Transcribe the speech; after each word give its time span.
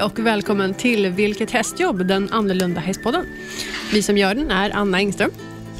Hej 0.00 0.06
och 0.06 0.18
välkommen 0.18 0.74
till 0.74 1.08
Vilket 1.08 1.50
hästjobb, 1.50 2.06
den 2.06 2.32
annorlunda 2.32 2.80
hästpodden. 2.80 3.26
Vi 3.92 4.02
som 4.02 4.18
gör 4.18 4.34
den 4.34 4.50
är 4.50 4.70
Anna 4.70 4.98
Engström. 4.98 5.30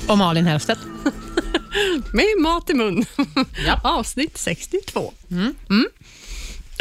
Och 0.09 0.19
Malin 0.19 0.47
Hellstedt. 0.47 0.81
Med 2.13 2.43
mat 2.43 2.71
i 2.71 2.75
mun. 2.75 3.05
Ja. 3.67 3.81
Avsnitt 3.85 4.39
62. 4.39 5.13
Mm. 5.31 5.55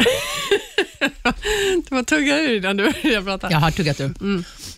du 1.88 1.94
var 1.94 2.02
tugga 2.02 2.40
ur 2.40 2.56
innan 2.56 2.76
du 2.76 2.92
började 3.02 3.24
prata. 3.24 3.50
Jag 3.50 3.58
har 3.58 3.70
tuggat 3.70 4.00
ur. 4.00 4.14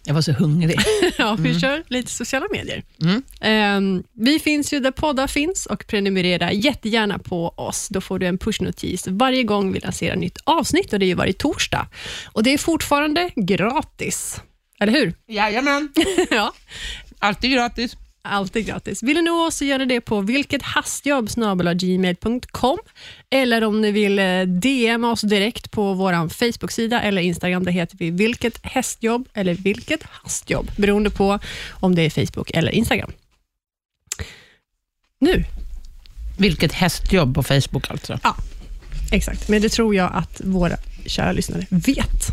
Jag 0.04 0.14
var 0.14 0.20
så 0.22 0.32
hungrig. 0.32 0.78
Ja, 1.18 1.36
vi 1.40 1.60
kör 1.60 1.82
lite 1.88 2.10
sociala 2.10 2.46
medier. 2.50 2.82
Mm. 3.02 3.22
Ehm, 3.40 4.02
vi 4.12 4.38
finns 4.38 4.72
ju 4.72 4.80
där 4.80 4.90
poddar 4.90 5.26
finns 5.26 5.66
och 5.66 5.86
prenumerera 5.86 6.52
jättegärna 6.52 7.18
på 7.18 7.48
oss. 7.48 7.88
Då 7.88 8.00
får 8.00 8.18
du 8.18 8.26
en 8.26 8.38
pushnotis 8.38 9.06
varje 9.08 9.42
gång 9.42 9.72
vi 9.72 9.80
lanserar 9.80 10.16
nytt 10.16 10.38
avsnitt 10.44 10.92
och 10.92 10.98
det 10.98 11.04
är 11.04 11.08
ju 11.08 11.14
varje 11.14 11.32
torsdag. 11.32 11.86
Och 12.26 12.42
Det 12.42 12.50
är 12.54 12.58
fortfarande 12.58 13.30
gratis. 13.36 14.40
Eller 14.80 14.92
hur? 14.92 15.14
Jajamän. 15.28 15.92
ja. 16.30 16.52
Alltid 17.18 17.52
gratis. 17.52 17.96
Alltid 18.24 18.66
gratis. 18.66 19.02
Vill 19.02 19.16
du 19.16 19.22
nå 19.22 19.46
oss 19.46 19.56
så 19.56 19.64
gör 19.64 19.78
ni 19.78 19.84
det 19.84 20.00
på 20.00 20.20
vilkethastjobb.gmail.com 20.20 22.78
eller 23.30 23.64
om 23.64 23.80
ni 23.80 23.90
vill 23.90 24.18
eh, 24.18 24.42
DM 24.42 25.04
oss 25.04 25.20
direkt 25.20 25.70
på 25.70 25.94
vår 25.94 26.28
Facebook-sida 26.28 27.02
eller 27.02 27.22
Instagram. 27.22 27.64
Där 27.64 27.72
heter 27.72 27.96
vi 27.98 28.10
Vilket 28.10 28.58
hästjobb 28.62 29.28
eller 29.34 29.54
Vilket 29.54 30.02
hastjobb 30.02 30.70
beroende 30.76 31.10
på 31.10 31.38
om 31.70 31.94
det 31.94 32.02
är 32.02 32.10
Facebook 32.10 32.50
eller 32.50 32.72
Instagram. 32.72 33.12
Nu, 35.18 35.44
Vilket 36.38 36.72
hästjobb 36.72 37.34
på 37.34 37.42
Facebook 37.42 37.90
alltså. 37.90 38.18
exakt. 39.12 39.48
Men 39.48 39.62
det 39.62 39.68
tror 39.68 39.94
jag 39.94 40.10
att 40.14 40.40
våra 40.44 40.76
kära 41.06 41.32
lyssnare 41.32 41.66
vet. 41.70 42.26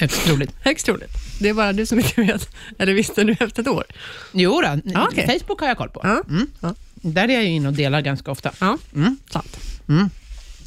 Högst 0.00 0.24
troligt. 0.24 0.50
Högst 0.60 0.86
troligt. 0.86 1.27
Det 1.38 1.48
är 1.48 1.54
bara 1.54 1.72
du 1.72 1.86
som 1.86 1.98
inte 1.98 2.20
vet. 2.20 2.48
Eller 2.78 2.94
visste 2.94 3.24
nu 3.24 3.36
efter 3.40 3.62
ett 3.62 3.68
år. 3.68 3.84
Jo 4.32 4.60
då, 4.60 4.80
Ja, 4.84 5.08
okej. 5.12 5.38
Facebook 5.38 5.60
har 5.60 5.68
jag 5.68 5.76
koll 5.78 5.88
på. 5.88 6.00
Ja. 6.02 6.22
Mm. 6.28 6.46
Ja. 6.60 6.74
Där 6.94 7.28
är 7.28 7.34
jag 7.34 7.44
inne 7.44 7.68
och 7.68 7.74
delar 7.74 8.00
ganska 8.00 8.30
ofta. 8.30 8.50
Ja, 8.60 8.78
Mm. 8.94 9.16
sant. 9.30 9.56
Mm. 9.88 10.10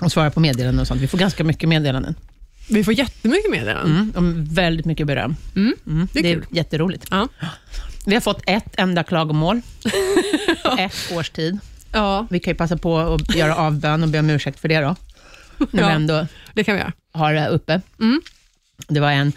Och 0.01 0.11
svarar 0.11 0.29
på 0.29 0.39
meddelanden 0.39 0.79
och 0.81 0.87
sånt. 0.87 1.01
Vi 1.01 1.07
får 1.07 1.17
ganska 1.17 1.43
mycket 1.43 1.69
meddelanden. 1.69 2.15
Vi 2.69 2.83
får 2.83 2.93
jättemycket 2.93 3.51
meddelanden. 3.51 3.95
Mm. 3.95 4.11
Och 4.49 4.57
väldigt 4.57 4.85
mycket 4.85 5.07
beröm. 5.07 5.35
Mm. 5.55 5.73
Mm. 5.87 6.07
Det 6.13 6.19
är 6.19 6.23
Det 6.23 6.31
är 6.31 6.43
jätteroligt. 6.51 7.05
Ja. 7.11 7.27
Vi 8.05 8.13
har 8.13 8.21
fått 8.21 8.41
ett 8.47 8.73
enda 8.77 9.03
klagomål 9.03 9.61
på 10.63 10.71
ett 10.79 11.11
års 11.17 11.29
tid. 11.29 11.59
ja, 11.91 12.27
Vi 12.29 12.39
kan 12.39 12.51
ju 12.51 12.55
passa 12.57 12.77
på 12.77 12.99
att 12.99 13.35
göra 13.35 13.55
avbön 13.55 14.03
och 14.03 14.09
be 14.09 14.19
om 14.19 14.29
ursäkt 14.29 14.59
för 14.59 14.67
det 14.67 14.79
då. 14.79 14.95
När 15.71 15.81
Ja. 15.81 15.87
vi 15.87 15.93
ändå 15.93 16.27
det 16.53 16.63
kan 16.63 16.75
vi 16.75 16.81
göra. 16.81 16.93
har 17.13 17.33
det 17.33 17.47
uppe. 17.47 17.81
Mm. 17.99 18.21
Det 18.87 18.99
var 18.99 19.11
en, 19.11 19.33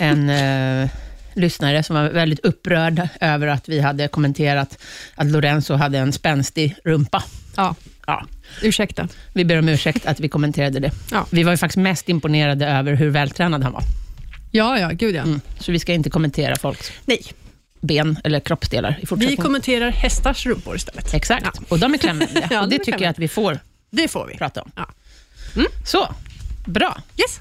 en 0.00 0.30
eh, 0.30 0.88
lyssnare 1.34 1.82
som 1.82 1.96
var 1.96 2.08
väldigt 2.10 2.40
upprörd 2.44 3.08
över 3.20 3.46
att 3.46 3.68
vi 3.68 3.80
hade 3.80 4.08
kommenterat 4.08 4.78
att 5.14 5.26
Lorenzo 5.26 5.74
hade 5.74 5.98
en 5.98 6.12
spänstig 6.12 6.76
rumpa. 6.84 7.24
Ja, 7.56 7.74
Ja, 8.06 8.26
ursäkta. 8.62 9.08
vi 9.32 9.44
ber 9.44 9.58
om 9.58 9.68
ursäkt 9.68 10.06
att 10.06 10.20
vi 10.20 10.28
kommenterade 10.28 10.80
det. 10.80 10.90
Ja. 11.12 11.26
Vi 11.30 11.42
var 11.42 11.50
ju 11.52 11.56
faktiskt 11.56 11.76
mest 11.76 12.08
imponerade 12.08 12.66
över 12.66 12.92
hur 12.94 13.10
vältränad 13.10 13.62
han 13.62 13.72
var. 13.72 13.82
Ja, 14.50 14.78
ja, 14.78 14.88
gud 14.90 15.14
ja. 15.14 15.22
Mm. 15.22 15.40
Så 15.60 15.72
vi 15.72 15.78
ska 15.78 15.92
inte 15.92 16.10
kommentera 16.10 16.56
folks 16.56 16.92
Nej, 17.04 17.22
ben 17.80 18.18
eller 18.24 18.40
kroppsdelar 18.40 18.90
i 18.90 18.96
vi 19.00 19.06
fortsättningen. 19.06 19.44
kommenterar 19.44 19.90
hästars 19.90 20.46
rumpor 20.46 20.76
istället. 20.76 21.14
Exakt, 21.14 21.46
Ja. 21.54 21.62
och 21.68 21.78
de 21.78 21.94
är 21.94 21.98
klämmiga. 21.98 22.28
Ja, 22.50 22.62
och 22.62 22.68
de 22.68 22.78
det 22.78 22.84
tycker 22.84 23.00
jag 23.02 23.10
att 23.10 23.18
vi 23.18 23.28
får 23.28 23.58
Det 23.90 24.08
får 24.08 24.26
vi. 24.26 24.36
prata 24.38 24.62
om. 24.62 24.70
Ja. 24.76 24.86
Så, 25.84 26.14
bra. 26.66 26.98
Yes. 27.18 27.40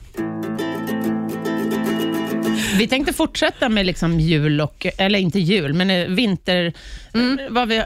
Vi 2.77 2.87
tänkte 2.87 3.13
fortsätta 3.13 3.69
med 3.69 3.85
liksom 3.85 4.19
jul, 4.19 4.61
och, 4.61 4.87
eller 4.97 5.19
inte 5.19 5.39
jul, 5.39 5.73
men 5.73 5.89
eh, 5.89 6.07
vinter, 6.07 6.73
Mm. 7.13 7.39
eh, 7.39 7.45
vad, 7.49 7.67
vi, 7.67 7.77
eh, 7.77 7.83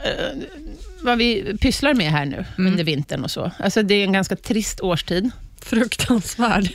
vad 1.02 1.18
vi 1.18 1.56
pysslar 1.60 1.94
med 1.94 2.10
här 2.10 2.24
nu 2.24 2.44
Mm. 2.58 2.72
under 2.72 2.84
vintern 2.84 3.24
och 3.24 3.30
så. 3.30 3.50
Alltså 3.58 3.82
det 3.82 3.94
är 3.94 4.04
en 4.04 4.12
ganska 4.12 4.36
trist 4.36 4.80
årstid. 4.80 5.30
Fruktansvärd. 5.62 6.68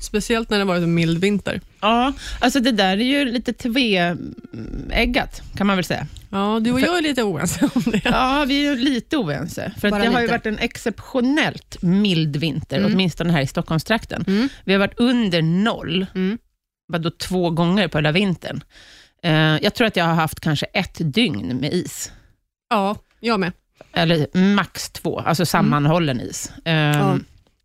Speciellt 0.00 0.50
när 0.50 0.58
det 0.58 0.64
varit 0.64 0.82
en 0.82 0.94
mild 0.94 1.18
vinter. 1.20 1.60
Ja, 1.80 2.12
alltså 2.40 2.60
det 2.60 2.72
där 2.72 2.96
är 2.96 3.02
ju 3.04 3.24
lite 3.24 3.52
tveeggat, 3.52 5.42
kan 5.56 5.66
man 5.66 5.76
väl 5.76 5.84
säga. 5.84 6.06
Ja, 6.30 6.60
du 6.62 6.72
och 6.72 6.80
jag 6.80 6.98
är 6.98 7.02
lite 7.02 7.22
oense 7.22 7.68
om 7.74 7.82
det. 7.86 8.00
Ja, 8.04 8.44
vi 8.48 8.66
är 8.66 8.70
ju 8.70 8.76
lite 8.78 9.16
oense. 9.16 9.72
För 9.80 9.88
att 9.88 10.02
det 10.02 10.06
har 10.08 10.20
ju 10.20 10.26
lite. 10.26 10.32
varit 10.32 10.46
en 10.46 10.58
exceptionellt 10.58 11.82
mild 11.82 12.36
vinter, 12.36 12.78
Mm. 12.78 12.92
åtminstone 12.92 13.32
här 13.32 13.40
i 13.40 13.46
Stockholmstrakten. 13.46 14.24
Mm. 14.26 14.48
Vi 14.64 14.72
har 14.72 14.78
varit 14.80 14.98
under 15.00 15.42
noll, 15.42 16.06
Mm. 16.14 16.38
Vadå 16.88 17.10
två 17.10 17.50
gånger 17.50 17.88
på 17.88 17.98
hela 17.98 18.12
vintern. 18.12 18.60
Eh, 19.22 19.32
jag 19.62 19.74
tror 19.74 19.86
att 19.86 19.96
jag 19.96 20.04
har 20.04 20.14
haft 20.14 20.40
kanske 20.40 20.66
ett 20.66 20.96
dygn 21.14 21.56
med 21.56 21.72
is. 21.72 22.12
Ja, 22.70 22.96
jag 23.20 23.40
med. 23.40 23.52
Eller 23.92 24.26
max 24.54 24.90
två, 24.90 25.18
alltså 25.20 25.46
sammanhållen 25.46 26.20
is. 26.20 26.52
Eh, 26.64 26.72
Ja. 26.74 27.18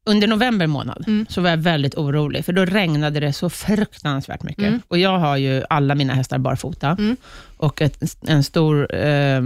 Under 0.06 0.28
november 0.28 0.68
månad 0.68 1.04
Mm. 1.08 1.26
så 1.30 1.42
var 1.42 1.50
jag 1.50 1.58
väldigt 1.58 1.96
orolig, 1.96 2.46
för 2.46 2.54
då 2.54 2.66
regnade 2.66 3.20
det 3.20 3.34
så 3.34 3.50
fruktansvärt 3.50 4.44
mycket. 4.44 4.64
Mm. 4.68 4.82
Och 4.88 4.98
Jag 4.98 5.20
har 5.20 5.38
ju 5.38 5.64
alla 5.70 5.96
mina 5.96 6.14
hästar 6.14 6.38
barfota, 6.38 6.90
Mm. 7.00 7.18
och 7.58 7.82
ett, 7.82 8.04
en 8.28 8.44
stor 8.44 8.96
eh, 8.96 9.42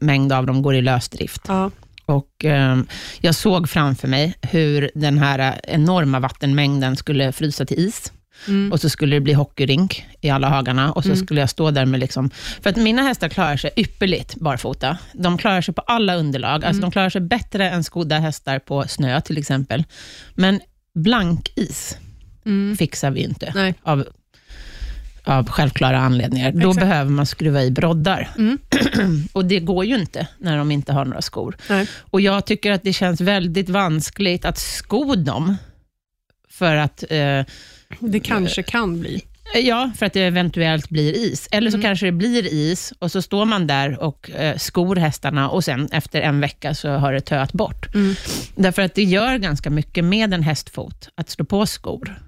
mängd 0.00 0.32
av 0.32 0.46
dem 0.46 0.62
går 0.62 0.74
i 0.74 0.82
lösdrift. 0.82 1.42
Ja. 1.48 1.70
Och 2.06 2.44
eh, 2.44 2.78
Jag 3.20 3.34
såg 3.34 3.68
framför 3.68 4.08
mig 4.08 4.34
hur 4.42 4.90
den 4.94 5.18
här 5.18 5.60
enorma 5.64 6.20
vattenmängden 6.20 6.96
skulle 6.96 7.32
frysa 7.32 7.66
till 7.66 7.78
is. 7.78 8.12
Mm. 8.48 8.72
Och 8.72 8.80
så 8.80 8.88
skulle 8.88 9.16
det 9.16 9.20
bli 9.20 9.32
hockeyrink 9.32 10.04
i 10.20 10.30
alla 10.30 10.48
hagarna 10.48 10.92
och 10.92 11.02
så 11.02 11.08
Mm. 11.08 11.24
skulle 11.26 11.40
jag 11.40 11.50
stå 11.50 11.70
där 11.70 11.86
med... 11.86 12.00
Liksom, 12.00 12.30
för 12.62 12.70
att 12.70 12.76
mina 12.76 13.02
hästar 13.02 13.28
klarar 13.28 13.56
sig 13.56 13.70
ypperligt 13.76 14.34
barfota. 14.34 14.98
De 15.12 15.38
klarar 15.38 15.60
sig 15.60 15.74
på 15.74 15.80
alla 15.80 16.14
underlag. 16.14 16.54
Alltså 16.54 16.68
Mm. 16.68 16.80
de 16.80 16.90
klarar 16.90 17.10
sig 17.10 17.20
bättre 17.20 17.70
än 17.70 17.84
skodda 17.84 18.18
hästar 18.18 18.58
på 18.58 18.84
snö 18.88 19.20
till 19.20 19.38
exempel. 19.38 19.84
Men 20.34 20.60
blankis 20.94 21.98
Mm. 22.46 22.76
fixar 22.76 23.10
vi 23.10 23.20
inte 23.20 23.52
Nej. 23.54 23.74
av, 23.82 24.04
av 25.24 25.48
självklara 25.48 25.98
anledningar. 25.98 26.52
Då 26.52 26.58
Exakt. 26.70 26.80
behöver 26.80 27.10
man 27.10 27.26
skruva 27.26 27.62
i 27.62 27.70
broddar. 27.70 28.30
Mm. 28.38 28.58
och 29.32 29.44
det 29.44 29.60
går 29.60 29.84
ju 29.84 29.94
inte 29.94 30.26
när 30.38 30.56
de 30.58 30.70
inte 30.70 30.92
har 30.92 31.04
några 31.04 31.22
skor. 31.22 31.56
Nej. 31.68 31.86
Och 32.00 32.20
Jag 32.20 32.46
tycker 32.46 32.72
att 32.72 32.82
det 32.82 32.92
känns 32.92 33.20
väldigt 33.20 33.68
vanskligt 33.68 34.44
att 34.44 34.58
sko 34.58 35.14
dem 35.14 35.56
för 36.50 36.76
att 36.76 37.04
eh, 37.10 37.44
Det 38.00 38.20
kanske 38.20 38.62
kan 38.62 39.00
bli. 39.00 39.22
Ja, 39.54 39.90
för 39.98 40.06
att 40.06 40.12
det 40.12 40.22
eventuellt 40.22 40.88
blir 40.88 41.12
is. 41.16 41.48
Eller 41.52 41.70
så 41.70 41.76
Mm. 41.76 41.82
kanske 41.84 42.06
det 42.06 42.12
blir 42.12 42.46
is 42.52 42.92
och 42.98 43.12
så 43.12 43.22
står 43.22 43.44
man 43.44 43.66
där 43.66 44.02
och 44.02 44.30
eh, 44.30 44.56
skor 44.56 44.96
hästarna 44.96 45.50
och 45.50 45.64
sen 45.64 45.88
efter 45.92 46.20
en 46.20 46.40
vecka 46.40 46.74
så 46.74 46.88
har 46.90 47.12
det 47.12 47.20
töat 47.20 47.52
bort. 47.52 47.94
Mm. 47.94 48.14
Därför 48.54 48.82
att 48.82 48.94
det 48.94 49.02
gör 49.02 49.36
ganska 49.38 49.70
mycket 49.70 50.04
med 50.04 50.34
en 50.34 50.42
hästfot 50.42 51.08
att 51.14 51.30
slå 51.30 51.44
på 51.44 51.66
skor. 51.66 52.18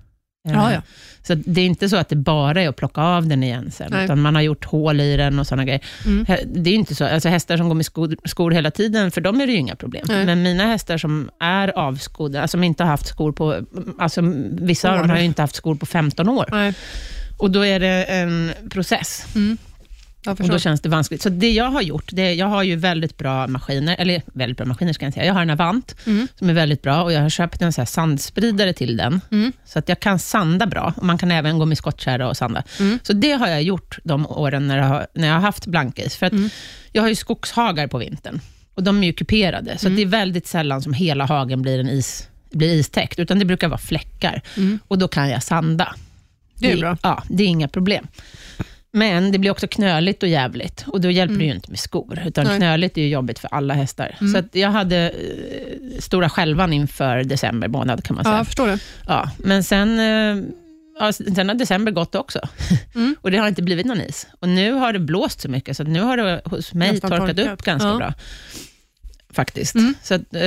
Eh, 0.50 0.56
Ja, 0.56 0.72
ja. 0.72 0.82
Så 1.22 1.32
att 1.32 1.38
det 1.44 1.60
är 1.60 1.66
inte 1.66 1.88
så 1.88 1.96
att 1.96 2.08
det 2.08 2.16
bara 2.16 2.62
är 2.62 2.68
att 2.68 2.76
plocka 2.76 3.00
av 3.00 3.26
den 3.26 3.42
igen 3.42 3.70
sen, 3.70 3.88
Nej. 3.90 4.04
utan 4.04 4.20
man 4.20 4.34
har 4.34 4.42
gjort 4.42 4.64
hål 4.64 5.00
i 5.00 5.16
den 5.16 5.38
och 5.38 5.46
sådana 5.46 5.64
grejer. 5.64 5.84
Mm. 6.06 6.26
Det 6.46 6.70
är 6.70 6.74
inte 6.74 6.94
så. 6.94 7.04
Alltså 7.04 7.28
hästar 7.28 7.56
som 7.56 7.68
går 7.68 7.74
med 7.74 7.86
skor, 7.86 8.16
skor 8.24 8.50
hela 8.50 8.70
tiden, 8.70 9.10
för 9.10 9.20
dem 9.20 9.40
är 9.40 9.46
det 9.46 9.52
ju 9.52 9.58
inga 9.58 9.76
problem. 9.76 10.04
Nej. 10.08 10.26
Men 10.26 10.42
mina 10.42 10.64
hästar 10.66 10.98
som 10.98 11.30
är 11.40 11.78
avskodda, 11.78 12.42
alltså 12.42 12.54
som 12.54 12.64
inte 12.64 12.82
har 12.82 12.90
haft 12.90 13.06
skor 13.06 13.32
på... 13.32 13.60
Alltså 13.98 14.20
vissa 14.50 14.90
av 14.90 14.98
dem 14.98 15.04
År. 15.04 15.08
har 15.08 15.18
ju 15.18 15.24
inte 15.24 15.42
haft 15.42 15.54
skor 15.54 15.74
på 15.74 15.86
15 15.86 16.28
år. 16.28 16.48
Nej. 16.50 16.74
Och 17.38 17.50
då 17.50 17.66
är 17.66 17.80
det 17.80 18.04
en 18.04 18.52
process. 18.70 19.26
Mm. 19.34 19.58
Och 20.26 20.36
då 20.48 20.58
känns 20.58 20.80
det 20.80 20.88
vanskligt. 20.88 21.22
Så 21.22 21.28
det 21.28 21.50
jag 21.52 21.64
har 21.70 21.82
gjort, 21.82 22.04
det, 22.12 22.34
jag 22.34 22.46
har 22.46 22.62
ju 22.62 22.76
väldigt 22.76 23.16
bra 23.18 23.46
maskiner, 23.46 23.96
eller 23.98 24.22
väldigt 24.26 24.56
bra 24.58 24.66
maskiner 24.66 24.92
ska 24.92 25.06
jag 25.06 25.14
säga. 25.14 25.26
Jag 25.26 25.34
har 25.34 25.42
en 25.42 25.50
Avant 25.50 25.94
Mm. 26.06 26.28
som 26.38 26.50
är 26.50 26.54
väldigt 26.54 26.82
bra 26.82 27.02
och 27.02 27.12
jag 27.12 27.20
har 27.20 27.28
köpt 27.28 27.62
en 27.62 27.72
så 27.72 27.80
här 27.80 27.86
sandspridare 27.86 28.72
till 28.72 28.96
den, 28.96 29.20
Mm. 29.30 29.52
så 29.64 29.78
att 29.78 29.88
jag 29.88 30.00
kan 30.00 30.18
sanda 30.18 30.66
bra. 30.66 30.94
Och 30.96 31.02
Man 31.06 31.18
kan 31.18 31.30
även 31.30 31.58
gå 31.58 31.64
med 31.66 31.78
skottkärra 31.78 32.28
och 32.28 32.36
sanda. 32.36 32.62
Mm. 32.80 32.98
Så 33.02 33.12
det 33.12 33.32
har 33.32 33.48
jag 33.48 33.62
gjort 33.62 33.98
de 34.04 34.26
åren 34.26 34.68
när 34.68 34.78
jag 34.78 34.84
har, 34.84 35.06
när 35.14 35.28
jag 35.28 35.34
har 35.34 35.40
haft 35.40 35.66
blankis. 35.66 36.16
För 36.16 36.26
att 36.26 36.32
Mm. 36.32 36.50
jag 36.92 37.02
har 37.02 37.08
ju 37.08 37.14
skogshagar 37.14 37.86
på 37.86 37.98
vintern 37.98 38.40
och 38.74 38.82
de 38.82 39.02
är 39.02 39.06
ju 39.06 39.12
kuperade, 39.12 39.78
så 39.78 39.86
Mm. 39.86 39.96
det 39.96 40.02
är 40.02 40.06
väldigt 40.06 40.46
sällan 40.46 40.82
som 40.82 40.92
hela 40.92 41.24
hagen 41.26 41.62
blir, 41.62 41.78
en 41.80 41.88
is, 41.88 42.28
blir 42.50 42.72
istäckt, 42.74 43.18
utan 43.18 43.38
det 43.38 43.44
brukar 43.44 43.68
vara 43.68 43.78
fläckar. 43.78 44.42
Mm. 44.56 44.78
Och 44.88 44.98
då 44.98 45.08
kan 45.08 45.28
jag 45.30 45.42
sanda. 45.42 45.94
Det 46.60 46.72
är 46.72 46.76
bra. 46.76 46.96
Ja, 47.02 47.22
det 47.28 47.42
är 47.42 47.46
inga 47.48 47.68
problem. 47.68 48.06
Men 48.92 49.32
det 49.32 49.38
blir 49.38 49.50
också 49.50 49.66
knöligt 49.68 50.22
och 50.22 50.28
jävligt 50.28 50.84
och 50.86 51.00
då 51.00 51.10
hjälper 51.10 51.36
det 51.38 51.44
ju 51.44 51.54
inte 51.54 51.70
med 51.70 51.78
skor, 51.78 52.18
utan 52.26 52.44
Nej. 52.46 52.56
knöligt 52.56 52.98
är 52.98 53.02
ju 53.02 53.08
jobbigt 53.08 53.38
för 53.38 53.48
alla 53.54 53.74
hästar. 53.74 54.16
Mm. 54.20 54.32
Så 54.32 54.58
jag 54.58 54.70
hade 54.70 54.96
eh, 55.08 55.98
stora 56.00 56.28
skälvan 56.30 56.72
inför 56.72 57.24
december 57.24 57.68
månad, 57.68 58.04
kan 58.04 58.16
man 58.16 58.22
Ja, 58.24 58.30
säga. 58.30 58.36
jag 58.38 58.46
förstår 58.46 58.66
det. 58.66 58.78
Ja, 59.06 59.30
men 59.38 59.64
sen, 59.64 59.98
eh, 60.00 60.44
ja, 61.00 61.12
sen 61.12 61.48
har 61.48 61.54
december 61.54 61.92
gått 61.92 62.14
också. 62.14 62.40
Mm. 62.94 63.16
och 63.20 63.30
det 63.30 63.38
har 63.38 63.48
inte 63.48 63.62
blivit 63.62 63.86
någon 63.86 64.00
is. 64.00 64.26
Och 64.40 64.48
nu 64.48 64.72
har 64.72 64.92
det 64.92 64.98
blåst 64.98 65.40
så 65.40 65.48
mycket, 65.48 65.76
så 65.76 65.84
nu 65.84 66.00
har 66.00 66.16
det 66.16 66.40
hos 66.44 66.74
mig 66.74 67.00
torkat, 67.00 67.18
torkat. 67.18 67.38
upp 67.52 67.62
ganska 67.62 67.88
Ja. 67.88 67.96
bra. 67.96 68.14
Faktiskt. 69.32 69.74
Mm. 69.74 69.94
Så 70.02 70.14
att, 70.14 70.34
eh, 70.34 70.42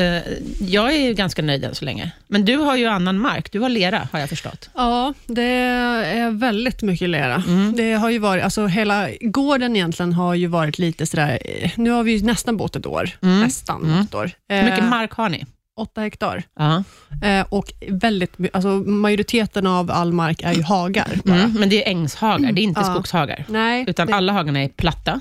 jag 0.59 0.95
är 0.95 1.13
ganska 1.13 1.41
nöjd 1.41 1.63
än 1.65 1.75
så 1.75 1.85
länge. 1.85 2.11
Men 2.27 2.45
du 2.45 2.57
har 2.57 2.75
ju 2.75 2.85
annan 2.85 3.19
mark. 3.19 3.51
Du 3.51 3.59
har 3.59 3.69
lera, 3.69 4.07
har 4.11 4.19
jag 4.19 4.29
förstått. 4.29 4.69
Ja, 4.75 5.13
det 5.27 5.43
är 5.43 6.31
väldigt 6.31 6.81
mycket 6.81 7.09
lera. 7.09 7.43
Mm. 7.47 7.73
Det 7.75 7.93
har 7.93 8.09
ju 8.09 8.19
varit, 8.19 8.43
alltså 8.43 8.67
hela 8.67 9.07
gården 9.21 9.75
egentligen 9.75 10.13
har 10.13 10.33
ju 10.35 10.47
varit 10.47 10.79
lite 10.79 11.05
sådär, 11.05 11.39
nu 11.75 11.89
har 11.89 12.03
vi 12.03 12.11
ju 12.17 12.25
nästan 12.25 12.57
bott 12.57 12.75
ett 12.75 12.85
år. 12.85 13.09
Mm. 13.21 13.39
Nästan 13.41 13.81
Mm. 13.83 13.99
ett 14.01 14.15
år. 14.15 14.31
Hur 14.49 14.63
mycket 14.63 14.79
Eh, 14.79 14.89
mark 14.89 15.11
har 15.11 15.29
ni? 15.29 15.45
åtta 15.77 16.01
hektar. 16.01 16.43
Ja. 16.59 16.83
Eh, 17.23 17.45
och 17.49 17.73
väldigt, 17.87 18.31
alltså 18.53 18.67
majoriteten 18.69 19.67
av 19.67 19.91
all 19.91 20.13
mark 20.13 20.41
är 20.43 20.53
ju 20.53 20.61
hagar 20.63 21.07
bara. 21.23 21.35
Mm. 21.39 21.53
Men 21.59 21.69
det 21.69 21.85
är 21.85 21.91
ängshagar, 21.91 22.51
det 22.51 22.61
är 22.61 22.63
inte 22.63 22.81
Ja. 22.81 22.93
skogshagar. 22.93 23.45
Nej, 23.47 23.85
Utan 23.87 24.07
det, 24.07 24.15
alla 24.15 24.33
hagarna 24.33 24.59
är 24.63 24.67
platta, 24.69 25.19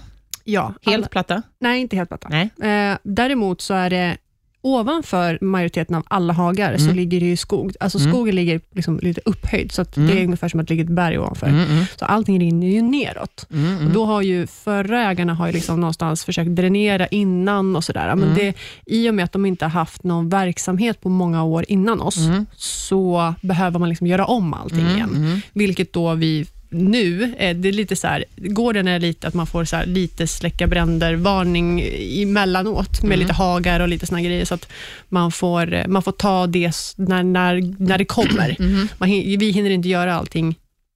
ja, 0.53 0.75
helt 0.83 0.97
alla, 0.97 1.07
platta. 1.07 1.43
nej, 1.61 1.81
inte 1.81 1.97
helt 1.97 2.09
platta. 2.09 2.29
Nej. 2.29 2.51
Eh, 2.91 2.99
däremot 3.03 3.61
så 3.61 3.75
är 3.75 3.91
det 3.91 4.17
ovanför 4.63 5.39
majoriteten 5.41 5.97
av 5.97 6.03
alla 6.09 6.33
hagar 6.33 6.77
så 6.77 6.85
Mm. 6.85 6.97
ligger 6.97 7.21
det 7.21 7.27
ju 7.27 7.37
skog. 7.37 7.75
Alltså 7.81 7.99
Mm. 7.99 8.13
skogen 8.13 8.35
ligger 8.35 8.61
liksom 8.75 8.99
lite 9.03 9.21
upphöjd, 9.25 9.73
så 9.73 9.83
att 9.83 9.97
Mm. 9.97 10.09
det 10.09 10.21
är 10.21 10.25
ungefär 10.25 10.49
som 10.49 10.61
att 10.61 10.69
det 10.69 10.75
ligger 10.75 10.85
ett 10.85 10.91
berg 10.91 11.19
ovanför. 11.19 11.47
Mm, 11.47 11.71
mm, 11.71 11.85
Så 11.99 12.05
allting 12.05 12.41
rinner 12.41 12.67
ju 12.67 12.83
neråt. 12.83 13.47
mm, 13.53 13.75
Och 13.77 13.81
mm. 13.81 13.93
då 13.93 14.05
har 14.05 14.23
ju 14.23 14.47
förra 14.47 15.11
ägarna 15.11 15.35
har 15.35 15.47
ju 15.47 15.53
liksom 15.53 15.81
någonstans 15.81 16.25
försökt 16.25 16.51
dränera 16.57 17.07
innan 17.07 17.77
och 17.77 17.85
sådär. 17.85 18.07
Men 18.17 18.23
Mm. 18.25 18.35
det, 18.35 18.55
i 18.87 19.11
och 19.11 19.15
med 19.15 19.25
att 19.25 19.33
de 19.33 19.47
inte 19.47 19.65
har 19.65 19.71
haft 19.71 20.05
någon 20.05 20.29
verksamhet 20.29 21.01
på 21.01 21.09
många 21.09 21.45
år 21.45 21.65
innan 21.69 22.01
oss, 22.01 22.17
Mm. 22.27 22.47
så 22.57 23.35
behöver 23.43 23.79
man 23.79 23.89
liksom 23.89 24.07
göra 24.07 24.25
om 24.25 24.55
allting 24.55 24.81
Mm, 24.81 24.97
igen. 24.97 25.11
mm. 25.17 25.41
Vilket 25.53 25.93
då 25.93 26.15
vi 26.15 26.47
nu, 26.71 27.35
eh, 27.39 27.57
det 27.57 27.69
är 27.69 27.73
lite 27.73 27.97
så 27.97 28.07
här, 28.07 28.25
gården 28.37 28.89
är 28.89 29.01
lite 29.01 29.29
att 29.29 29.35
man 29.35 29.47
får 29.47 29.65
så 29.65 29.77
här, 29.77 29.87
lite 29.87 30.27
släcka 30.27 30.67
bränder, 30.67 31.15
varning 31.15 31.81
emellanåt 32.23 33.03
med 33.03 33.09
Mm. 33.13 33.19
lite 33.21 33.33
hagar 33.33 33.81
och 33.81 33.89
lite 33.89 34.07
såna 34.07 34.23
grejer, 34.23 34.45
så 34.45 34.55
att 34.55 34.69
man 35.09 35.33
får, 35.33 35.73
eh, 35.75 35.87
man 35.87 36.03
får 36.03 36.13
ta 36.13 36.47
det 36.47 36.73
när, 36.97 37.23
när, 37.23 37.75
när 37.83 37.99
det 37.99 38.05
kommer. 38.05 38.57
Mhm. 38.59 38.89
Man, 38.99 39.09
hin- 39.09 39.39
vi 39.39 39.51
hinner 39.51 39.71
inte 39.71 39.89
göra 39.89 40.15
allting. 40.15 40.55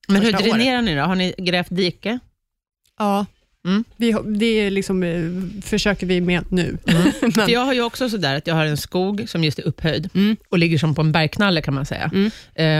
Men 0.08 0.16
hur 0.22 0.32
Första 0.32 0.38
året. 0.48 0.54
dränerar 0.54 0.82
ni 0.82 0.94
då? 0.94 1.02
Har 1.02 1.14
ni 1.14 1.34
grävt 1.38 1.68
dike? 1.70 2.18
Ja, 2.98 3.26
Mm. 3.64 3.84
vi, 3.96 4.16
det 4.26 4.46
är 4.46 4.70
liksom, 4.70 5.02
eh, 5.02 5.62
försöker 5.62 6.06
vi 6.06 6.20
med 6.20 6.44
nu. 6.48 6.78
Men, 7.20 7.32
För 7.32 7.48
jag 7.50 7.60
har 7.60 7.72
ju 7.72 7.82
också 7.82 8.08
sådär 8.08 8.36
att 8.36 8.46
jag 8.46 8.54
har 8.54 8.64
en 8.64 8.76
skog 8.76 9.24
som 9.28 9.44
just 9.44 9.58
är 9.58 9.62
upphöjd 9.66 10.10
mm, 10.14 10.36
och 10.48 10.58
ligger 10.58 10.78
som 10.78 10.94
på 10.94 11.00
en 11.02 11.12
bergknalle 11.12 11.62
kan 11.62 11.74
man 11.74 11.86
säga. 11.86 12.10
Mm. 12.14 12.30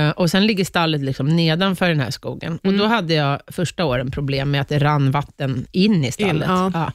Eh, 0.09 0.11
och 0.15 0.31
Sen 0.31 0.47
ligger 0.47 0.65
stallet 0.65 1.01
liksom 1.01 1.37
nedanför 1.37 1.89
den 1.89 2.01
här 2.01 2.11
skogen. 2.11 2.57
Och 2.59 2.65
Mm. 2.65 2.79
Då 2.79 2.87
hade 2.87 3.15
jag 3.15 3.41
första 3.47 3.85
åren 3.85 4.11
problem 4.11 4.51
med 4.51 4.61
att 4.61 4.69
det 4.69 4.79
rann 4.79 5.11
vatten 5.11 5.67
in 5.73 6.05
i 6.05 6.13
stallet. 6.13 6.49
In, 6.49 6.71
ja. 6.75 6.93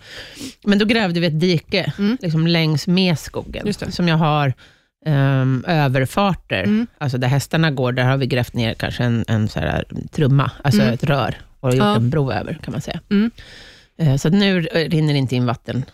Men 0.66 0.80
då 0.80 0.86
grävde 0.86 1.20
vi 1.20 1.28
ett 1.28 1.40
dike 1.40 1.94
Mm. 2.00 2.18
liksom 2.22 2.48
längs 2.48 2.88
med 2.88 3.20
skogen, 3.20 3.74
som 3.74 4.08
jag 4.08 4.18
har 4.18 4.54
ehm, 5.06 5.66
överfarter. 5.68 6.64
Mm. 6.64 6.88
Alltså 6.98 7.18
där 7.18 7.28
hästarna 7.28 7.72
går, 7.72 7.92
där 7.92 8.04
har 8.04 8.18
vi 8.18 8.26
grävt 8.28 8.54
ner 8.54 8.74
kanske 8.74 9.04
en, 9.04 9.26
en 9.28 9.48
så 9.48 9.60
här 9.60 9.84
trumma, 10.12 10.52
alltså 10.64 10.82
Mm. 10.82 10.94
ett 10.94 11.04
rör, 11.04 11.36
och 11.60 11.70
gjort 11.70 11.80
Ja. 11.80 11.96
en 11.96 12.10
bro 12.10 12.32
över, 12.32 12.60
kan 12.64 12.72
man 12.72 12.82
säga. 12.82 13.00
Mm. 13.10 13.32
Eh, 14.00 14.16
Så 14.16 14.30
nu 14.30 14.62
rinner 14.62 15.14
det 15.14 15.20
inte 15.20 15.36
in 15.36 15.46
vatten. 15.46 15.86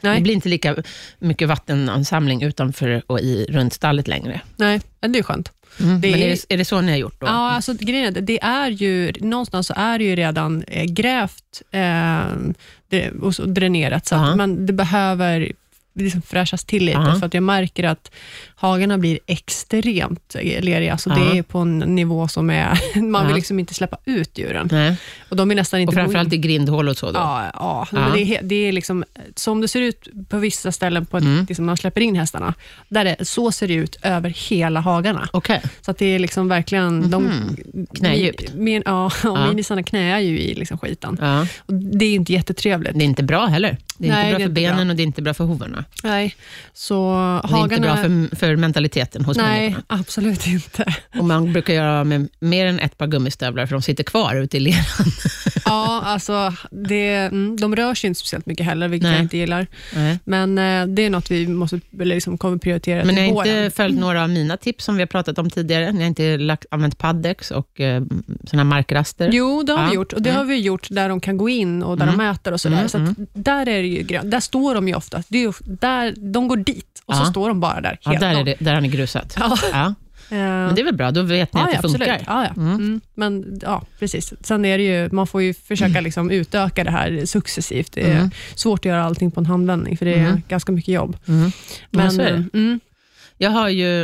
Det 0.00 0.08
nej, 0.08 0.20
blir 0.20 0.34
inte 0.34 0.48
lika 0.48 0.76
mycket 1.18 1.48
vattenansamling 1.48 2.42
utanför 2.42 3.02
och 3.06 3.20
i, 3.20 3.46
runt 3.50 3.72
stallet 3.72 4.08
längre. 4.08 4.40
nej, 4.56 4.80
det 5.00 5.18
är 5.18 5.22
skönt. 5.22 5.52
Mm. 5.80 6.00
Det 6.00 6.10
Men 6.10 6.20
är 6.20 6.24
är- 6.26 6.30
det, 6.30 6.54
är 6.54 6.58
det 6.58 6.64
så 6.64 6.80
ni 6.80 6.90
har 6.92 6.98
gjort 6.98 7.20
då? 7.20 7.26
Ja, 7.26 7.50
alltså, 7.50 7.74
grejen 7.74 8.06
är, 8.06 8.10
det- 8.10 8.20
det 8.20 8.42
är 8.42 8.68
ju, 8.70 9.12
någonstans 9.20 9.66
så 9.66 9.74
är 9.76 9.98
det 9.98 10.04
ju 10.04 10.16
redan 10.16 10.62
eh, 10.62 10.84
grävt 10.84 11.62
eh, 11.70 12.20
det, 12.88 13.10
och 13.10 13.48
dränerat, 13.48 14.06
så 14.06 14.14
Ja. 14.14 14.30
att 14.30 14.36
man, 14.36 14.66
det 14.66 14.72
behöver 14.72 15.52
liksom 15.94 16.22
fräschas 16.22 16.64
till 16.64 16.84
lite, 16.84 16.98
Ja. 16.98 17.16
för 17.20 17.26
att 17.26 17.34
jag 17.34 17.42
märker 17.42 17.84
att 17.84 18.10
hagarna 18.60 18.98
blir 18.98 19.18
extremt 19.26 20.34
leriga, 20.42 20.98
så 20.98 21.10
Ja. 21.10 21.14
det 21.14 21.38
är 21.38 21.42
på 21.42 21.58
en 21.58 21.78
nivå 21.78 22.28
som 22.28 22.50
är, 22.50 22.78
man 23.02 23.22
vill 23.22 23.30
Ja. 23.30 23.36
liksom 23.36 23.58
inte 23.58 23.74
släppa 23.74 23.96
ut 24.04 24.38
djuren. 24.38 24.68
Nej. 24.72 24.96
Och 25.28 25.36
de 25.36 25.50
är 25.50 25.54
nästan 25.54 25.80
inte 25.80 25.90
Och 25.90 25.94
framförallt 25.94 26.32
i 26.32 26.38
grindhål 26.38 26.88
och 26.88 26.96
så 26.96 27.06
då? 27.06 27.18
Ja, 27.20 27.50
ja. 27.54 27.86
Ja. 27.92 28.10
Det, 28.14 28.20
är, 28.36 28.42
det 28.42 28.54
är 28.54 28.72
liksom, 28.72 29.04
som 29.36 29.60
det 29.60 29.68
ser 29.68 29.80
ut 29.80 30.08
på 30.28 30.38
vissa 30.38 30.72
ställen, 30.72 31.06
på 31.06 31.16
Mm. 31.18 31.46
liksom, 31.48 31.64
när 31.66 31.70
man 31.70 31.76
släpper 31.76 32.00
in 32.00 32.16
hästarna, 32.16 32.54
där 32.88 33.04
det, 33.04 33.16
så 33.28 33.52
ser 33.52 33.68
det 33.68 33.74
ut 33.74 33.96
över 34.02 34.30
hela 34.48 34.80
hagarna. 34.80 35.28
Okej. 35.32 35.60
Så 35.80 35.90
att 35.90 35.98
det 35.98 36.06
är 36.06 36.18
liksom 36.18 36.48
verkligen... 36.48 37.10
De, 37.10 37.24
Mhm. 37.24 37.56
Knädjupt. 37.94 38.54
Min, 38.54 38.82
ja, 38.86 39.10
Ja. 39.24 39.48
minisarna 39.48 39.82
knäar 39.82 40.18
ju 40.18 40.38
i 40.40 40.54
liksom 40.54 40.78
skiten. 40.78 41.18
Och 41.66 41.74
det 41.74 42.04
är 42.04 42.14
inte 42.14 42.32
jättetrevligt. 42.32 42.92
Det 42.94 43.04
är 43.04 43.06
inte 43.06 43.22
bra 43.22 43.46
heller. 43.46 43.76
Det 43.98 44.08
är 44.08 44.12
Nej, 44.12 44.26
inte 44.26 44.38
bra 44.38 44.46
för 44.46 44.52
benen 44.52 44.76
bra. 44.86 44.90
och 44.90 44.96
det 44.96 45.02
är 45.02 45.04
inte 45.04 45.22
bra 45.22 45.34
för 45.34 45.44
hovarna. 45.44 45.84
Nej, 46.04 46.36
så 46.74 46.98
Och 47.42 47.48
det 47.48 47.54
är 47.54 47.62
inte 47.62 47.74
hagarna... 47.74 47.80
bra 47.80 47.96
för, 47.96 48.36
för 48.36 48.47
mentaliteten 48.56 49.24
hos 49.24 49.36
nej, 49.36 49.60
människorna. 49.60 49.84
absolut 49.88 50.46
inte. 50.46 50.94
Och 51.18 51.24
man 51.24 51.52
brukar 51.52 51.74
göra 51.74 52.04
med 52.04 52.28
mer 52.40 52.66
än 52.66 52.80
ett 52.80 52.98
par 52.98 53.06
gummistövlar, 53.06 53.66
för 53.66 53.72
de 53.74 53.82
sitter 53.82 54.04
kvar 54.04 54.34
ute 54.36 54.56
i 54.56 54.60
leran. 54.60 54.84
Ja, 55.64 56.02
alltså, 56.04 56.52
det, 56.70 57.14
mm, 57.14 57.56
de 57.60 57.76
rör 57.76 57.94
sig 57.94 58.08
inte 58.08 58.20
speciellt 58.20 58.46
mycket 58.46 58.66
heller, 58.66 58.88
vilket 58.88 59.04
Nej. 59.08 59.16
jag 59.16 59.22
inte 59.24 59.36
gillar. 59.36 59.66
Nej. 59.94 60.18
Men 60.24 60.58
eh, 60.58 60.86
det 60.86 61.02
är 61.02 61.10
något 61.10 61.30
vi 61.30 61.46
måste, 61.48 61.80
liksom 61.92 62.38
kommer 62.38 62.58
prioritera 62.58 63.04
Men 63.04 63.14
till 63.14 63.24
ni 63.24 63.30
har 63.34 63.46
inte 63.46 63.76
följt 63.76 63.98
några 64.00 64.22
av 64.22 64.30
mina 64.30 64.56
tips 64.56 64.84
som 64.84 64.94
vi 64.96 65.02
har 65.02 65.06
pratat 65.06 65.38
om 65.38 65.50
tidigare? 65.50 65.92
Ni 65.92 65.98
har 66.00 66.06
inte 66.06 66.36
lagt, 66.36 66.66
använt 66.70 66.98
paddex 66.98 67.50
och 67.50 67.80
eh, 67.80 68.02
såna 68.50 68.64
markraster? 68.64 69.30
Jo, 69.32 69.62
det 69.62 69.72
har 69.72 69.82
Ja. 69.82 69.88
vi 69.88 69.94
gjort. 69.94 70.12
Och 70.12 70.22
det 70.22 70.30
Mm. 70.30 70.38
har 70.38 70.44
vi 70.46 70.60
gjort 70.60 70.86
där 70.90 71.08
de 71.08 71.20
kan 71.20 71.36
gå 71.36 71.48
in 71.48 71.82
och 71.82 71.96
där 71.98 72.04
Mm. 72.06 72.18
de 72.18 72.24
äter 72.24 72.52
och 72.52 72.60
sådär. 72.60 72.76
Mm, 72.76 72.88
Så 72.88 72.98
att 72.98 73.08
där 73.32 73.68
är 73.68 73.82
det 73.82 73.88
ju 73.88 74.02
grönt. 74.02 74.30
Där 74.30 74.40
står 74.40 74.74
de 74.74 74.88
ju 74.88 74.94
ofta. 74.94 75.22
Det 75.28 75.38
är 75.38 75.42
ju, 75.42 75.52
där, 75.64 76.14
de 76.32 76.48
går 76.48 76.56
dit 76.56 77.02
och 77.06 77.14
så 77.14 77.22
Ja. 77.22 77.26
står 77.30 77.48
de 77.48 77.60
bara 77.60 77.80
där. 77.80 77.98
Ja, 78.02 78.10
helt 78.10 78.20
där, 78.20 78.37
är 78.40 78.44
det, 78.44 78.54
där 78.58 78.74
har 78.74 78.80
ni 78.80 78.88
grusat. 78.88 79.36
Ja. 79.40 79.56
Ja. 79.72 79.94
Eh, 80.30 80.36
Men 80.38 80.74
det 80.74 80.80
är 80.80 80.84
väl 80.84 80.94
bra, 80.96 81.10
då 81.10 81.22
vet 81.22 81.54
ni 81.54 81.60
ja, 81.60 81.64
att 81.64 81.70
det 81.70 81.76
ja, 81.76 81.82
funkar. 81.82 82.12
absolut. 82.12 82.26
Ja, 82.26 82.44
ja. 82.56 82.62
Mm. 82.62 82.74
Mm. 82.74 83.00
Men 83.14 83.58
ja, 83.62 83.82
precis. 83.98 84.32
Sen 84.40 84.64
är 84.64 84.78
det 84.78 84.84
ju, 84.84 85.08
man 85.12 85.26
får 85.26 85.42
ju 85.42 85.54
försöka 85.54 86.00
liksom 86.00 86.30
utöka 86.30 86.84
det 86.84 86.90
här 86.90 87.26
successivt. 87.26 87.92
Det 87.92 88.00
är 88.10 88.16
Mm. 88.16 88.30
svårt 88.54 88.80
att 88.80 88.84
göra 88.84 89.04
allting 89.04 89.30
på 89.30 89.40
en 89.40 89.46
handvändning, 89.46 89.96
för 89.96 90.04
det 90.06 90.14
är 90.14 90.26
Mm. 90.26 90.42
ganska 90.48 90.72
mycket 90.72 90.94
jobb. 90.94 91.16
Mm. 91.28 91.50
Men, 91.90 92.12
så 92.12 92.22
är 92.22 92.44
det. 92.52 92.78
Jag 93.40 93.50
har 93.50 93.68
ju 93.68 94.00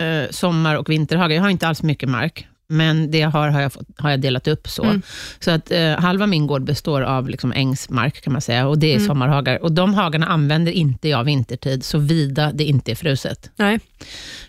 eh, 0.00 0.30
sommar 0.30 0.76
och 0.76 0.90
vinterhagar. 0.90 1.36
Jag 1.36 1.42
har 1.42 1.50
inte 1.50 1.68
alls 1.68 1.82
mycket 1.82 2.08
mark, 2.08 2.46
men 2.72 3.10
det 3.10 3.18
jag 3.18 3.30
har 3.30 3.48
har 3.48 3.60
jag, 3.60 3.72
fått, 3.72 3.86
har 3.96 4.10
jag 4.10 4.20
delat 4.20 4.48
upp 4.48 4.68
så. 4.68 4.84
Mm. 4.84 5.02
Så 5.40 5.50
att 5.50 5.70
eh, 5.70 5.90
halva 5.98 6.26
min 6.26 6.46
gård 6.46 6.64
består 6.64 7.02
av 7.02 7.28
liksom 7.28 7.52
ängsmark, 7.52 8.22
kan 8.22 8.32
man 8.32 8.42
säga, 8.42 8.68
och 8.68 8.78
det 8.78 8.86
är 8.86 8.96
Mm. 8.96 9.06
sommarhagar. 9.06 9.62
Och 9.62 9.72
de 9.72 9.94
hagarna 9.94 10.26
använder 10.26 10.72
inte 10.72 11.08
jag 11.08 11.24
vintertid, 11.24 11.84
såvida 11.84 12.52
det 12.52 12.64
inte 12.64 12.90
är 12.90 12.94
fruset. 12.94 13.50
nej. 13.56 13.80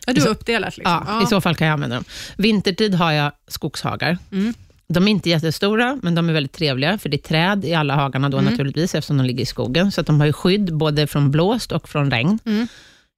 Ja, 0.07 0.13
du 0.13 0.21
så- 0.21 0.29
uppdelat. 0.29 0.77
Liksom. 0.77 1.03
Ja, 1.07 1.23
I 1.23 1.25
så 1.25 1.41
fall 1.41 1.55
kan 1.55 1.67
jag 1.67 1.73
använda 1.73 1.95
dem. 1.95 2.05
Vintertid 2.37 2.93
har 2.95 3.11
jag 3.11 3.31
skogshagar. 3.47 4.17
Mm. 4.31 4.53
De 4.87 5.07
är 5.07 5.11
inte 5.11 5.29
jättestora, 5.29 5.99
men 6.01 6.15
de 6.15 6.29
är 6.29 6.33
väldigt 6.33 6.51
trevliga, 6.53 6.97
för 6.97 7.09
det 7.09 7.17
är 7.17 7.27
träd 7.27 7.65
i 7.65 7.73
alla 7.73 7.95
hagarna 7.95 8.29
då 8.29 8.37
Mm. 8.37 8.51
naturligtvis, 8.51 8.95
eftersom 8.95 9.17
de 9.17 9.23
ligger 9.25 9.41
i 9.43 9.45
skogen. 9.45 9.91
Så 9.91 10.01
att 10.01 10.07
de 10.07 10.19
har 10.19 10.27
ju 10.27 10.33
skydd 10.33 10.73
både 10.77 11.07
från 11.07 11.31
blåst 11.31 11.71
och 11.71 11.89
från 11.89 12.11
regn. 12.11 12.39
Mm. 12.45 12.67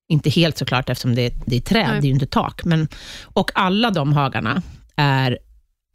Inte 0.10 0.30
helt 0.30 0.58
såklart, 0.58 0.90
eftersom 0.90 1.16
det 1.16 1.22
är, 1.26 1.32
det 1.46 1.56
är 1.56 1.62
träd, 1.62 1.88
Nej. 1.92 2.02
det 2.02 2.06
är 2.06 2.10
ju 2.10 2.14
inte 2.14 2.26
tak. 2.26 2.66
Men, 2.66 2.88
och 3.24 3.52
alla 3.56 3.92
de 3.92 4.14
hagarna 4.14 4.62
är 4.96 5.38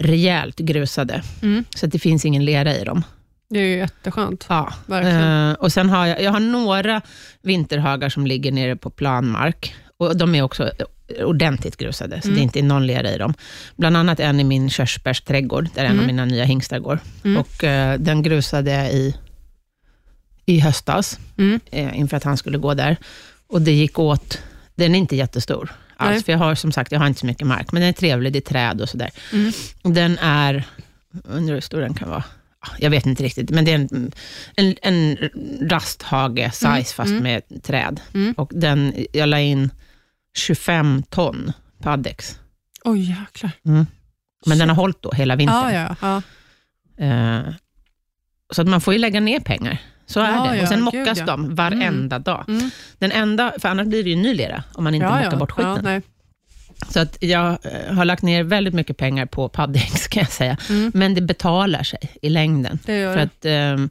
rejält 0.03 0.57
grusade, 0.59 1.23
Mm. 1.43 1.65
så 1.77 1.87
att 1.87 1.93
det 1.93 1.99
finns 1.99 2.25
ingen 2.25 2.45
lera 2.45 2.77
i 2.77 2.85
dem. 2.85 3.03
Det 3.51 3.59
är 3.59 3.65
ju 3.65 3.77
jätteskönt. 3.77 4.47
Ja. 4.49 4.73
Verkligen. 4.87 5.49
Eh, 5.51 5.53
och 5.55 5.73
sen 5.73 5.91
har 5.91 6.07
jag, 6.07 6.23
jag 6.23 6.31
har 6.31 6.41
några 6.41 7.01
vinterhagar 7.43 8.09
som 8.09 8.27
ligger 8.27 8.53
nere 8.53 8.77
på 8.77 8.91
planmark. 8.91 9.75
Och 9.97 10.17
de 10.17 10.35
är 10.35 10.43
också 10.43 10.71
ordentligt 11.25 11.77
grusade, 11.77 12.21
så 12.23 12.29
Mm. 12.29 12.35
det 12.37 12.41
är 12.41 12.43
inte 12.43 12.63
någon 12.63 12.87
lera 12.87 13.11
i 13.11 13.19
dem. 13.19 13.35
Bland 13.77 13.97
annat 13.97 14.21
en 14.21 14.41
i 14.41 14.45
min 14.45 14.71
körsbärsträdgård, 14.71 15.69
där 15.75 15.85
en 15.85 15.91
av 15.91 15.95
Mm. 15.95 16.07
mina 16.07 16.25
nya 16.25 16.45
hingstar 16.45 16.79
går. 16.79 16.99
Mm. 17.25 17.37
Och 17.41 17.65
eh, 17.65 17.99
den 18.01 18.23
grusade 18.23 18.71
jag 18.71 18.93
i, 18.93 19.17
i 20.47 20.61
höstas, 20.61 21.19
Mm. 21.39 21.61
eh, 21.71 21.99
inför 21.99 22.17
att 22.17 22.25
han 22.25 22.37
skulle 22.37 22.59
gå 22.59 22.75
där. 22.75 22.97
Och 23.47 23.63
det 23.63 23.73
gick 23.73 23.99
åt, 23.99 24.39
den 24.75 24.95
är 24.95 24.99
inte 24.99 25.17
jättestor 25.17 25.73
alls, 26.01 26.11
Nej. 26.15 26.23
för 26.23 26.33
jag 26.33 26.39
har 26.39 26.55
som 26.55 26.73
sagt, 26.73 26.93
jag 26.93 26.99
har 26.99 27.07
inte 27.07 27.21
så 27.21 27.27
mycket 27.27 27.47
mark, 27.47 27.73
men 27.73 27.81
den 27.81 27.89
är 27.89 27.93
trevlig, 27.93 28.33
det 28.33 28.39
är 28.39 28.41
träd 28.41 28.81
och 28.81 28.89
sådär. 28.89 29.11
Mm. 29.33 29.53
Den 29.83 30.19
är, 30.19 30.65
undrar 31.25 31.55
hur 31.55 31.61
stor 31.61 31.81
den 31.81 31.95
kan 31.95 32.09
vara. 32.09 32.25
Ah, 32.61 32.69
Jag 32.79 32.91
vet 32.91 33.07
inte 33.07 33.23
riktigt, 33.23 33.51
men 33.51 33.65
det 33.65 33.71
är 33.71 33.75
en, 33.75 34.13
en, 34.57 34.75
en 34.83 35.17
rasthage-size, 35.71 36.67
Mm, 36.67 36.85
fast 36.85 37.11
mm. 37.11 37.23
med 37.23 37.63
träd. 37.63 38.01
Mm. 38.15 38.33
Och 38.33 38.51
den, 38.55 38.95
jag 39.13 39.29
la 39.29 39.41
in 39.41 39.71
25 40.37 41.03
ton 41.03 41.53
paddex. 41.83 42.39
Oj, 42.85 43.01
jäklar. 43.01 43.51
Men 44.47 44.59
den 44.59 44.69
har 44.69 44.77
hållit 44.77 45.03
då 45.03 45.13
hela 45.13 45.37
vintern. 45.37 45.75
Ja, 45.75 45.97
ja, 46.01 46.23
ja. 46.99 47.05
Eh, 47.05 47.55
så 48.53 48.63
att 48.63 48.69
man 48.69 48.81
får 48.81 48.93
ju 48.93 48.99
lägga 48.99 49.21
ner 49.21 49.41
pengar. 49.41 49.79
Så 50.13 50.21
är 50.21 50.31
Ja, 50.33 50.51
det. 50.51 50.57
ja, 50.57 50.63
och 50.63 50.69
sen 50.69 50.77
gud, 50.79 50.85
mockas 50.85 51.19
ja. 51.19 51.25
de 51.27 51.55
varenda 51.55 52.19
dag. 52.19 52.45
Mm. 52.49 52.71
Den 52.99 53.13
enda, 53.13 53.53
för 53.59 53.69
annars 53.69 53.87
blir 53.87 54.05
det 54.05 54.11
ju 54.11 54.17
ny 54.17 54.35
lera, 54.35 54.63
om 54.75 54.85
man 54.85 54.95
inte 54.95 55.05
ja, 55.07 55.11
mockar 55.17 55.31
ja. 55.33 55.37
bort 55.39 55.51
skiten. 55.51 55.85
Ja. 55.85 56.01
Så 56.89 57.01
att 57.01 57.17
jag 57.21 57.59
eh, 57.63 57.95
har 57.95 58.05
lagt 58.05 58.23
ner 58.23 58.43
väldigt 58.45 58.75
mycket 58.75 58.97
pengar 58.97 59.27
på 59.27 59.49
paddex, 59.49 60.07
kan 60.09 60.21
jag 60.21 60.33
säga. 60.33 60.57
Mm. 60.69 60.93
Men 60.95 61.15
det 61.15 61.21
betalar 61.21 61.83
sig 61.83 61.99
i 62.23 62.29
längden. 62.29 62.79
För 62.87 63.17
att 63.17 63.45
ehm, 63.45 63.91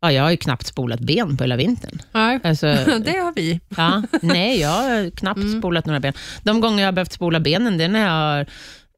Ja, 0.00 0.12
jag 0.12 0.22
har 0.22 0.30
ju 0.30 0.36
knappt 0.36 0.66
spolat 0.66 1.00
ben 1.00 1.36
på 1.36 1.44
hela 1.44 1.56
vintern. 1.56 2.02
Nej, 2.12 2.40
Alltså, 2.44 2.66
det 3.04 3.18
har 3.18 3.32
vi. 3.36 3.60
ja, 3.76 4.02
nej, 4.22 4.60
jag 4.60 4.68
har 4.68 5.10
knappt 5.10 5.38
Mm. 5.40 5.58
spolat 5.60 5.86
några 5.86 6.00
ben. 6.00 6.12
De 6.42 6.60
gånger 6.60 6.78
jag 6.82 6.86
har 6.86 6.92
behövt 6.92 7.12
spola 7.12 7.40
benen, 7.40 7.78
det 7.78 7.84
är 7.84 7.88
när 7.88 8.00
jag 8.00 8.10
har 8.10 8.46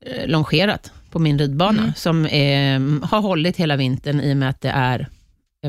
eh, 0.06 0.26
longerat 0.28 0.92
på 1.10 1.18
min 1.18 1.38
ridbana, 1.38 1.78
Mm. 1.82 1.92
som 1.96 2.26
är, 2.26 3.06
har 3.06 3.20
hållit 3.20 3.56
hela 3.56 3.76
vintern 3.76 4.20
i 4.20 4.32
och 4.32 4.36
med 4.36 4.50
att 4.50 4.60
det 4.60 4.68
är 4.70 5.08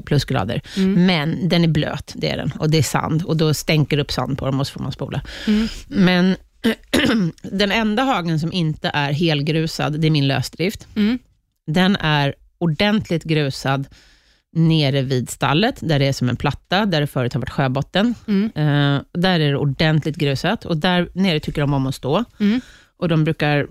plusgrader. 0.06 0.62
Mm. 0.78 1.06
Men 1.06 1.50
den 1.50 1.64
är 1.64 1.68
blöt, 1.68 2.14
det 2.16 2.30
är 2.30 2.38
den. 2.38 2.52
Och 2.60 2.70
det 2.70 2.78
är 2.78 2.84
sand. 2.84 3.24
Och 3.24 3.38
då 3.38 3.54
stänker 3.54 3.98
det 3.98 4.04
upp 4.04 4.12
sand 4.12 4.38
på 4.38 4.46
dem 4.46 4.60
och 4.60 4.68
så 4.68 4.74
får 4.74 4.84
man 4.84 4.92
spola. 4.92 5.22
Mm. 5.48 5.68
Men 5.88 6.36
den 7.42 7.72
enda 7.72 8.04
hagen 8.04 8.40
som 8.40 8.54
inte 8.54 8.92
är 8.94 9.12
helgrusad, 9.12 10.00
det 10.00 10.08
är 10.08 10.12
min 10.12 10.28
lösdrift. 10.28 10.88
Mm. 10.96 11.20
Den 11.68 11.96
är 11.96 12.36
ordentligt 12.58 13.24
grusad 13.24 13.88
nere 14.54 15.02
vid 15.02 15.30
stallet, 15.30 15.78
där 15.80 16.00
det 16.00 16.06
är 16.06 16.14
som 16.14 16.30
en 16.30 16.36
platta, 16.36 16.86
där 16.86 17.02
det 17.02 17.08
förut 17.08 17.34
har 17.34 17.42
varit 17.42 17.50
sjöbotten. 17.50 18.16
Mm. 18.28 18.46
Eh, 18.46 19.02
där 19.14 19.40
är 19.40 19.52
det 19.52 19.58
ordentligt 19.58 20.16
grusat 20.16 20.66
och 20.66 20.78
där 20.78 21.10
nere 21.14 21.40
tycker 21.40 21.62
de 21.62 21.74
om 21.74 21.88
att 21.88 21.96
stå. 21.96 22.26
Mm. 23.02 23.04
Och 23.04 23.08
de 23.10 23.24
brukar, 23.24 23.68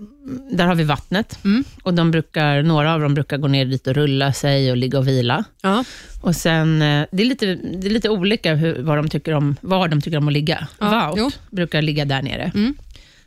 där 0.51 0.65
har 0.67 0.75
vi 0.75 0.83
vattnet. 0.83 1.39
Mm. 1.45 1.63
Och 1.83 1.93
de 1.93 2.11
brukar, 2.11 2.63
några 2.63 2.93
av 2.93 2.99
dem 3.01 3.13
brukar 3.13 3.37
gå 3.37 3.47
ner 3.47 3.65
dit 3.65 3.87
och 3.87 3.93
rulla 3.93 4.33
sig 4.33 4.71
och 4.71 4.77
ligga 4.77 4.99
och 4.99 5.07
vila. 5.07 5.43
Ja. 5.61 5.83
Och 6.21 6.35
sen, 6.35 6.81
eh, 6.81 7.05
det, 7.11 7.23
är 7.23 7.27
lite, 7.27 7.45
det 7.55 7.87
är 7.87 7.91
lite 7.91 8.09
olika 8.09 8.55
hur, 8.55 8.81
vad 8.83 8.97
de 8.97 9.09
tycker 9.09 9.33
om, 9.33 9.55
var 9.61 9.87
de 9.87 10.01
tycker 10.01 10.17
om 10.17 10.27
att 10.27 10.33
ligga. 10.33 10.67
Ja, 10.79 11.07
Wout 11.07 11.17
jo. 11.17 11.31
brukar 11.55 11.81
ligga 11.81 12.05
där 12.05 12.21
nere. 12.21 12.51
Mm. 12.55 12.75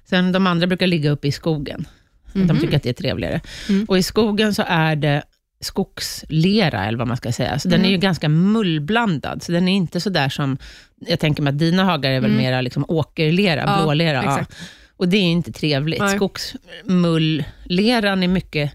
Sen 0.05 0.33
de 0.33 0.47
andra 0.47 0.67
brukar 0.67 0.87
ligga 0.87 1.11
uppe 1.11 1.29
i 1.29 1.33
skogen. 1.33 1.87
De 2.33 2.41
Mhm. 2.41 2.61
tycker 2.61 2.77
att 2.77 2.83
det 2.83 2.89
är 2.89 2.93
trevligare. 3.03 3.41
Mm. 3.69 3.85
Och 3.89 3.99
i 3.99 4.03
skogen 4.03 4.55
så 4.55 4.63
är 4.67 4.97
det 4.97 5.23
skogslera, 5.61 6.85
eller 6.87 6.99
vad 6.99 7.09
man 7.09 7.17
ska 7.17 7.33
säga. 7.33 7.59
Så 7.59 7.69
den 7.69 7.81
Mm. 7.81 7.87
är 7.89 7.93
ju 7.93 7.99
ganska 7.99 8.29
mullblandad, 8.29 9.43
så 9.43 9.53
den 9.53 9.69
är 9.69 9.77
inte 9.77 10.01
så 10.01 10.11
där 10.11 10.29
som, 10.29 10.59
jag 11.07 11.21
tänker 11.21 11.43
mig 11.43 11.51
att 11.51 11.59
dina 11.59 11.85
hagar 11.85 12.11
är 12.11 12.21
väl 12.21 12.31
Mm. 12.31 12.43
mera 12.43 12.61
liksom 12.61 12.85
åkerlera, 12.89 13.65
Ja, 13.67 13.83
blålera. 13.83 14.23
Ja. 14.25 14.45
Och 15.05 15.09
det 15.11 15.17
är 15.17 15.21
inte 15.23 15.53
trevligt. 15.53 16.01
Nej. 16.01 16.17
Skogsmullleran 16.17 18.23
är 18.23 18.29
mycket, 18.29 18.73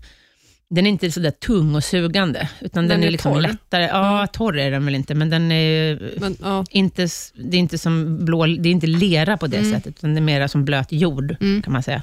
den 0.70 0.86
är 0.86 0.90
inte 0.90 1.12
så 1.12 1.20
där 1.20 1.32
tung 1.32 1.76
och 1.76 1.84
sugande, 1.84 2.50
utan 2.62 2.84
den, 2.84 2.90
Den 2.90 3.04
är, 3.04 3.08
är 3.08 3.12
liksom 3.12 3.34
torr. 3.34 3.42
lättare. 3.42 3.84
Ja, 3.84 4.28
torr 4.34 4.58
är 4.58 4.72
den 4.72 4.86
väl 4.86 4.96
inte, 4.96 5.16
men 5.16 5.30
den 5.30 5.52
är 5.52 6.00
Men, 6.20 6.38
ja. 6.42 6.66
inte, 6.70 7.08
det 7.36 7.58
är 7.58 7.60
inte 7.60 7.78
som 7.78 8.26
blå, 8.26 8.46
det 8.46 8.70
är 8.70 8.72
inte 8.72 8.88
lera 8.88 9.38
på 9.38 9.48
det 9.48 9.58
Mm. 9.58 9.72
sättet, 9.72 9.98
utan 9.98 10.14
det 10.14 10.20
är 10.20 10.22
mera 10.22 10.48
som 10.48 10.66
blöt 10.66 10.92
jord, 10.92 11.36
Mm. 11.42 11.62
kan 11.62 11.74
man 11.74 11.84
säga. 11.84 12.02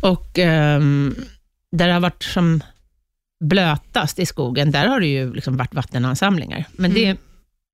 Och 0.00 0.38
ehm, 0.38 1.14
där 1.72 1.86
det 1.86 1.92
har 1.92 2.00
varit 2.00 2.22
som 2.22 2.62
blötast 3.44 4.18
i 4.18 4.26
skogen, 4.26 4.70
där 4.70 4.86
har 4.86 5.00
det 5.00 5.06
ju 5.06 5.34
liksom 5.34 5.56
varit 5.56 5.74
vattenansamlingar. 5.74 6.64
Men 6.72 6.94
det, 6.94 7.04
Mm. 7.04 7.16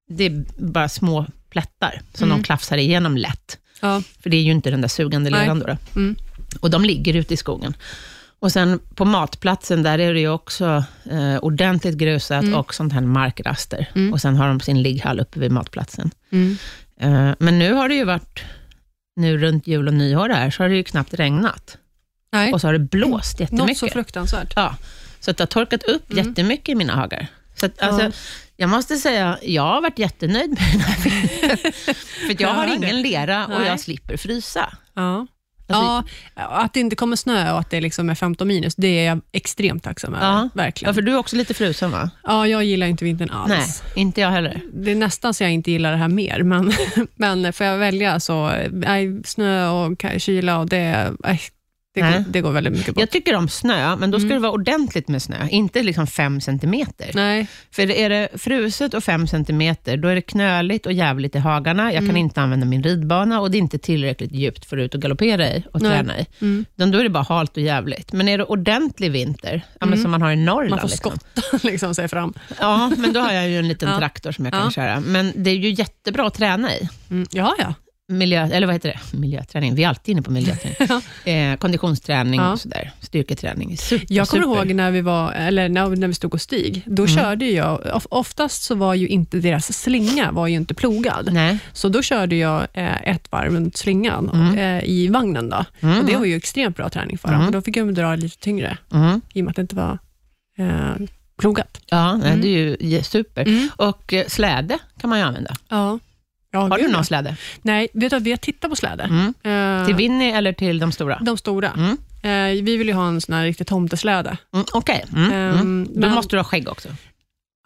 det 0.08 0.24
är 0.26 0.44
bara 0.58 0.88
små 0.88 1.26
plättar 1.50 2.00
som 2.14 2.28
Mm. 2.28 2.38
de 2.38 2.44
klafsar 2.44 2.76
igenom 2.76 3.16
lätt. 3.16 3.58
Ja. 3.80 4.02
För 4.23 4.30
det 4.30 4.37
är 4.37 4.42
ju 4.42 4.50
inte 4.52 4.71
den 4.71 4.80
där 4.80 4.88
sugande 4.88 5.30
leran 5.30 5.59
då. 5.59 5.66
då. 5.66 5.76
Mm. 5.97 6.16
Och 6.61 6.71
de 6.71 6.85
ligger 6.85 7.16
ute 7.16 7.35
i 7.35 7.37
skogen. 7.37 7.76
Och 8.38 8.52
sen 8.52 8.78
på 8.95 9.04
matplatsen, 9.04 9.83
där 9.83 9.99
är 9.99 10.14
det 10.14 10.21
ju 10.21 10.28
också 10.28 10.85
eh, 11.11 11.37
ordentligt 11.37 11.95
grusat 11.97 12.42
Mm. 12.42 12.54
och 12.54 12.75
sånt 12.75 12.92
här 12.92 13.00
markraster. 13.00 13.90
Mm. 13.95 14.12
Och 14.12 14.21
sen 14.21 14.37
har 14.37 14.49
de 14.49 14.61
sin 14.61 14.83
ligghall 14.83 15.21
uppe 15.21 15.40
vid 15.40 15.50
matplatsen. 15.52 16.11
Mm. 16.30 16.56
Eh, 17.00 17.35
men 17.38 17.59
nu 17.59 17.73
har 17.73 17.88
det 17.88 17.95
ju 17.95 18.04
varit, 18.04 18.40
nu 19.16 19.38
runt 19.38 19.66
jul 19.66 19.88
och 19.88 19.95
nyår 19.95 20.28
här, 20.28 20.50
så 20.50 20.62
har 20.62 20.68
det 20.68 20.76
ju 20.76 20.83
knappt 20.85 21.14
regnat. 21.14 21.78
Nej, 22.33 22.52
Och 22.52 22.61
så 22.61 22.66
har 22.68 22.73
det 22.73 22.78
blåst 22.78 23.12
något 23.12 23.37
så 23.37 23.42
jättemycket. 23.42 23.92
fruktansvärt. 23.92 24.52
Ja, 24.56 24.76
så 25.21 25.33
det 25.33 25.40
har 25.40 25.47
torkat 25.47 25.83
upp 25.85 26.12
Mm. 26.12 26.26
jättemycket 26.28 26.68
i 26.68 26.75
mina 26.75 26.95
hagar. 26.97 27.26
Så 27.56 27.66
att, 27.66 27.83
alltså, 27.83 28.02
Ja. 28.02 28.11
Jag 28.56 28.70
måste 28.70 28.96
säga, 28.96 29.38
jag 29.42 29.62
har 29.62 29.80
varit 29.82 29.98
jättenöjd 29.98 30.50
med 30.50 30.68
den 30.72 30.80
här 30.80 31.04
vintern. 31.04 31.72
För 32.26 32.42
jag 32.42 32.48
har 32.54 32.75
ingen 32.75 33.02
lera 33.02 33.46
och 33.46 33.64
jag 33.66 33.80
slipper 33.80 34.16
frysa. 34.16 34.72
Ja. 34.94 35.26
Alltså- 35.68 36.12
ja, 36.34 36.42
att 36.42 36.72
det 36.75 36.80
inte 36.80 36.96
kommer 36.96 37.16
snö 37.16 37.52
och 37.52 37.58
att 37.58 37.70
det 37.70 37.80
liksom 37.80 38.10
är 38.10 38.14
15 38.14 38.48
minus, 38.48 38.75
det 38.75 38.88
är 38.88 39.06
jag 39.06 39.20
extremt 39.32 39.82
tacksam 39.84 40.14
över. 40.14 40.26
Ja. 40.26 40.48
Verkligen. 40.54 40.90
Ja, 40.90 40.94
för 40.94 41.02
du 41.02 41.12
är 41.12 41.18
också 41.18 41.36
lite 41.36 41.54
frusen 41.54 41.90
va? 41.90 42.10
Ja, 42.25 42.46
jag 42.46 42.64
gillar 42.64 42.86
inte 42.86 43.04
vintern 43.04 43.30
alls. 43.30 43.48
Nej, 43.48 43.64
inte 44.02 44.20
jag 44.20 44.30
heller. 44.30 44.60
Det 44.72 44.90
är 44.90 44.94
nästan 44.94 45.34
så 45.34 45.44
jag 45.44 45.50
inte 45.52 45.70
gillar 45.70 45.90
det 45.92 45.96
här 45.98 46.08
mer, 46.08 46.42
men, 46.42 46.72
men 47.16 47.52
får 47.52 47.66
jag 47.66 47.78
välja 47.78 48.20
så, 48.20 48.52
nej, 48.72 49.20
snö 49.25 49.68
och 49.68 50.04
kyla 50.18 50.58
och 50.58 50.66
det, 50.66 51.12
nej, 51.25 51.40
det, 52.02 52.12
går, 52.12 52.24
det 52.32 52.40
går 52.40 52.50
väldigt 52.52 52.72
mycket 52.72 52.94
bort. 52.94 53.00
Jag 53.00 53.10
tycker 53.10 53.34
om 53.36 53.48
snö, 53.48 53.96
men 53.96 54.10
då 54.10 54.18
ska 54.18 54.26
Mm. 54.26 54.36
det 54.36 54.42
vara 54.42 54.52
ordentligt 54.52 55.08
med 55.08 55.22
snö, 55.22 55.48
inte 55.50 55.82
liksom 55.82 56.06
fem 56.06 56.40
centimeter. 56.40 57.10
Nej, 57.14 57.46
För 57.70 57.90
är 57.90 58.08
det 58.10 58.28
fruset 58.34 58.94
och 58.94 59.04
fem 59.04 59.26
centimeter, 59.26 59.96
då 59.96 60.08
är 60.08 60.14
det 60.14 60.20
knöligt 60.22 60.86
och 60.86 60.92
jävligt 60.92 61.34
i 61.34 61.38
hagarna. 61.38 61.84
Jag 61.92 62.00
kan 62.00 62.04
Mm. 62.04 62.16
inte 62.16 62.40
använda 62.40 62.66
min 62.66 62.82
ridbana 62.82 63.40
och 63.40 63.50
det 63.50 63.56
är 63.56 63.60
inte 63.60 63.78
tillräckligt 63.78 64.32
djupt 64.32 64.64
för 64.64 64.76
ut 64.76 64.94
och 64.94 65.02
galoppera 65.02 65.48
i 65.48 65.62
och 65.72 65.80
träna 65.80 66.18
i. 66.18 66.26
mm. 66.40 66.64
Då 66.74 66.98
är 66.98 67.02
det 67.02 67.10
bara 67.10 67.22
halt 67.24 67.56
och 67.56 67.62
jävligt. 67.62 68.12
Men 68.12 68.28
är 68.28 68.38
det 68.38 68.44
ordentlig 68.44 69.10
vinter, 69.12 69.62
ja, 69.80 69.86
Mm. 69.86 70.02
som 70.02 70.10
man 70.10 70.22
har 70.22 70.30
i 70.32 70.36
Norrland, 70.36 70.70
man 70.70 70.78
får 70.80 70.88
liksom. 70.88 71.12
skotta 71.18 71.58
liksom, 71.68 71.94
sig 71.94 72.08
fram. 72.08 72.32
Ja, 72.60 72.92
men 72.96 73.12
då 73.12 73.20
har 73.20 73.32
jag 73.32 73.48
ju 73.48 73.58
en 73.58 73.68
liten 73.68 73.88
Ja. 73.92 73.98
traktor 73.98 74.32
som 74.32 74.44
jag 74.44 74.52
kan 74.54 74.62
Ja. 74.64 74.70
köra. 74.70 75.00
Men 75.00 75.32
det 75.36 75.50
är 75.50 75.54
ju 75.54 75.70
jättebra 75.70 76.26
att 76.26 76.34
träna 76.34 76.74
i. 76.74 76.88
Mm. 77.10 77.26
Ja, 77.30 77.54
ja. 77.58 77.74
Miljö, 78.08 78.48
eller 78.52 78.66
vad 78.66 78.75
heter 78.75 78.88
det? 79.12 79.16
Miljöträning. 79.18 79.75
Vi 79.75 79.84
är 79.84 79.88
alltid 79.88 80.12
inne 80.12 80.22
på 80.22 80.30
miljöträning. 80.30 80.76
Ja. 81.25 81.32
eh, 81.32 81.56
konditionsträning 81.56 82.40
Ja. 82.40 82.52
och 82.52 82.60
sådär. 82.60 82.90
Styrketräning. 83.00 83.76
Super, 83.76 84.06
Jag 84.14 84.28
kommer 84.28 84.44
super. 84.44 84.56
ihåg 84.58 84.75
när 84.75 84.90
vi, 84.90 85.00
var, 85.00 85.32
eller 85.32 85.68
när, 85.68 85.88
när 85.88 86.08
vi 86.08 86.14
stod 86.14 86.34
och 86.34 86.40
stig. 86.40 86.82
Då 86.86 87.02
Mm. 87.04 87.16
körde 87.16 87.44
jag, 87.46 87.86
of- 87.96 88.06
oftast 88.10 88.62
så 88.62 88.75
var 88.75 88.94
ju 88.94 89.08
inte 89.08 89.38
deras 89.40 89.78
slinga 89.82 90.32
var 90.32 90.46
ju 90.46 90.54
inte 90.56 90.75
plogad. 90.75 91.28
Nej. 91.32 91.58
Så 91.72 91.88
då 91.88 92.02
körde 92.02 92.36
jag 92.36 92.66
eh, 92.72 93.08
ett 93.08 93.32
varv 93.32 93.52
runt 93.52 93.76
slingan 93.76 94.30
Mm. 94.34 94.58
eh, 94.58 94.84
i 94.84 95.08
vagnen. 95.08 95.48
Då. 95.50 95.64
Mm. 95.80 95.98
Och 96.00 96.04
det 96.06 96.16
var 96.16 96.25
ju 96.25 96.36
extremt 96.36 96.76
bra 96.76 96.88
träning 96.88 97.18
för 97.18 97.28
dem. 97.28 97.34
Mm. 97.36 97.46
Och 97.46 97.52
Då 97.52 97.60
fick 97.62 97.76
jag 97.76 97.94
dra 97.94 98.14
lite 98.16 98.38
tyngre, 98.38 98.78
Mm. 98.92 99.20
i 99.34 99.40
och 99.40 99.44
med 99.44 99.50
att 99.50 99.56
det 99.56 99.62
inte 99.62 99.76
var 99.76 99.98
eh, 100.58 100.94
plogat. 101.40 101.80
Ja, 101.86 102.16
nej, 102.16 102.28
Mm. 102.28 102.40
det 102.40 102.48
är 102.48 102.58
ju 102.58 102.76
je- 102.80 103.02
super. 103.02 103.42
Mm. 103.48 103.68
Och 103.76 104.12
eh, 104.12 104.26
släde 104.26 104.78
kan 105.00 105.10
man 105.10 105.18
ju 105.18 105.25
använda. 105.25 105.54
Ja. 105.68 105.98
Ja, 106.56 106.68
Har 106.68 106.78
du 106.78 106.88
någon 106.88 107.04
släde? 107.04 107.36
Nej, 107.62 107.88
vet 107.92 108.10
du, 108.10 108.18
vi 108.18 108.30
har 108.30 108.36
tittat 108.38 108.70
på 108.70 108.76
släde. 108.76 109.02
Mm. 109.02 109.34
Eh, 109.80 109.86
Till 109.86 109.94
Winnie 109.94 110.32
eller 110.36 110.52
till 110.52 110.78
de 110.78 110.92
stora? 110.92 111.18
de 111.22 111.36
stora. 111.38 111.70
Mm. 111.76 111.96
Eh, 112.22 112.62
vi 112.64 112.76
vill 112.76 112.86
ju 112.88 112.92
ha 112.94 113.08
en 113.08 113.20
sån 113.20 113.34
här 113.34 113.44
riktig 113.44 113.66
tomtesläde. 113.66 114.36
Mm, 114.54 114.66
Okej, 114.72 115.04
mm. 115.12 115.32
mm. 115.32 115.58
Ehm, 115.60 115.88
då 115.94 116.00
men- 116.00 116.10
måste 116.14 116.36
du 116.36 116.40
ha 116.40 116.44
skägg 116.44 116.68
också. 116.68 116.88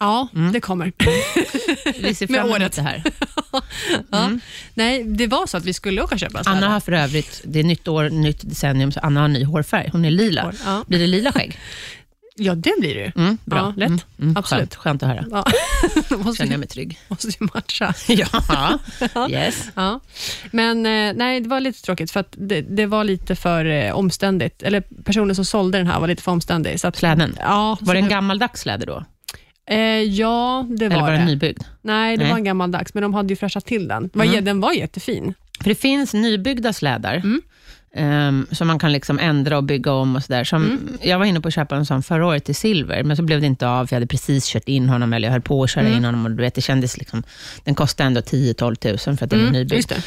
Ja, 0.00 0.28
Mm. 0.34 0.52
det 0.52 0.60
kommer. 0.60 0.92
Vi 2.02 2.14
ser 2.14 2.26
fram 2.26 2.48
emot 2.52 2.72
det 2.72 2.82
här. 2.82 3.02
Ja. 4.10 4.24
Mm. 4.24 4.40
Nej, 4.74 5.04
det 5.04 5.26
var 5.26 5.46
så 5.46 5.56
att 5.56 5.64
vi 5.64 5.72
skulle 5.72 6.02
åka 6.02 6.14
och 6.14 6.20
köpa 6.20 6.44
släde. 6.44 6.56
Anna 6.58 6.68
har 6.68 6.80
för 6.80 6.92
övrigt, 6.92 7.40
det 7.44 7.60
är 7.60 7.64
nytt 7.64 7.88
år, 7.88 8.10
nytt 8.10 8.48
decennium, 8.48 8.92
så 8.92 9.00
Anna 9.00 9.20
har 9.20 9.28
ny 9.28 9.44
hårfärg. 9.44 9.88
Hon 9.92 10.04
är 10.04 10.10
lila. 10.10 10.52
Ja. 10.64 10.84
Blir 10.86 10.98
det 10.98 11.06
lila 11.06 11.32
skägg? 11.32 11.58
ja, 12.36 12.54
det 12.54 12.72
blir 12.80 12.94
det 12.94 13.00
ju. 13.00 13.12
Mm, 13.16 13.38
bra. 13.44 13.58
Ja, 13.58 13.72
lätt. 13.76 13.88
Mm, 13.88 14.00
mm, 14.20 14.36
Absolut. 14.36 14.74
Skönt, 14.74 15.00
skönt 15.00 15.02
att 15.02 15.08
höra. 15.08 15.24
Ja. 15.30 15.44
Då 16.08 16.18
måste, 16.18 16.38
Känner 16.42 16.52
jag 16.52 16.58
mig 16.58 16.68
trygg. 16.68 16.98
måste 17.08 17.28
ju 17.28 17.48
matcha. 17.54 17.94
ja, 19.14 19.28
yes. 19.30 19.68
Ja. 19.74 20.00
Men 20.50 20.86
eh, 20.86 21.12
nej, 21.16 21.40
det 21.40 21.48
var 21.48 21.60
lite 21.60 21.82
tråkigt, 21.82 22.10
för 22.10 22.20
att 22.20 22.34
det, 22.38 22.60
det 22.60 22.86
var 22.86 23.04
lite 23.04 23.36
för 23.36 23.64
eh, 23.64 23.92
omständigt. 23.92 24.62
Eller 24.62 24.80
personen 25.04 25.34
som 25.34 25.44
sålde 25.44 25.78
den 25.78 25.86
här 25.86 26.00
var 26.00 26.08
lite 26.08 26.22
för 26.22 26.32
omständig. 26.32 26.80
Så 26.80 26.88
att, 26.88 26.96
Släden. 26.96 27.36
ja, 27.40 27.78
Var 27.80 27.94
det 27.94 28.00
en 28.00 28.08
gammaldags 28.08 28.60
släde 28.60 28.86
då? 28.86 29.04
Eh, 29.66 29.78
ja, 30.02 30.66
det 30.70 30.88
var 30.88 30.94
Eller 30.94 31.04
var 31.04 31.10
det. 31.12 31.16
den 31.18 31.26
nybyggd? 31.26 31.62
Nej, 31.82 32.16
det 32.16 32.22
Nej. 32.22 32.30
var 32.32 32.38
en 32.38 32.44
gammaldags, 32.44 32.94
men 32.94 33.02
de 33.02 33.14
hade 33.14 33.28
ju 33.28 33.36
fräschat 33.36 33.66
till 33.66 33.88
den. 33.88 34.10
Det 34.14 34.22
Mm. 34.24 34.44
Den 34.44 34.60
var 34.60 34.72
jättefin. 34.72 35.34
För 35.62 35.68
det 35.68 35.74
finns 35.74 36.14
nybyggda 36.14 36.72
slädar, 36.72 37.14
Mm. 37.14 37.42
Ehm, 37.94 38.46
som 38.52 38.66
man 38.66 38.78
kan 38.78 38.92
liksom 38.92 39.18
ändra 39.18 39.56
och 39.56 39.64
bygga 39.64 39.92
om 39.92 40.16
och 40.16 40.22
sådär. 40.24 40.54
Mm. 40.54 40.98
Jag 41.02 41.18
var 41.18 41.26
inne 41.26 41.40
på 41.40 41.48
att 41.48 41.54
köpa 41.54 41.76
en 41.76 41.86
sån 41.86 42.02
förra 42.02 42.26
året 42.26 42.44
till 42.44 42.54
Silver, 42.54 43.02
men 43.02 43.16
så 43.16 43.22
blev 43.22 43.40
det 43.40 43.46
inte 43.46 43.68
av, 43.68 43.86
för 43.86 43.94
jag 43.94 43.96
hade 43.96 44.06
precis 44.06 44.46
kört 44.46 44.68
in 44.68 44.88
honom, 44.88 45.12
eller 45.12 45.28
jag 45.28 45.32
höll 45.32 45.42
på 45.42 45.62
att 45.62 45.70
köra 45.70 45.84
Mm. 45.84 45.96
in 45.98 46.04
honom, 46.04 46.24
och 46.24 46.30
du 46.30 46.36
vet, 46.42 46.54
det 46.54 46.60
kändes 46.60 46.98
liksom, 46.98 47.22
den 47.64 47.74
kostade 47.74 48.06
ändå 48.06 48.20
10-12 48.20 48.74
tusen 48.74 49.16
för 49.16 49.24
att 49.24 49.30
den 49.30 49.38
är 49.38 49.42
Mm, 49.42 49.52
nybyggd. 49.52 49.72
just 49.76 49.88
det. 49.88 50.02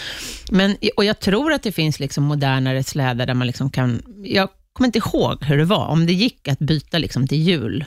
Men, 0.52 0.78
och 0.98 1.06
jag 1.06 1.20
tror 1.20 1.54
att 1.54 1.64
det 1.64 1.72
finns 1.72 2.00
liksom 2.00 2.24
modernare 2.24 2.84
slädar 2.84 3.26
där 3.26 3.34
man 3.34 3.48
liksom 3.48 3.70
kan... 3.70 4.02
Jag 4.24 4.50
kommer 4.74 4.86
inte 4.88 4.98
ihåg 5.00 5.44
hur 5.44 5.58
det 5.58 5.66
var, 5.66 5.88
om 5.88 6.06
det 6.06 6.14
gick 6.14 6.48
att 6.48 6.60
byta 6.60 6.98
liksom 6.98 7.28
till 7.28 7.38
jul. 7.42 7.86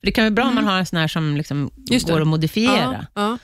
För 0.00 0.06
Det 0.06 0.12
kan 0.12 0.24
vara 0.24 0.30
bra 0.30 0.44
om 0.44 0.50
Mm. 0.52 0.64
man 0.64 0.72
har 0.72 0.78
en 0.80 0.86
sån 0.86 0.98
här 0.98 1.08
som 1.08 1.36
liksom 1.36 1.70
går 2.06 2.20
att 2.20 2.26
modifiera. 2.26 3.06
Ja, 3.14 3.22
Eh, 3.32 3.36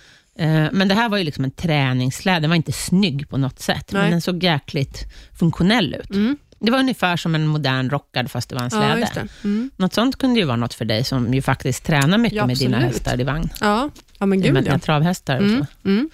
Men 0.72 0.88
det 0.88 0.94
här 0.94 1.08
var 1.08 1.18
ju 1.18 1.24
liksom 1.24 1.44
en 1.44 1.50
träningssläde, 1.50 2.40
den 2.40 2.50
var 2.50 2.56
inte 2.56 2.72
snygg 2.72 3.28
på 3.28 3.36
något 3.36 3.58
sätt, 3.60 3.92
men 3.92 4.02
Nej. 4.02 4.10
den 4.10 4.20
såg 4.20 4.42
jäkligt 4.42 5.04
funktionell 5.38 5.94
ut. 5.94 6.06
ja. 6.10 6.16
Mm. 6.16 6.36
Det 6.58 6.70
var 6.70 6.78
ungefär 6.78 7.16
som 7.16 7.34
en 7.34 7.46
modern 7.46 7.90
rockad, 7.90 8.30
fast 8.30 8.48
det 8.48 8.54
var 8.54 8.62
en 8.62 8.68
ja 8.72 8.78
släde. 9.06 9.10
det. 9.14 9.28
Mm. 9.48 9.70
Något 9.76 9.94
sånt 9.94 10.16
kunde 10.18 10.40
ju 10.40 10.46
vara 10.46 10.56
något 10.56 10.74
för 10.74 10.84
dig, 10.84 11.04
som 11.04 11.34
ju 11.34 11.42
faktiskt 11.42 11.84
tränar 11.84 12.18
mycket 12.18 12.36
Ja, 12.36 12.46
med 12.46 12.56
dina 12.56 12.78
hästar 12.78 13.20
i 13.20 13.24
vagn. 13.24 13.48
Ja. 13.60 13.90
ja, 14.18 14.26
men 14.26 14.40
gud 14.42 14.52
med 14.52 14.60
ja. 14.60 14.64
dina 14.64 14.78
travhästar 14.78 15.36
och 15.36 15.42
Mm. 15.42 15.64
så. 15.82 15.88
Mm. 15.88 16.10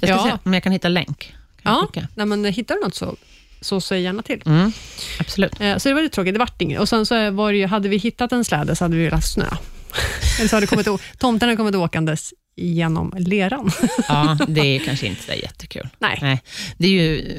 Jag 0.00 0.10
ska 0.10 0.28
Ja. 0.28 0.32
se 0.32 0.38
om 0.48 0.54
jag 0.54 0.62
kan 0.62 0.72
hitta 0.72 0.88
länk. 0.88 1.34
Kan 1.62 1.88
Ja, 1.94 2.02
nej, 2.14 2.26
men 2.26 2.44
hittar 2.44 2.74
du 2.74 2.80
något 2.80 2.94
så, 2.94 3.16
så 3.60 3.80
säg 3.80 4.02
gärna 4.02 4.22
till. 4.22 4.42
Mm. 4.46 4.72
Absolut. 5.20 5.60
Eh, 5.60 5.76
så 5.76 5.88
det 5.88 5.94
var 5.94 6.02
lite 6.02 6.14
tråkigt, 6.14 6.34
det 6.34 6.38
vart 6.38 6.62
inget. 6.62 6.80
Och 6.80 6.88
sen 6.88 7.06
så 7.06 7.30
var 7.30 7.52
det 7.52 7.58
ju, 7.58 7.66
hade 7.66 7.88
vi 7.88 7.96
hittat 7.96 8.32
en 8.32 8.44
släde 8.44 8.76
så 8.76 8.84
hade 8.84 8.96
vi 8.96 9.10
lagt 9.10 9.26
snö. 9.28 9.44
Eller 10.38 10.48
så 10.48 10.56
har 10.56 10.60
det 10.60 10.66
kommit, 10.66 10.88
tomten 11.18 11.48
har 11.48 11.56
kommit 11.56 11.74
åkandes 11.74 12.30
genom 12.58 13.14
leran. 13.18 13.70
Ja, 14.08 14.38
det 14.48 14.60
är 14.60 14.78
kanske 14.78 15.06
inte 15.06 15.22
så 15.22 15.32
jättekul. 15.32 15.88
Nej. 15.98 16.18
Nej, 16.22 16.42
det, 16.78 16.86
är 16.86 16.90
ju, 16.90 17.34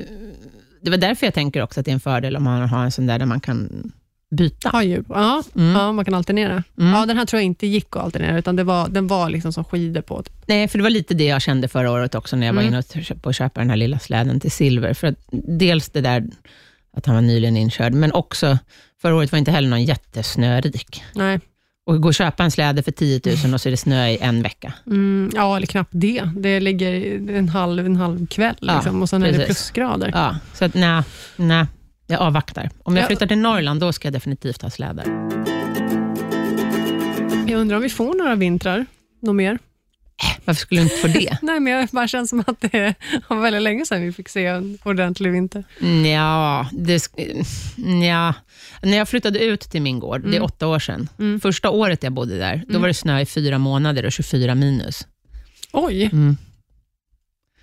det 0.81 0.89
var 0.91 0.97
därför 0.97 1.27
jag 1.27 1.33
tänker 1.33 1.61
också 1.63 1.79
att 1.79 1.85
det 1.85 1.91
är 1.91 1.93
en 1.93 1.99
fördel 1.99 2.35
om 2.37 2.43
man 2.43 2.69
har 2.69 2.83
en 2.83 2.91
sån 2.91 3.07
där, 3.07 3.19
där 3.19 3.25
man 3.25 3.39
kan 3.39 3.91
byta. 4.31 4.69
Ha 4.69 4.83
djup. 4.83 5.05
Ja, 5.09 5.43
Mm. 5.55 5.75
ja, 5.75 5.91
man 5.91 6.05
kan 6.05 6.13
alternera. 6.13 6.63
Mm. 6.79 6.93
Ja, 6.93 7.05
den 7.05 7.17
här 7.17 7.25
tror 7.25 7.37
jag 7.39 7.45
inte 7.45 7.67
gick 7.67 7.95
att 7.95 8.03
alternera, 8.03 8.37
utan 8.37 8.55
det 8.55 8.63
var, 8.63 8.89
den 8.89 9.07
var 9.07 9.29
liksom 9.29 9.53
som 9.53 9.63
skidor 9.63 10.01
på. 10.01 10.23
Typ. 10.23 10.33
Nej, 10.45 10.67
för 10.67 10.77
det 10.77 10.83
var 10.83 10.89
lite 10.89 11.13
det 11.13 11.25
jag 11.25 11.41
kände 11.41 11.67
förra 11.67 11.91
året 11.91 12.15
också, 12.15 12.35
när 12.35 12.47
jag 12.47 12.53
var 12.53 12.61
Mm. 12.61 12.73
inne 12.73 12.83
och 12.97 13.03
köpte 13.03 13.29
och 13.29 13.35
köpa 13.35 13.59
den 13.59 13.69
här 13.69 13.77
lilla 13.77 13.99
släden 13.99 14.39
till 14.39 14.51
Silver. 14.51 14.93
För 14.93 15.07
att 15.07 15.15
dels 15.57 15.89
det 15.89 16.01
där 16.01 16.25
att 16.97 17.05
han 17.05 17.15
var 17.15 17.21
nyligen 17.21 17.57
inkörd, 17.57 17.93
men 17.93 18.11
också, 18.13 18.57
förra 19.01 19.15
året 19.15 19.31
var 19.31 19.39
inte 19.39 19.51
heller 19.51 19.69
någon 19.69 19.83
jättesnörik. 19.83 21.03
Nej. 21.15 21.39
Och 21.89 22.01
gå 22.01 22.07
och 22.07 22.13
köpa 22.13 22.43
en 22.43 22.51
släde 22.51 22.83
för 22.83 22.91
10 22.91 23.21
000 23.45 23.53
och 23.53 23.61
så 23.61 23.69
är 23.69 23.71
det 23.71 23.77
snö 23.77 24.07
i 24.07 24.17
en 24.21 24.41
vecka. 24.41 24.73
Mm, 24.87 25.31
ja, 25.35 25.57
eller 25.57 25.67
knappt 25.67 25.89
det. 25.93 26.29
Det 26.35 26.59
ligger 26.59 26.91
en 27.31 27.49
halv, 27.49 27.85
en 27.85 27.95
halv 27.95 28.27
kväll 28.27 28.55
Ja, 28.61 28.75
liksom, 28.75 29.01
och 29.01 29.09
sen 29.09 29.23
är 29.23 29.27
det 29.27 29.33
precis. 29.33 29.45
plusgrader. 29.47 30.11
Ja, 30.13 30.35
så 30.53 30.65
att 30.65 30.73
nej, 30.73 31.03
nej, 31.35 31.65
jag 32.07 32.19
avvaktar. 32.21 32.69
Om 32.83 32.95
jag 32.95 33.03
Ja. 33.03 33.07
flyttar 33.07 33.27
till 33.27 33.37
Norrland, 33.37 33.79
då 33.79 33.93
ska 33.93 34.05
jag 34.07 34.13
definitivt 34.13 34.61
ha 34.61 34.69
slädar. 34.69 35.05
Jag 37.47 37.59
undrar 37.61 37.75
om 37.75 37.81
vi 37.83 37.89
får 37.89 38.13
några 38.17 38.35
vintrar, 38.35 38.85
något 39.21 39.35
mer? 39.35 39.59
Varför 40.45 40.59
skulle 40.61 40.81
du 40.81 40.83
inte 40.83 40.95
få 40.95 41.07
det? 41.07 41.37
Nej, 41.41 41.59
men 41.59 41.73
jag 41.73 41.87
bara 41.91 42.07
känns 42.07 42.29
som 42.29 42.43
att 42.47 42.61
det 42.61 42.93
var 43.27 43.41
väldigt 43.41 43.61
länge 43.61 43.85
sedan 43.85 44.01
vi 44.01 44.11
fick 44.11 44.29
se 44.29 44.45
en 44.45 44.77
ordentlig 44.83 45.31
vinter. 45.31 45.63
Ja, 46.13 46.69
det, 46.73 47.09
ja. 48.07 48.33
När 48.83 48.97
jag 48.97 49.09
flyttade 49.09 49.39
ut 49.39 49.61
till 49.61 49.81
min 49.81 49.99
gård, 49.99 50.21
det 50.31 50.37
är 50.37 50.43
åtta 50.43 50.67
år 50.67 50.79
sedan, 50.79 51.09
Mm. 51.19 51.39
första 51.39 51.69
året 51.69 52.03
jag 52.03 52.13
bodde 52.13 52.37
där, 52.37 52.63
då 52.67 52.79
var 52.79 52.87
det 52.87 52.93
snö 52.93 53.19
i 53.21 53.25
fyra 53.25 53.57
månader 53.57 54.05
och 54.05 54.11
24 54.11 54.55
minus. 54.55 55.07
Oj, 55.71 56.09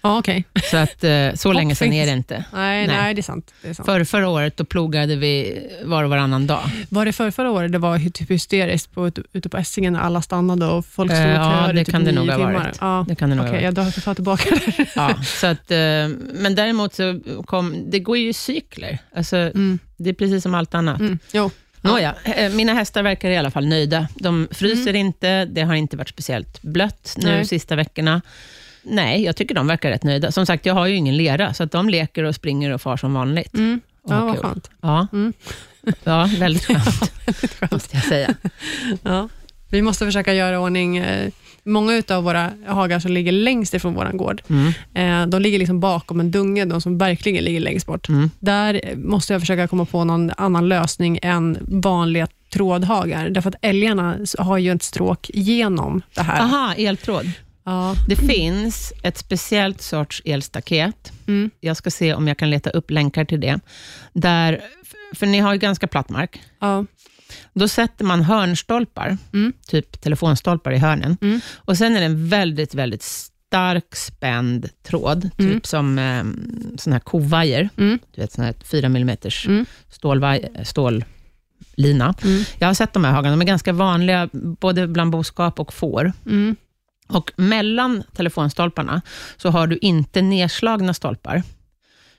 Ja 0.07 0.19
okej. 0.19 0.45
Så 0.71 0.77
att, 0.77 1.05
eh, 1.05 1.33
så 1.35 1.53
länge 1.53 1.75
sedan 1.75 1.93
är 1.93 2.07
det 2.07 2.13
inte. 2.13 2.45
Nej, 2.53 2.87
Nej. 2.87 2.97
nej, 2.97 3.15
det 3.15 3.21
är 3.21 3.23
sant. 3.23 3.55
Det 3.63 3.69
är 3.69 3.75
sant. 3.75 3.87
För, 3.87 4.05
förra 4.05 4.29
året 4.29 4.57
då 4.57 4.65
plogade 4.65 5.17
vi 5.17 5.63
var 5.85 6.05
och 6.05 6.11
varannan 6.11 6.47
dag. 6.47 6.63
Var 6.89 7.05
det 7.05 7.13
för 7.13 7.31
förra 7.31 7.51
året 7.51 7.73
det 7.73 7.79
var 7.79 7.99
typ 8.11 8.31
hysteriskt 8.31 8.93
på, 8.95 9.09
ute- 9.33 9.49
på 9.49 9.57
Essingen 9.57 9.93
när 9.93 10.01
alla 10.01 10.23
stannade 10.23 10.67
och 10.67 10.87
folk 10.87 11.11
stod 11.11 11.21
Eh, 11.27 11.31
och 11.31 11.47
ja, 11.47 11.53
köade 11.53 11.73
det 11.73 11.81
i 11.81 11.85
typ 11.85 11.93
kan 11.93 12.05
det 12.05 12.13
nog 12.13 12.29
ha 12.31 12.39
varit. 12.39 12.77
Ja. 12.81 13.05
Det 13.09 13.15
kan 13.15 13.31
det 13.31 13.37
nog 13.37 13.47
Okej, 13.47 13.65
ha 13.65 13.71
varit. 13.73 13.95
jag 13.97 14.05
tar 14.05 14.15
tillbaka 14.15 14.51
det. 14.77 14.87
Ja, 14.97 15.15
så 15.25 15.47
att, 15.47 15.71
eh, 15.71 15.77
men 16.35 16.55
däremot 16.55 16.95
så 16.95 17.21
kom, 17.47 17.91
det 17.91 17.99
går 17.99 18.17
ju 18.19 18.29
i 18.29 18.33
cykler. 18.33 18.99
Alltså, 19.17 19.37
Mm. 19.37 19.79
Det 19.97 20.11
är 20.11 20.15
precis 20.15 20.43
som 20.43 20.55
allt 20.55 20.75
annat. 20.75 21.01
Mm. 21.01 21.19
Jo. 21.33 21.51
Nåja, 21.81 22.15
eh, 22.25 22.53
mina 22.53 22.75
hästar 22.75 23.03
verkar 23.03 23.31
i 23.31 23.37
alla 23.37 23.51
fall 23.51 23.67
nöjda. 23.67 24.09
De 24.15 24.49
fryser 24.51 24.91
Mm. 24.91 25.07
inte, 25.07 25.45
det 25.45 25.63
har 25.63 25.75
inte 25.75 25.97
varit 25.97 26.09
speciellt 26.09 26.63
blött 26.63 27.15
nu 27.17 27.31
Nej. 27.31 27.45
sista 27.45 27.77
veckorna. 27.77 28.23
Nej, 28.87 29.25
jag 29.25 29.37
tycker 29.37 29.55
de 29.55 29.67
verkar 29.67 29.91
rätt 29.91 30.03
nöjda. 30.03 30.33
Som 30.33 30.47
sagt, 30.47 30.67
jag 30.67 30.75
har 30.75 30.87
ju 30.87 30.95
ingen 30.95 31.17
lera, 31.17 31.55
så 31.55 31.63
att 31.63 31.73
de 31.73 31.89
leker 31.89 32.25
och 32.25 32.35
springer 32.35 32.71
och 32.71 32.81
far 32.83 32.97
som 32.97 33.15
vanligt. 33.15 33.55
Mm. 33.55 33.81
Ja, 34.09 34.25
vad 34.25 34.39
skönt. 34.39 34.71
Ja, 34.83 35.07
Mm. 35.13 35.33
ja 36.05 36.29
väldigt 36.39 36.65
skönt, 36.67 37.13
skönt. 37.59 37.73
måste 37.73 37.97
jag 37.97 38.05
säga. 38.05 38.35
Ja. 39.03 39.29
Vi 39.71 39.83
måste 39.83 40.05
försöka 40.05 40.35
göra 40.35 40.61
ordning 40.61 40.97
eh, 40.97 41.31
Många 41.69 42.03
av 42.11 42.25
våra 42.25 42.51
hagar 42.67 42.99
som 42.99 43.13
ligger 43.13 43.33
längst 43.33 43.75
ifrån 43.75 43.95
vår 43.95 44.11
gård, 44.13 44.43
Mm. 44.49 44.73
eh, 44.95 45.29
de 45.29 45.43
ligger 45.43 45.59
liksom 45.59 45.81
bakom 45.81 46.21
en 46.21 46.31
dunge, 46.31 46.65
de 46.65 46.81
som 46.81 46.99
verkligen 46.99 47.45
ligger 47.45 47.61
längst 47.61 47.87
bort. 47.87 48.09
Mm. 48.09 48.31
Där 48.39 48.81
måste 48.97 49.33
jag 49.33 49.43
försöka 49.43 49.69
komma 49.69 49.85
på 49.85 50.05
någon 50.05 50.31
annan 50.37 50.69
lösning 50.69 51.19
än 51.23 51.59
vanliga 51.61 52.29
trådhagar, 52.53 53.29
därför 53.29 53.49
att 53.51 53.57
älgarna 53.63 54.19
har 54.39 54.59
ju 54.59 54.73
ett 54.73 54.83
stråk 54.83 55.31
genom 55.35 56.03
det 56.15 56.23
här. 56.23 56.41
Aha, 56.41 56.75
eltråd. 56.75 57.31
Ja. 57.67 57.95
Det 58.09 58.17
finns 58.17 58.93
ett 59.03 59.19
speciellt 59.19 59.81
sorts 59.83 60.23
elstaket. 60.25 61.13
Mm. 61.27 61.51
Jag 61.61 61.77
ska 61.77 61.91
se 61.91 62.15
om 62.15 62.29
jag 62.29 62.39
kan 62.39 62.51
leta 62.51 62.71
upp 62.71 62.91
länkar 62.91 63.25
till 63.25 63.41
det. 63.41 63.61
Där, 64.13 64.61
för 65.15 65.27
ni 65.27 65.39
har 65.39 65.53
ju 65.53 65.59
ganska 65.59 65.87
platt 65.87 66.09
mark. 66.09 66.41
Ja. 66.61 66.85
Då 67.53 67.69
sätter 67.69 68.05
man 68.05 68.23
hörnstolpar, 68.23 69.19
Mm. 69.33 69.53
typ 69.67 70.01
telefonstolpar 70.01 70.73
i 70.73 70.79
hörnen. 70.79 71.17
Mm. 71.21 71.41
Och 71.55 71.79
Sen 71.79 71.97
är 71.97 72.01
det 72.01 72.07
en 72.07 72.29
väldigt, 72.29 72.75
väldigt 72.75 73.03
stark 73.03 73.97
spänd 73.97 74.69
tråd, 74.83 75.23
typ 75.23 75.41
Mm. 75.41 75.61
som 75.65 75.99
eh, 75.99 76.25
sån 76.79 76.93
här 76.93 77.01
kovajer. 77.01 77.69
Mm. 77.79 77.99
Du 78.15 78.21
vet, 78.21 78.33
sån 78.33 78.45
här 78.45 78.55
4 78.65 78.87
mm 78.87 79.17
stålvaj- 79.91 80.65
stållina. 80.65 82.15
Mm. 82.25 82.45
Jag 82.59 82.67
har 82.67 82.75
sett 82.75 82.93
de 82.93 83.05
här 83.05 83.13
hagarna, 83.13 83.37
de 83.37 83.41
är 83.41 83.47
ganska 83.47 83.73
vanliga 83.73 84.29
både 84.33 84.87
bland 84.89 85.11
boskap 85.11 85.61
och 85.61 85.73
får. 85.75 86.13
Mm. 87.09 87.17
Och 87.19 87.33
mellan 87.37 88.03
telefonstolparna 88.17 89.03
så 89.37 89.51
har 89.51 89.67
du 89.67 89.79
inte 89.81 90.23
nedslagna 90.23 90.95
stolpar, 90.95 91.43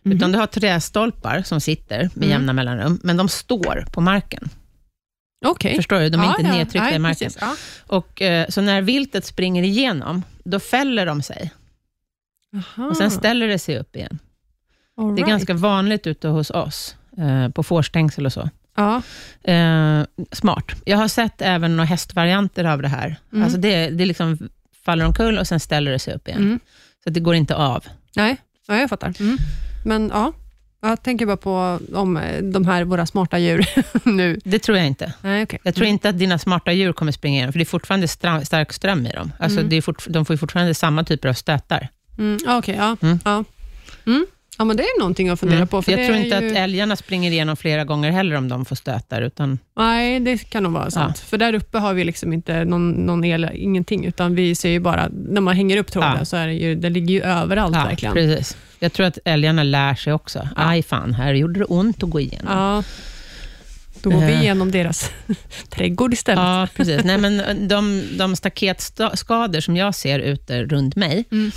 Mhm. 0.03 0.17
utan 0.17 0.31
du 0.31 0.37
har 0.37 0.47
trästolpar 0.47 1.41
som 1.41 1.61
sitter 1.61 1.97
med 1.99 2.17
Mm. 2.17 2.29
jämna 2.29 2.53
mellanrum, 2.53 2.99
men 3.03 3.17
de 3.17 3.29
står 3.29 3.85
på 3.91 4.01
marken. 4.01 4.49
Okej. 5.45 5.75
Förstår 5.75 5.99
du? 5.99 6.09
De 6.09 6.21
är 6.21 6.25
Ja, 6.25 6.29
inte 6.29 6.41
ja. 6.41 6.51
nedtryckta 6.57 6.83
Nej, 6.83 6.95
i 6.95 6.99
marken. 6.99 7.25
precis. 7.25 7.37
Ja. 7.41 7.55
Och, 7.87 8.21
eh, 8.21 8.47
så 8.49 8.61
när 8.61 8.81
viltet 8.81 9.25
springer 9.25 9.63
igenom, 9.63 10.23
då 10.43 10.59
fäller 10.59 11.05
de 11.05 11.21
sig 11.21 11.51
Aha. 12.55 12.87
och 12.89 12.97
sen 12.97 13.11
ställer 13.11 13.47
det 13.47 13.59
sig 13.59 13.79
upp 13.79 13.95
igen. 13.95 14.19
All 14.97 15.07
Det 15.07 15.11
är 15.13 15.15
right. 15.15 15.29
ganska 15.29 15.53
vanligt 15.53 16.07
ute 16.07 16.27
hos 16.27 16.49
oss, 16.49 16.95
eh, 17.17 17.49
på 17.49 17.63
fårstängsel 17.63 18.25
och 18.25 18.33
så. 18.33 18.49
Ja. 18.75 19.01
Eh, 19.51 20.01
smart. 20.31 20.65
Jag 20.85 20.97
har 20.97 21.07
sett 21.07 21.41
även 21.41 21.77
några 21.77 21.85
hästvarianter 21.85 22.63
av 22.65 22.81
det 22.81 22.87
här. 22.87 23.15
Mm. 23.31 23.43
Alltså 23.43 23.59
det, 23.59 23.89
det 23.89 24.05
liksom 24.05 24.49
faller 24.87 25.05
omkull 25.05 25.37
och 25.37 25.47
sen 25.47 25.59
ställer 25.59 25.91
det 25.91 25.99
sig 25.99 26.13
upp 26.15 26.27
igen. 26.27 26.39
Mm. 26.41 26.59
Så 27.03 27.09
att 27.09 27.13
det 27.13 27.19
går 27.19 27.35
inte 27.35 27.55
av. 27.55 27.85
Nej, 28.15 28.37
ja, 28.67 28.77
jag 28.77 28.89
fattar. 28.89 29.13
Mm. 29.19 29.37
Men 29.85 30.09
ja, 30.13 30.33
jag 30.81 31.03
tänker 31.03 31.25
bara 31.25 31.37
på 31.37 31.79
om 31.93 32.17
eh, 32.17 32.43
de 32.43 32.65
här 32.65 32.83
våra 32.83 33.05
smarta 33.05 33.37
djur 33.39 33.65
nu. 34.09 34.39
Det 34.43 34.59
tror 34.59 34.77
jag 34.77 34.87
inte. 34.87 35.13
Nej, 35.21 35.43
okej. 35.43 35.59
Jag 35.63 35.75
tror 35.75 35.87
inte 35.87 36.09
att 36.09 36.19
dina 36.19 36.37
smarta 36.39 36.71
djur 36.71 36.93
kommer 36.93 37.11
springa 37.11 37.35
igenom, 37.35 37.53
för 37.53 37.59
det 37.59 37.63
är 37.63 37.65
fortfarande 37.65 38.07
stark 38.07 38.73
ström 38.73 39.05
i 39.05 39.09
dem. 39.11 39.31
Alltså 39.39 39.59
Mm. 39.59 39.69
det 39.69 39.75
är 39.75 39.81
fort, 39.81 40.05
de 40.09 40.25
får 40.25 40.37
fortfarande 40.37 40.73
samma 40.73 41.03
typer 41.03 41.29
av 41.29 41.33
stötar. 41.33 41.87
Mm. 42.17 42.37
Okej, 42.47 42.75
ja. 42.77 42.97
Mm. 43.01 43.19
Ja. 43.25 43.43
Ja, 44.57 44.65
men 44.65 44.77
det 44.77 44.83
är 44.83 44.99
någonting 44.99 45.29
att 45.29 45.39
fundera 45.39 45.57
Mm. 45.57 45.67
på. 45.67 45.81
För 45.81 45.91
jag 45.91 46.05
tror 46.05 46.17
inte 46.17 46.37
ju... 46.37 46.51
att 46.51 46.57
älgarna 46.57 46.95
springer 46.95 47.31
igenom 47.31 47.57
flera 47.57 47.83
gånger 47.83 48.11
heller 48.11 48.35
om 48.35 48.47
de 48.49 48.65
får 48.65 48.75
stötar, 48.75 49.21
utan 49.21 49.59
Nej, 49.77 50.19
det 50.19 50.37
kan 50.49 50.63
nog 50.63 50.71
vara 50.71 50.91
sant. 50.91 51.19
För 51.19 51.37
där 51.37 51.53
uppe 51.55 51.77
har 51.77 51.93
vi 51.93 52.03
liksom 52.03 52.33
inte 52.33 52.65
någon, 52.65 52.91
någon 52.91 53.23
el, 53.23 53.49
ingenting, 53.53 54.05
utan 54.05 54.35
vi 54.35 54.55
ser 54.55 54.69
ju 54.69 54.79
bara, 54.79 55.09
när 55.29 55.41
man 55.41 55.55
hänger 55.55 55.77
upp 55.77 55.91
tråden, 55.91 56.15
Ja. 56.19 56.25
så 56.25 56.37
är 56.37 56.47
det 56.47 56.53
ju, 56.53 56.75
det 56.75 56.89
ligger 56.89 57.13
ju 57.13 57.21
överallt 57.21 57.75
ja, 57.75 57.83
verkligen. 57.83 58.13
precis. 58.13 58.57
Jag 58.79 58.93
tror 58.93 59.05
att 59.05 59.17
älgarna 59.25 59.63
lär 59.63 59.95
sig 59.95 60.13
också. 60.13 60.39
Ja. 60.55 60.69
Aj 60.69 60.83
fan, 60.83 61.13
här 61.13 61.33
gjorde 61.33 61.59
det 61.59 61.65
ont 61.65 62.03
att 62.03 62.09
gå 62.09 62.19
igenom. 62.19 62.53
Ja. 62.57 62.83
Då 64.01 64.09
går 64.09 64.19
vi 64.19 64.31
Eh. 64.33 64.41
igenom 64.41 64.71
deras 64.71 65.11
trädgård 65.69 66.13
istället. 66.13 66.39
Ja, 66.43 66.67
precis. 66.75 67.03
Nej, 67.03 67.17
men 67.17 67.67
de, 67.67 68.03
de 68.17 68.35
staketskador 68.35 69.59
som 69.59 69.77
jag 69.77 69.95
ser 69.95 70.19
ute 70.19 70.63
runt 70.63 70.95
mig, 70.95 71.25
Mm. 71.31 71.51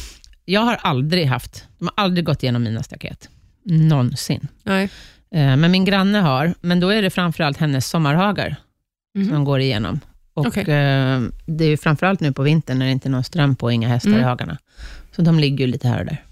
Jag 0.51 0.61
har 0.61 0.75
aldrig 0.75 1.27
haft, 1.27 1.65
de 1.79 1.85
har 1.85 2.05
aldrig 2.05 2.25
gått 2.25 2.43
igenom 2.43 2.63
mina 2.63 2.83
staket. 2.83 3.29
Någonsin. 3.65 4.49
Nej. 4.65 4.85
Eh, 5.35 5.57
Men 5.57 5.71
min 5.71 5.85
granne 5.85 6.19
har, 6.19 6.55
men 6.61 6.81
då 6.81 6.89
är 6.89 7.03
det 7.03 7.11
framförallt 7.11 7.57
hennes 7.59 7.89
sommarhagar 7.89 8.57
Mhm. 9.15 9.29
som 9.29 9.45
går 9.45 9.61
igenom. 9.61 10.01
Och 10.35 10.47
Okej. 10.47 10.63
eh, 10.63 11.21
Det 11.47 11.65
är 11.65 11.77
framförallt 11.77 12.21
nu 12.21 12.33
på 12.33 12.43
vintern 12.43 12.79
när 12.79 12.87
det 12.87 12.93
inte 12.93 13.09
är 13.09 13.11
någon 13.11 13.25
ström 13.25 13.57
på 13.57 13.67
och 13.67 13.73
inga 13.73 13.89
hästar 13.89 14.09
Mm. 14.11 14.21
i 14.21 14.25
hagarna. 14.25 14.59
Så 15.17 15.23
de 15.23 15.39
ligger 15.41 15.67
ju 15.67 15.73
lite 15.73 15.89
här 15.89 15.99
och 16.01 16.07
där. 16.07 16.25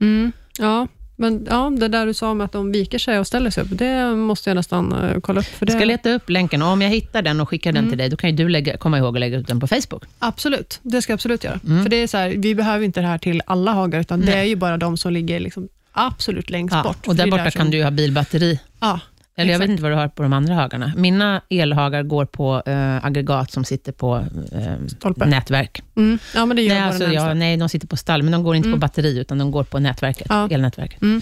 Mm. 0.00 0.32
Ja, 0.58 0.86
men 1.20 1.46
ja, 1.50 1.70
det 1.70 1.88
där 1.88 2.06
du 2.06 2.14
sa 2.14 2.30
om 2.30 2.40
att 2.40 2.52
de 2.52 2.72
viker 2.72 2.98
sig 2.98 3.18
och 3.18 3.26
ställer 3.26 3.50
sig 3.50 3.64
upp, 3.64 3.68
det 3.72 4.14
måste 4.14 4.50
jag 4.50 4.54
nästan 4.54 4.92
eh, 4.92 5.20
kolla 5.20 5.40
upp. 5.40 5.46
För 5.46 5.66
det... 5.66 5.72
Jag 5.72 5.80
ska 5.80 5.84
leta 5.86 6.10
upp 6.10 6.30
länken 6.30 6.62
och 6.62 6.68
om 6.68 6.82
jag 6.82 6.88
hittar 6.90 7.22
den 7.22 7.40
och 7.40 7.48
skickar 7.48 7.72
den 7.72 7.78
Mm. 7.78 7.90
till 7.90 7.98
dig, 7.98 8.08
då 8.08 8.16
kan 8.16 8.30
ju 8.30 8.36
du 8.36 8.48
lägga, 8.48 8.76
komma 8.76 8.98
ihåg 8.98 9.16
att 9.16 9.20
lägga 9.20 9.38
ut 9.38 9.46
den 9.46 9.60
på 9.60 9.66
Facebook. 9.66 10.04
Absolut, 10.18 10.78
det 10.82 11.02
ska 11.02 11.12
jag 11.12 11.14
absolut 11.16 11.44
göra. 11.44 11.60
Mm. 11.66 11.82
För 11.82 11.90
det 11.90 11.96
är 11.96 12.06
så 12.06 12.16
här, 12.16 12.28
Vi 12.36 12.54
behöver 12.54 12.84
inte 12.84 13.00
det 13.00 13.06
här 13.06 13.18
till 13.18 13.42
alla 13.46 13.72
hagar, 13.72 14.00
utan 14.00 14.20
det 14.20 14.26
Nej. 14.26 14.34
är 14.40 14.44
ju 14.44 14.56
bara 14.56 14.76
de 14.76 14.96
som 14.96 15.12
ligger 15.12 15.40
liksom 15.40 15.68
absolut 15.92 16.50
längst 16.50 16.74
Ja, 16.74 16.82
bort. 16.82 17.06
och 17.06 17.16
där 17.16 17.24
det 17.24 17.28
är 17.28 17.30
borta 17.30 17.44
där 17.44 17.50
kan 17.50 17.62
som- 17.62 17.70
du 17.70 17.76
ju 17.76 17.82
ha 17.84 17.90
bilbatteri. 17.90 18.60
Ja, 18.80 19.00
Eller 19.36 19.52
jag 19.52 19.58
vet 19.58 19.70
inte 19.70 19.82
vad 19.82 19.92
du 19.92 19.96
har 19.96 20.08
på 20.08 20.22
de 20.22 20.32
andra 20.32 20.54
hagarna. 20.54 20.92
Mina 20.96 21.42
elhagar 21.48 22.02
går 22.02 22.24
på 22.24 22.62
eh, 22.66 23.04
aggregat 23.04 23.50
som 23.52 23.64
sitter 23.64 23.92
på 23.92 24.16
eh, 24.52 25.26
nätverk. 25.26 25.82
mm. 25.96 26.18
ja 26.34 26.46
men 26.46 26.56
det 26.56 26.62
gör 26.62 26.74
Nej, 26.74 26.82
alltså, 26.84 27.04
ja, 27.06 27.34
nej, 27.34 27.56
de 27.56 27.68
sitter 27.68 27.86
på 27.86 27.96
stall, 27.96 28.22
men 28.22 28.32
de 28.32 28.42
går 28.42 28.56
inte 28.56 28.68
Mm. 28.68 28.80
på 28.80 28.86
batteri, 28.86 29.18
utan 29.18 29.38
de 29.38 29.50
går 29.50 29.64
på 29.64 29.78
nätverket, 29.78 30.26
Ja. 30.30 30.48
elnätverket. 30.50 31.02
Mm. 31.02 31.20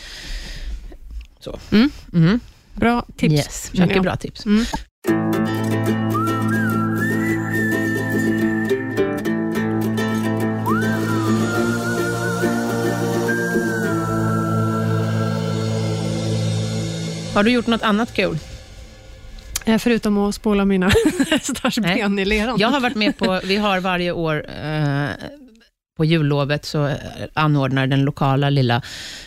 Så. 1.41 1.59
Mm. 1.73 1.91
Mm. 2.15 2.41
Bra 2.75 3.05
tips. 3.17 3.35
Yes, 3.35 3.73
mycket 3.75 4.03
bra 4.03 4.17
tips. 4.17 4.45
Har 17.39 17.43
du 17.45 17.51
gjort 17.51 17.67
något 17.67 17.83
annat 17.83 18.15
kul? 18.15 18.39
Eh, 19.65 19.79
Förutom 19.79 20.19
att 20.19 20.35
spola 20.35 20.65
mina 20.65 20.91
hästars 21.31 21.79
ben 21.79 22.19
i 22.19 22.25
leran. 22.25 22.57
Jag 22.59 22.69
har 22.69 22.81
varit 22.81 22.97
med 22.97 23.19
på, 23.19 23.41
vi 23.45 23.57
har 23.57 23.81
varje 23.81 24.13
år 24.13 24.47
eh, 24.65 25.09
på 25.97 26.05
jullovet 26.05 26.65
så 26.65 26.87
eh, 26.87 26.97
anordnar 27.35 27.87
den 27.87 28.03
lokala 28.05 28.51
lilla 28.51 28.83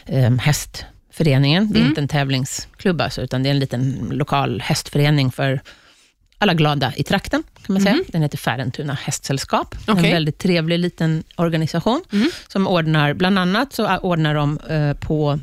eh, 0.06 0.32
hästföreningen, 0.38 1.72
det 1.72 1.78
är 1.78 1.80
Mm. 1.80 1.90
inte 1.90 2.02
en 2.02 2.08
tävlingsklubb 2.08 3.02
alltså, 3.02 3.22
utan 3.22 3.44
det 3.44 3.50
är 3.50 3.52
en 3.52 3.60
liten 3.60 4.08
lokal 4.12 4.62
hästförening 4.62 5.32
för 5.32 5.62
alla 6.38 6.54
glada 6.54 6.94
i 6.96 7.04
trakten, 7.04 7.44
kan 7.66 7.74
man 7.74 7.82
säga. 7.82 7.96
Mhm. 7.96 8.04
Den 8.08 8.22
heter 8.22 8.38
Färentuna 8.38 8.94
hästsällskap. 8.94 9.76
Okej. 9.88 10.06
En 10.06 10.12
väldigt 10.12 10.38
trevlig 10.38 10.80
liten 10.80 11.24
organisation, 11.36 12.02
Mm. 12.12 12.30
som 12.48 12.68
ordnar, 12.68 13.14
bland 13.14 13.40
annat 13.40 13.74
så 13.74 13.98
ordnar 13.98 14.36
de 14.36 14.60
eh, 14.60 14.94
på 14.94 15.40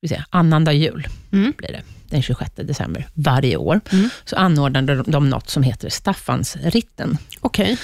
vi 0.00 0.08
säga, 0.08 0.24
annandag 0.30 0.72
jul, 0.72 1.06
Mm. 1.32 1.52
blir 1.56 1.68
det, 1.72 1.82
den 2.08 2.22
26 2.22 2.52
december 2.62 3.06
varje 3.14 3.56
år, 3.56 3.80
Mm. 3.92 4.08
så 4.24 4.36
anordnar 4.36 4.82
de, 5.06 5.28
något 5.30 5.50
som 5.50 5.62
heter 5.62 5.88
Staffansritten. 5.88 7.18
Okej. 7.40 7.76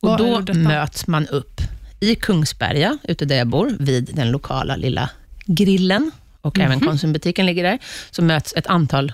Och 0.00 0.08
Vad 0.08 0.46
då 0.46 0.54
möts 0.54 1.06
man 1.06 1.26
upp 1.26 1.60
i 2.00 2.14
Kungsberga, 2.14 2.98
ute 3.02 3.24
där 3.24 3.36
jag 3.36 3.46
bor, 3.46 3.76
vid 3.78 4.10
den 4.14 4.30
lokala 4.30 4.76
lilla 4.76 5.10
grillen, 5.46 6.10
och 6.40 6.58
Mhm. 6.58 6.66
även 6.66 6.80
Konsumbutiken 6.80 7.46
ligger 7.46 7.62
där, 7.64 7.78
så 8.10 8.22
möts 8.22 8.52
ett 8.56 8.66
antal 8.66 9.12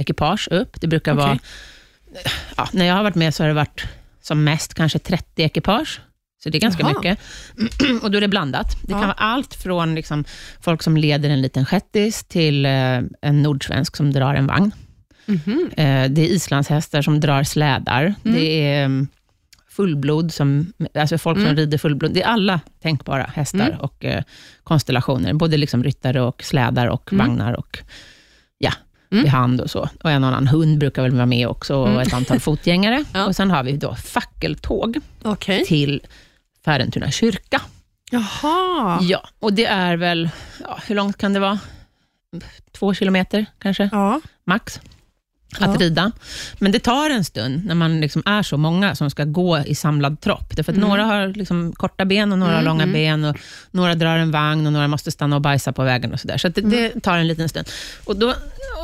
ekipage 0.00 0.48
upp. 0.50 0.80
Det 0.80 0.86
brukar 0.86 1.14
vara, 1.14 1.32
Okej. 1.32 2.26
ja, 2.56 2.68
när 2.72 2.84
jag 2.84 2.94
har 2.94 3.02
varit 3.02 3.14
med 3.14 3.34
så 3.34 3.42
har 3.42 3.48
det 3.48 3.54
varit 3.54 3.84
som 4.22 4.44
mest 4.44 4.74
kanske 4.74 4.98
30 4.98 5.42
ekipage, 5.42 6.00
så 6.44 6.50
det 6.50 6.58
är 6.58 6.60
ganska 6.60 6.82
Jaha. 6.82 6.94
mycket. 6.98 7.18
och 8.02 8.10
då 8.10 8.16
är 8.16 8.20
det 8.20 8.28
blandat. 8.28 8.76
Det 8.82 8.92
Ja. 8.92 8.98
kan 8.98 9.08
vara 9.08 9.12
allt 9.18 9.54
från 9.54 9.94
liksom, 9.94 10.24
folk 10.60 10.82
som 10.82 10.96
leder 10.96 11.30
en 11.30 11.42
liten 11.42 11.64
shettis, 11.66 12.24
till 12.24 12.66
eh, 12.66 13.00
en 13.22 13.42
nordsvensk 13.42 13.96
som 13.96 14.12
drar 14.12 14.34
en 14.34 14.46
vagn. 14.46 14.70
Mhm. 15.26 15.70
Eh, 15.76 16.10
Det 16.10 16.20
är 16.22 16.26
islandshästar 16.26 17.02
som 17.02 17.20
drar 17.20 17.42
slädar. 17.42 18.02
Mm. 18.24 18.36
Det 18.38 18.62
är 18.72 18.84
mm, 18.84 19.08
fullblod, 19.70 20.32
som, 20.32 20.72
alltså 20.94 21.18
folk 21.18 21.36
som 21.38 21.44
Mm. 21.44 21.56
rider 21.56 21.78
fullblod. 21.78 22.12
Det 22.14 22.22
är 22.22 22.26
alla 22.26 22.60
tänkbara 22.82 23.30
hästar 23.34 23.66
Mm. 23.68 23.80
och 23.80 24.04
eh, 24.04 24.22
konstellationer. 24.64 25.32
Både 25.34 25.56
liksom 25.56 25.84
ryttare 25.84 26.20
och 26.20 26.42
slädar 26.44 26.86
och 26.86 27.12
Mm. 27.12 27.26
vagnar 27.28 27.52
och 27.52 27.78
ja, 28.58 28.72
Mm. 29.12 29.28
hand 29.28 29.60
och 29.60 29.70
så. 29.70 29.88
Och 30.02 30.10
en 30.10 30.24
och 30.24 30.28
annan 30.28 30.46
hund 30.48 30.78
brukar 30.78 31.02
väl 31.02 31.12
vara 31.14 31.26
med 31.26 31.48
också 31.48 31.76
och 31.76 31.88
Mm. 31.88 32.00
ett 32.00 32.14
antal 32.14 32.40
fotgängare. 32.40 33.04
Ja. 33.14 33.26
Och 33.26 33.36
sen 33.36 33.50
har 33.50 33.62
vi 33.64 33.76
då 33.76 33.94
fackeltåg 33.94 34.96
Okej. 35.22 35.64
till 35.64 36.00
Färentuna 36.64 37.10
kyrka. 37.10 37.60
Jaha. 38.10 38.98
Ja, 39.02 39.28
och 39.38 39.52
det 39.52 39.64
är 39.66 39.96
väl, 39.96 40.30
ja, 40.62 40.78
hur 40.86 40.94
långt 40.94 41.18
kan 41.18 41.32
det 41.32 41.40
vara? 41.40 41.58
Två 42.78 42.94
kilometer 42.94 43.46
kanske? 43.58 43.88
Ja. 43.92 44.20
max, 44.44 44.80
att 45.58 45.60
Ja. 45.60 45.86
rida. 45.86 46.12
Men 46.58 46.72
det 46.72 46.78
tar 46.80 47.10
en 47.10 47.24
stund 47.24 47.64
när 47.66 47.74
man 47.74 48.00
liksom 48.00 48.22
är 48.26 48.42
så 48.42 48.56
många 48.56 48.94
som 48.94 49.10
ska 49.10 49.24
gå 49.24 49.58
i 49.58 49.74
samlad 49.74 50.20
tropp. 50.20 50.56
Därför 50.56 50.72
att 50.72 50.76
Mm. 50.78 50.88
några 50.88 51.04
har 51.04 51.28
liksom 51.28 51.72
korta 51.72 52.04
ben 52.04 52.32
och 52.32 52.38
några 52.38 52.52
Mm, 52.52 52.64
har 52.66 52.72
långa 52.72 52.82
mm. 52.82 52.92
ben. 52.92 53.24
Och 53.24 53.36
några 53.70 53.94
drar 53.94 54.16
en 54.18 54.30
vagn 54.30 54.66
och 54.66 54.72
några 54.72 54.88
måste 54.88 55.10
stanna 55.10 55.36
och 55.36 55.42
bajsa 55.42 55.72
på 55.72 55.82
vägen. 55.84 56.12
och 56.12 56.20
Så, 56.20 56.28
där. 56.28 56.38
så 56.38 56.48
det, 56.48 56.60
det 56.60 57.00
tar 57.00 57.16
en 57.18 57.26
liten 57.26 57.48
stund. 57.48 57.68
Och, 58.04 58.16
då, 58.16 58.34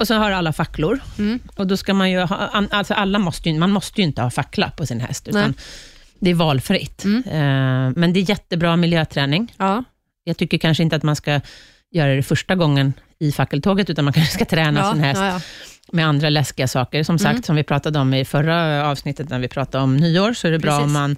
och 0.01 0.07
så 0.07 0.15
har 0.15 0.31
alla 0.31 0.53
facklor. 0.53 1.01
Mm. 1.19 1.39
Och 1.57 1.67
då 1.67 1.77
ska 1.77 1.95
man 1.95 2.11
ju 2.11 2.21
ha, 2.21 2.37
alltså 2.71 2.95
alla 2.95 3.19
måste 3.19 3.49
ju, 3.51 3.59
man 3.59 3.71
måste 3.71 4.01
ju 4.01 4.07
inte 4.07 4.23
ha 4.23 4.31
fackla 4.31 4.71
på 4.71 4.87
sin 4.87 5.01
häst, 5.01 5.29
utan 5.29 5.43
Nej. 5.43 5.53
Det 6.21 6.31
är 6.31 6.35
valfritt. 6.35 7.05
Mm. 7.05 7.23
Eh, 7.27 7.93
men 7.97 8.13
det 8.13 8.21
är 8.21 8.29
jättebra 8.31 8.77
miljöträning. 8.77 9.55
Ja. 9.57 9.85
Jag 10.25 10.37
tycker 10.37 10.59
kanske 10.59 10.83
inte 10.83 10.97
att 10.97 11.03
man 11.03 11.17
ska 11.17 11.41
göra 11.91 12.15
det 12.15 12.23
första 12.23 12.55
gången 12.55 12.93
i 13.19 13.33
fackeltåget, 13.33 13.91
utan 13.91 14.05
man 14.05 14.13
kanske 14.15 14.35
ska 14.35 14.45
träna 14.45 14.81
Ja, 14.81 14.93
sin 14.93 15.03
häst 15.03 15.21
ja, 15.21 15.27
ja. 15.27 15.41
med 15.93 16.07
andra 16.07 16.29
läskiga 16.31 16.69
saker. 16.69 17.03
Som 17.03 17.19
sagt, 17.19 17.31
Mm. 17.31 17.43
som 17.43 17.57
vi 17.57 17.63
pratade 17.63 17.99
om 17.99 18.15
i 18.15 18.25
förra 18.25 18.87
avsnittet, 18.91 19.29
när 19.29 19.39
vi 19.39 19.49
pratade 19.49 19.85
om 19.85 19.97
nyår, 19.97 20.33
så 20.33 20.47
är 20.49 20.53
det 20.53 20.59
bra 20.59 20.71
Precis. 20.71 20.85
om 20.87 20.93
man 20.93 21.17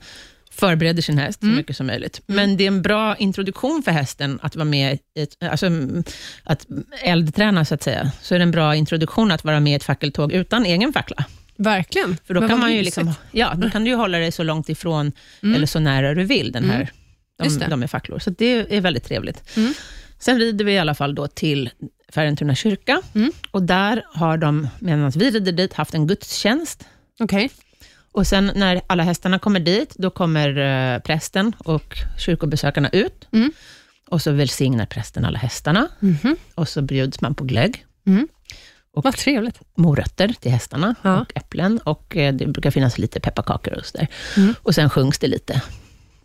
förbereder 0.51 1.03
sin 1.03 1.19
häst 1.19 1.43
Mm. 1.43 1.55
så 1.55 1.57
mycket 1.57 1.77
som 1.77 1.87
möjligt. 1.87 2.21
Men 2.27 2.57
det 2.57 2.65
är 2.65 2.69
en 2.69 2.83
bra 2.83 3.17
introduktion 3.17 3.83
för 3.83 3.91
hästen 3.93 4.39
att 4.43 4.57
vara 4.57 4.65
med 4.65 4.99
i 5.17 5.23
ett, 5.23 5.37
alltså, 5.51 5.67
mm, 5.67 6.05
att 6.45 6.67
eldträna, 7.03 7.65
så 7.65 7.75
att 7.75 7.83
säga. 7.83 8.11
Så 8.23 8.35
är 8.35 8.39
det 8.39 8.43
en 8.43 8.51
bra 8.51 8.75
introduktion 8.77 9.31
att 9.33 9.45
vara 9.45 9.61
med 9.61 9.73
i 9.73 9.77
ett 9.77 9.85
fackeltåg 9.85 10.33
utan 10.33 10.67
egen 10.67 10.93
fackla. 10.93 11.25
Verkligen. 11.63 12.17
För 12.27 12.35
då 12.35 12.41
Men 12.41 12.49
kan 12.49 12.61
man 12.61 12.73
ju 12.73 12.83
liksom, 12.83 13.13
ja, 13.33 13.55
då 13.57 13.71
kan 13.71 13.85
du 13.85 13.91
ju 13.91 13.97
hålla 13.97 14.19
dig 14.19 14.33
så 14.33 14.43
långt 14.43 14.69
ifrån, 14.69 15.13
Mm. 15.43 15.55
eller 15.55 15.67
så 15.67 15.79
nära 15.81 16.15
du 16.15 16.25
vill, 16.25 16.53
den 16.53 16.65
här, 16.65 16.91
Mm. 17.43 17.59
De, 17.59 17.67
de 17.71 17.83
är 17.83 17.87
facklor. 17.87 18.19
Så 18.19 18.31
det 18.31 18.77
är 18.77 18.81
väldigt 18.81 19.05
trevligt. 19.05 19.57
Mm. 19.57 19.75
Sen 20.19 20.39
rider 20.39 20.65
vi 20.65 20.73
i 20.73 20.79
alla 20.79 20.95
fall 20.95 21.15
då 21.15 21.27
till 21.27 21.71
Färentuna 22.15 22.55
kyrka. 22.55 23.03
Mm. 23.15 23.33
Och 23.51 23.63
där 23.63 24.05
har 24.15 24.37
de, 24.37 24.69
medan 24.79 25.11
vi 25.11 25.31
rider 25.31 25.53
dit, 25.53 25.73
haft 25.73 25.95
en 25.95 26.07
gudstjänst. 26.07 26.85
Okej. 27.21 27.51
Och 28.13 28.27
sen 28.27 28.53
när 28.55 28.81
alla 28.87 29.03
hästarna 29.03 29.39
kommer 29.39 29.61
dit, 29.61 29.95
då 29.99 30.11
kommer 30.11 30.59
eh, 30.95 30.99
prästen 30.99 31.53
och 31.59 31.97
kyrkobesökarna 32.19 32.89
ut. 32.89 33.29
Mm. 33.33 33.53
Och 34.09 34.23
så 34.23 34.33
välsignar 34.33 34.87
prästen 34.87 35.25
alla 35.25 35.39
hästarna. 35.39 35.89
Mhm. 36.01 36.37
Och 36.55 36.69
så 36.69 36.83
bjuds 36.83 37.21
man 37.21 37.35
på 37.35 37.45
glögg, 37.45 37.85
Mm. 38.07 38.29
Och- 38.95 39.05
Vad 39.05 39.17
trevligt. 39.17 39.61
morötter 39.75 40.35
till 40.41 40.51
hästarna 40.53 40.95
Ja. 41.03 41.21
och 41.21 41.33
äpplen. 41.35 41.79
Och 41.79 42.17
eh, 42.17 42.35
det 42.35 42.47
brukar 42.47 42.71
finnas 42.71 42.99
lite 42.99 43.21
pepparkakor 43.21 43.75
och 43.79 43.87
sådär. 43.87 44.07
Mm. 44.37 44.55
Och 44.63 44.75
sen 44.75 44.91
sjungs 44.91 45.19
det 45.19 45.27
lite. 45.29 45.63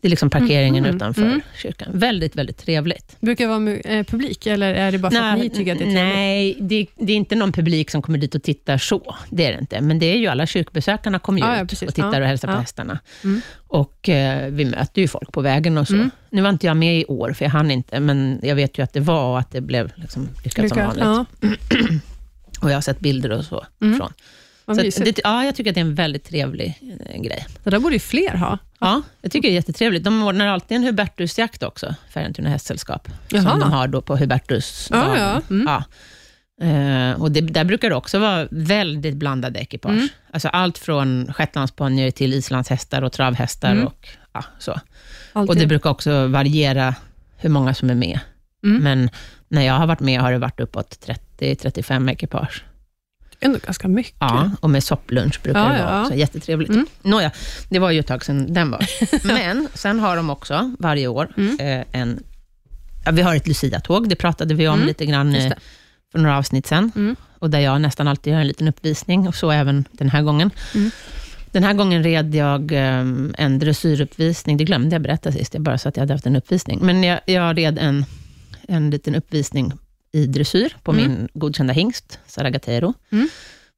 Det 0.01 0.07
är 0.07 0.09
liksom 0.09 0.29
parkeringen 0.29 0.83
Mhm. 0.83 0.95
utanför 0.95 1.21
Mm. 1.21 1.41
kyrkan. 1.61 1.87
Väldigt, 1.93 2.35
väldigt 2.35 2.57
trevligt. 2.57 3.17
Brukar 3.19 3.47
det 3.47 3.59
vara 3.59 3.75
eh, 3.77 4.03
publik, 4.03 4.47
eller 4.47 4.73
är 4.73 4.91
det 4.91 4.97
bara 4.97 5.11
för 5.11 5.17
att 5.19 5.39
ni 5.39 5.49
tycker 5.49 5.71
att 5.71 5.77
det 5.79 5.83
är 5.83 5.91
trevligt? 5.91 6.13
nej 6.15 6.57
det, 6.61 6.85
det 6.95 7.13
är 7.13 7.17
inte 7.17 7.35
någon 7.35 7.51
publik 7.51 7.91
som 7.91 8.01
kommer 8.01 8.17
dit 8.17 8.35
och 8.35 8.43
tittar 8.43 8.77
så. 8.77 9.15
Det 9.29 9.45
är 9.45 9.51
det 9.53 9.59
inte. 9.59 9.81
Men 9.81 9.99
det 9.99 10.05
är 10.05 10.17
ju 10.17 10.27
alla 10.27 10.45
kyrkbesökarna 10.45 11.19
kommer 11.19 11.39
Ja, 11.39 11.55
ja, 11.57 11.63
ut 11.63 11.69
precis. 11.69 11.87
och 11.89 11.95
tittar 11.95 12.13
Ja. 12.13 12.19
och 12.21 12.25
hälsar 12.27 12.47
på 12.47 12.53
Ja. 12.53 12.57
hästarna. 12.59 12.99
Mm. 13.23 13.41
Och 13.67 14.09
eh, 14.09 14.49
vi 14.51 14.65
möter 14.65 15.01
ju 15.01 15.07
folk 15.07 15.31
på 15.31 15.41
vägen 15.41 15.77
och 15.77 15.87
så. 15.87 15.93
Mm. 15.95 16.09
Nu 16.29 16.41
var 16.41 16.49
inte 16.49 16.67
jag 16.67 16.77
med 16.77 16.99
i 16.99 17.05
år, 17.05 17.33
för 17.33 17.45
jag 17.45 17.49
hann 17.49 17.71
inte, 17.71 17.99
men 17.99 18.39
jag 18.43 18.55
vet 18.55 18.77
ju 18.77 18.83
att 18.83 18.93
det 18.93 18.99
var 18.99 19.31
och 19.31 19.39
att 19.39 19.51
det 19.51 19.61
blev 19.61 19.91
liksom 19.95 20.29
lyckat 20.43 20.69
som 20.69 20.77
Lyckat. 20.77 20.97
vanligt. 20.97 21.27
Och 22.61 22.69
jag 22.69 22.75
har 22.75 22.81
sett 22.81 22.99
bilder 22.99 23.31
och 23.31 23.45
så 23.45 23.65
Mm. 23.81 23.97
från. 23.97 24.13
Vad 24.65 24.93
Så 24.93 25.03
det, 25.03 25.19
ja, 25.23 25.43
jag 25.45 25.55
tycker 25.55 25.71
att 25.71 25.75
det 25.75 25.79
är 25.81 25.85
en 25.85 25.95
väldigt 25.95 26.23
trevlig 26.23 26.79
eh, 27.09 27.21
grej. 27.21 27.45
Det 27.63 27.69
där 27.69 27.79
borde 27.79 27.95
ju 27.95 27.99
fler 27.99 28.35
ha. 28.35 28.57
Ja, 28.79 29.01
jag 29.21 29.31
tycker 29.31 29.47
det 29.47 29.51
är 29.51 29.55
jättetrevligt. 29.55 30.03
De 30.03 30.23
ordnar 30.23 30.47
alltid 30.47 30.77
en 30.77 30.83
Hubertusjakt 30.83 31.63
också, 31.63 31.95
Färjentuna 32.09 32.49
hästsällskap, 32.49 33.07
Jaha. 33.29 33.41
som 33.43 33.59
de 33.59 33.71
har 33.71 33.87
då 33.87 34.01
på 34.01 34.15
Hubertusdagen. 34.17 35.19
Ja, 35.19 35.41
ja. 35.49 35.55
Mm. 35.55 35.67
Ja. 35.67 35.83
Eh, 36.61 37.21
och 37.21 37.31
det, 37.31 37.41
där 37.41 37.63
brukar 37.63 37.89
det 37.89 37.95
också 37.95 38.19
vara 38.19 38.47
väldigt 38.51 39.15
blandade 39.15 39.59
ekipage. 39.59 39.91
Mm. 39.91 40.07
Alltså 40.31 40.47
allt 40.47 40.77
från 40.77 41.33
shetlandsponnyer 41.33 42.11
till 42.11 42.33
islandshästar 42.33 43.01
och 43.01 43.11
travhästar. 43.11 43.71
Mm. 43.71 43.87
Och, 43.87 44.07
ja, 44.33 44.43
så. 44.59 44.79
Alltid. 45.33 45.49
och 45.49 45.55
det 45.55 45.67
brukar 45.67 45.89
också 45.89 46.27
variera 46.27 46.95
hur 47.37 47.49
många 47.49 47.73
som 47.73 47.89
är 47.89 47.95
med. 47.95 48.19
Mm. 48.63 48.83
Men 48.83 49.09
när 49.47 49.61
jag 49.61 49.73
har 49.73 49.87
varit 49.87 49.99
med 49.99 50.21
har 50.21 50.31
det 50.31 50.37
varit 50.37 50.59
uppåt 50.59 50.99
30-35 51.37 52.11
ekipage. 52.11 52.63
Ändå 53.39 53.59
ganska 53.65 53.87
mycket. 53.87 54.15
Ja, 54.19 54.51
och 54.59 54.69
med 54.69 54.83
sopplunch 54.83 55.39
brukar 55.43 55.59
Ja, 55.59 55.65
det 55.77 55.83
vara 55.83 55.95
ja. 55.95 56.01
också. 56.01 56.13
Jättetrevligt. 56.15 56.69
Mm. 56.69 56.85
Nåja, 57.01 57.31
det 57.69 57.79
var 57.79 57.91
ju 57.91 57.99
ett 57.99 58.07
tag 58.07 58.25
sedan 58.25 58.53
den 58.53 58.71
var. 58.71 58.85
Men 59.27 59.67
sen 59.73 59.99
har 59.99 60.15
de 60.15 60.29
också 60.29 60.73
varje 60.79 61.07
år 61.07 61.33
Mm. 61.37 61.57
eh, 61.59 61.85
en... 62.01 62.23
Ja, 63.05 63.11
vi 63.11 63.21
har 63.21 63.35
ett 63.35 63.47
Lucia-tåg, 63.47 64.09
det 64.09 64.15
pratade 64.15 64.53
vi 64.53 64.67
om 64.67 64.73
Mm, 64.75 64.87
lite 64.87 65.05
grann 65.05 65.35
eh, 65.35 65.49
det. 65.49 65.55
för 66.11 66.19
några 66.19 66.37
avsnitt 66.37 66.67
sedan. 66.67 66.91
Mm. 66.95 67.15
Och 67.39 67.49
där 67.49 67.59
jag 67.59 67.81
nästan 67.81 68.07
alltid 68.07 68.33
gör 68.33 68.39
en 68.39 68.47
liten 68.47 68.67
uppvisning, 68.67 69.27
och 69.27 69.35
så 69.35 69.51
även 69.51 69.85
den 69.91 70.09
här 70.09 70.21
gången. 70.21 70.51
Mm. 70.75 70.91
Den 71.51 71.63
här 71.63 71.73
gången 71.73 72.03
red 72.03 72.35
jag 72.35 72.71
eh, 72.71 73.05
en 73.37 73.59
dressyruppvisning. 73.59 74.57
Det 74.57 74.63
glömde 74.63 74.95
jag 74.95 75.01
berätta 75.01 75.31
sist, 75.31 75.53
jag 75.53 75.63
bara 75.63 75.77
sa 75.77 75.89
att 75.89 75.95
jag 75.97 76.01
hade 76.01 76.13
haft 76.13 76.25
en 76.25 76.35
uppvisning. 76.35 76.79
Men 76.81 77.03
jag, 77.03 77.19
jag 77.25 77.57
red 77.57 77.77
en, 77.79 78.05
en 78.67 78.89
liten 78.89 79.15
uppvisning 79.15 79.71
i 80.11 80.25
dressyr 80.25 80.75
på 80.83 80.91
Mm. 80.91 81.03
min 81.07 81.27
godkända 81.33 81.73
hingst, 81.73 82.19
Saragatero. 82.27 82.93
Mm. 83.11 83.29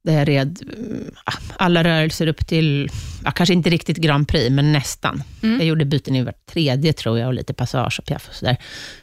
Där 0.03 0.13
jag 0.13 0.27
red 0.27 0.59
mm, 0.77 1.11
alla 1.57 1.83
rörelser 1.83 2.27
upp 2.27 2.47
till, 2.47 2.89
ja, 3.25 3.31
kanske 3.31 3.53
inte 3.53 3.69
riktigt 3.69 3.97
Grand 3.97 4.27
Prix, 4.27 4.49
men 4.49 4.71
nästan. 4.73 5.23
Mm. 5.43 5.57
Jag 5.57 5.67
gjorde 5.67 5.85
byten 5.85 6.15
i 6.15 6.23
var 6.23 6.33
tredje, 6.51 6.93
tror 6.93 7.19
jag, 7.19 7.27
och 7.27 7.33
lite 7.33 7.53
passage 7.53 7.99
och 7.99 8.05
piaff 8.05 8.27
och 8.29 8.35
sådär, 8.35 8.57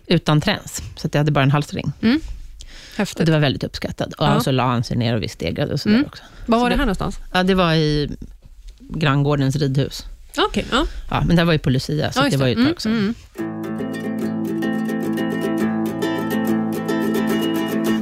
utan 0.06 0.40
träns. 0.40 0.82
Så 0.96 1.08
jag 1.12 1.18
hade 1.20 1.32
bara 1.32 1.42
en 1.44 1.50
halsring. 1.50 1.92
Och 2.00 2.98
Häftigt. 2.98 3.26
det 3.26 3.32
var 3.32 3.38
väldigt 3.38 3.64
uppskattat. 3.64 4.12
Och 4.12 4.26
Ja. 4.26 4.40
så 4.40 4.50
la 4.50 4.66
han 4.66 4.84
sig 4.84 4.96
ner 4.96 5.16
och 5.16 5.22
vi 5.22 5.28
stegrade 5.28 5.72
och 5.72 5.80
sådär 5.80 5.94
Mm. 5.96 6.06
också. 6.06 6.22
Var 6.46 6.58
var 6.58 6.64
så 6.64 6.68
det 6.68 6.74
det- 6.74 6.78
här 6.78 6.84
någonstans? 6.86 7.18
Ja, 7.32 7.42
det 7.42 7.54
var 7.54 7.74
i 7.74 8.10
granngårdens 8.80 9.56
ridhus. 9.56 10.04
Okej, 10.38 10.64
ja. 10.70 10.86
Ja, 11.10 11.24
men 11.26 11.36
det 11.36 11.44
var 11.44 11.52
ju 11.52 11.58
på 11.58 11.70
Lucia, 11.70 12.12
så 12.12 12.18
ja 12.18 12.24
just 12.24 12.32
det 12.32 12.38
var 12.40 12.46
ju 12.46 12.52
ett 12.52 12.58
Mm, 12.58 12.68
tag 12.74 12.82
sedan. 12.82 13.14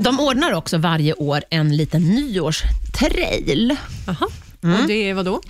De 0.04 0.20
ordnar 0.20 0.52
också 0.52 0.78
varje 0.78 1.14
år 1.14 1.42
en 1.50 1.76
liten 1.76 2.02
nyårstrail. 2.10 3.76
Aha. 4.08 4.28
Mm. 4.62 4.80
Och 4.80 4.86
det 4.88 4.94
är 5.10 5.14
vad 5.14 5.24
då? 5.24 5.40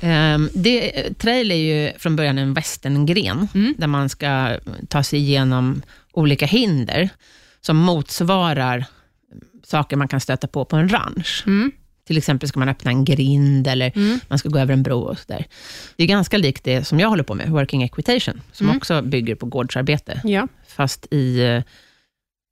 Um, 0.00 0.50
det, 0.54 0.92
trail 1.18 1.50
är 1.50 1.54
ju 1.56 1.92
från 1.98 2.16
början 2.16 2.38
en 2.38 2.54
västerngren, 2.54 3.48
Mm. 3.54 3.74
där 3.78 3.86
man 3.86 4.08
ska 4.08 4.58
ta 4.88 5.02
sig 5.02 5.18
igenom 5.18 5.82
olika 6.12 6.46
hinder, 6.46 7.08
som 7.60 7.76
motsvarar 7.76 8.84
saker 9.64 9.96
man 9.96 10.08
kan 10.08 10.20
stöta 10.20 10.46
på 10.46 10.64
på 10.64 10.76
en 10.76 10.88
ranch. 10.88 11.44
Mm. 11.46 11.72
Till 12.06 12.18
exempel 12.18 12.48
ska 12.48 12.58
man 12.58 12.68
öppna 12.68 12.90
en 12.90 13.04
grind 13.04 13.66
eller 13.66 13.92
Mm. 13.96 14.20
man 14.28 14.38
ska 14.38 14.48
gå 14.48 14.58
över 14.58 14.72
en 14.72 14.82
bro 14.82 14.98
och 15.00 15.18
sådär. 15.18 15.44
Det 15.96 16.02
är 16.04 16.06
ganska 16.08 16.36
likt 16.38 16.64
det 16.64 16.84
som 16.84 17.00
jag 17.00 17.08
håller 17.08 17.24
på 17.24 17.34
med, 17.34 17.48
working 17.50 17.82
equitation, 17.82 18.40
som 18.52 18.66
Mm. 18.66 18.76
också 18.76 19.02
bygger 19.02 19.34
på 19.34 19.46
gårdsarbete. 19.46 20.20
Ja. 20.24 20.48
Fast 20.68 21.12
i... 21.12 21.62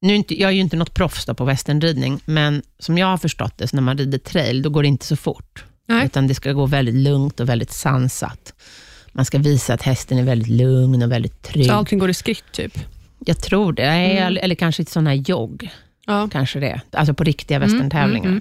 Nu 0.04 0.12
är 0.12 0.16
inte, 0.16 0.40
jag 0.40 0.48
är 0.50 0.54
ju 0.54 0.60
inte 0.60 0.76
något 0.76 0.94
proffs 0.94 1.26
på 1.26 1.44
westernridning, 1.44 2.20
men 2.24 2.62
som 2.78 2.98
jag 2.98 3.06
har 3.06 3.18
förstått 3.18 3.58
det, 3.58 3.68
så 3.68 3.76
när 3.76 3.82
man 3.82 3.98
rider 3.98 4.18
trail, 4.18 4.62
då 4.62 4.70
går 4.70 4.82
det 4.82 4.88
inte 4.88 5.06
så 5.06 5.16
fort. 5.16 5.64
Nej. 5.86 6.06
Utan 6.06 6.26
det 6.26 6.34
ska 6.34 6.52
gå 6.52 6.66
väldigt 6.66 6.94
lugnt 6.94 7.40
och 7.40 7.48
väldigt 7.48 7.72
sansat. 7.72 8.54
Man 9.12 9.24
ska 9.24 9.38
visa 9.38 9.74
att 9.74 9.82
hästen 9.82 10.18
är 10.18 10.22
väldigt 10.22 10.48
lugn 10.48 11.02
och 11.02 11.12
väldigt 11.12 11.42
trygg. 11.42 11.66
Så 11.66 11.72
allting 11.72 11.98
går 11.98 12.10
i 12.10 12.14
skritt, 12.14 12.44
typ. 12.52 12.78
Jag 13.18 13.40
tror 13.40 13.72
det. 13.72 13.82
Mm. 13.86 14.22
eller- 14.26 14.40
Eller 14.42 14.54
kanske 14.54 14.82
ett 14.82 14.88
sån 14.88 15.06
här 15.06 15.14
jogg. 15.14 15.70
Ja. 16.06 16.28
Kanske 16.32 16.60
det. 16.60 16.80
Alltså 16.90 17.14
på 17.14 17.24
riktiga 17.24 17.56
Mm, 17.56 17.68
westerntävlingar. 17.68 18.28
mm, 18.28 18.40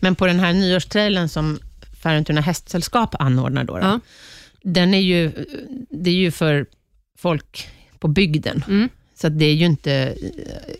Men 0.00 0.14
på 0.14 0.26
den 0.26 0.40
här 0.40 0.52
nyårstrailen 0.52 1.28
som 1.28 1.58
Färentuna 2.02 2.40
hästsällskap 2.40 3.14
anordnar, 3.18 3.64
då, 3.64 3.72
då, 3.78 3.80
Ja. 3.80 4.00
den 4.62 4.94
är 4.94 5.00
ju, 5.00 5.32
det 5.90 6.10
är 6.10 6.14
ju 6.14 6.30
för 6.30 6.66
folk 7.18 7.68
på 7.98 8.08
bygden. 8.08 8.88
Mm. 9.20 9.22
Så 9.22 9.26
att 9.26 9.38
det 9.38 9.44
är 9.44 9.54
ju 9.54 9.66
inte 9.66 9.92
eh, 9.92 10.74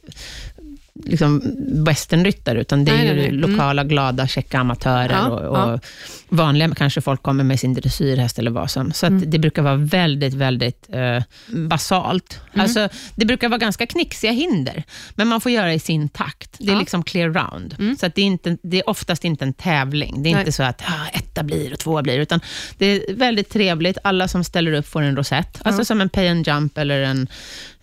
liksom 1.05 1.42
westernryttare, 1.85 2.61
utan 2.61 2.85
det 2.85 2.90
är 2.92 2.96
Nej, 2.96 3.07
ju 3.07 3.12
nej, 3.14 3.20
nej. 3.31 3.38
Mm. 3.38 3.50
lokala, 3.50 3.85
glada, 3.85 4.26
käcka 4.26 4.59
amatörer 4.59 5.12
Ja, 5.12 5.29
och, 5.29 5.40
och 5.40 5.57
ja. 5.72 5.81
vanliga 6.29 6.74
kanske 6.74 7.00
folk 7.00 7.22
kommer 7.22 7.44
med 7.44 7.61
sin 7.61 7.74
dressyrhäst 7.74 8.38
eller 8.38 8.50
vad 8.50 8.70
som. 8.70 8.92
Så 8.92 9.07
att 9.07 9.11
Mm. 9.11 9.31
det 9.31 9.38
brukar 9.38 9.62
vara 9.62 9.76
väldigt, 9.76 10.35
väldigt 10.35 10.87
eh, 10.92 11.22
basalt. 11.68 12.40
Mm. 12.55 12.62
Alltså, 12.64 12.88
det 13.14 13.24
brukar 13.26 13.48
vara 13.48 13.59
ganska 13.59 13.87
knixiga 13.87 14.31
hinder, 14.33 14.85
men 15.14 15.29
man 15.29 15.40
får 15.40 15.53
göra 15.53 15.74
i 15.74 15.79
sin 15.79 16.09
takt. 16.09 16.57
Det 16.59 16.68
är 16.68 16.72
Ja. 16.72 16.79
liksom 16.81 17.03
clear 17.03 17.29
round. 17.29 17.74
Mm. 17.79 17.96
Så 17.96 18.09
det, 18.14 18.20
är 18.22 18.26
inte, 18.26 18.57
det 18.62 18.79
är 18.79 18.88
oftast 18.90 19.24
inte 19.24 19.44
en 19.44 19.53
tävling. 19.53 20.22
Det 20.22 20.33
är 20.33 20.38
inte 20.38 20.53
så 20.53 20.62
att 20.62 20.83
ah, 20.83 21.09
etta 21.12 21.42
blir 21.42 21.72
och 21.72 21.79
tvåa 21.79 22.03
blir, 22.03 22.18
utan 22.18 22.40
det 22.79 22.87
är 22.87 23.14
väldigt 23.14 23.50
trevligt. 23.50 23.98
Alla 24.05 24.29
som 24.29 24.44
ställer 24.44 24.72
upp 24.72 24.88
får 24.88 25.03
en 25.03 25.16
rosett. 25.16 25.59
Alltså 25.64 25.85
som 25.85 26.00
en 26.00 26.09
pay 26.09 26.29
and 26.29 26.46
jump 26.48 26.79
eller 26.79 27.00
en 27.03 27.29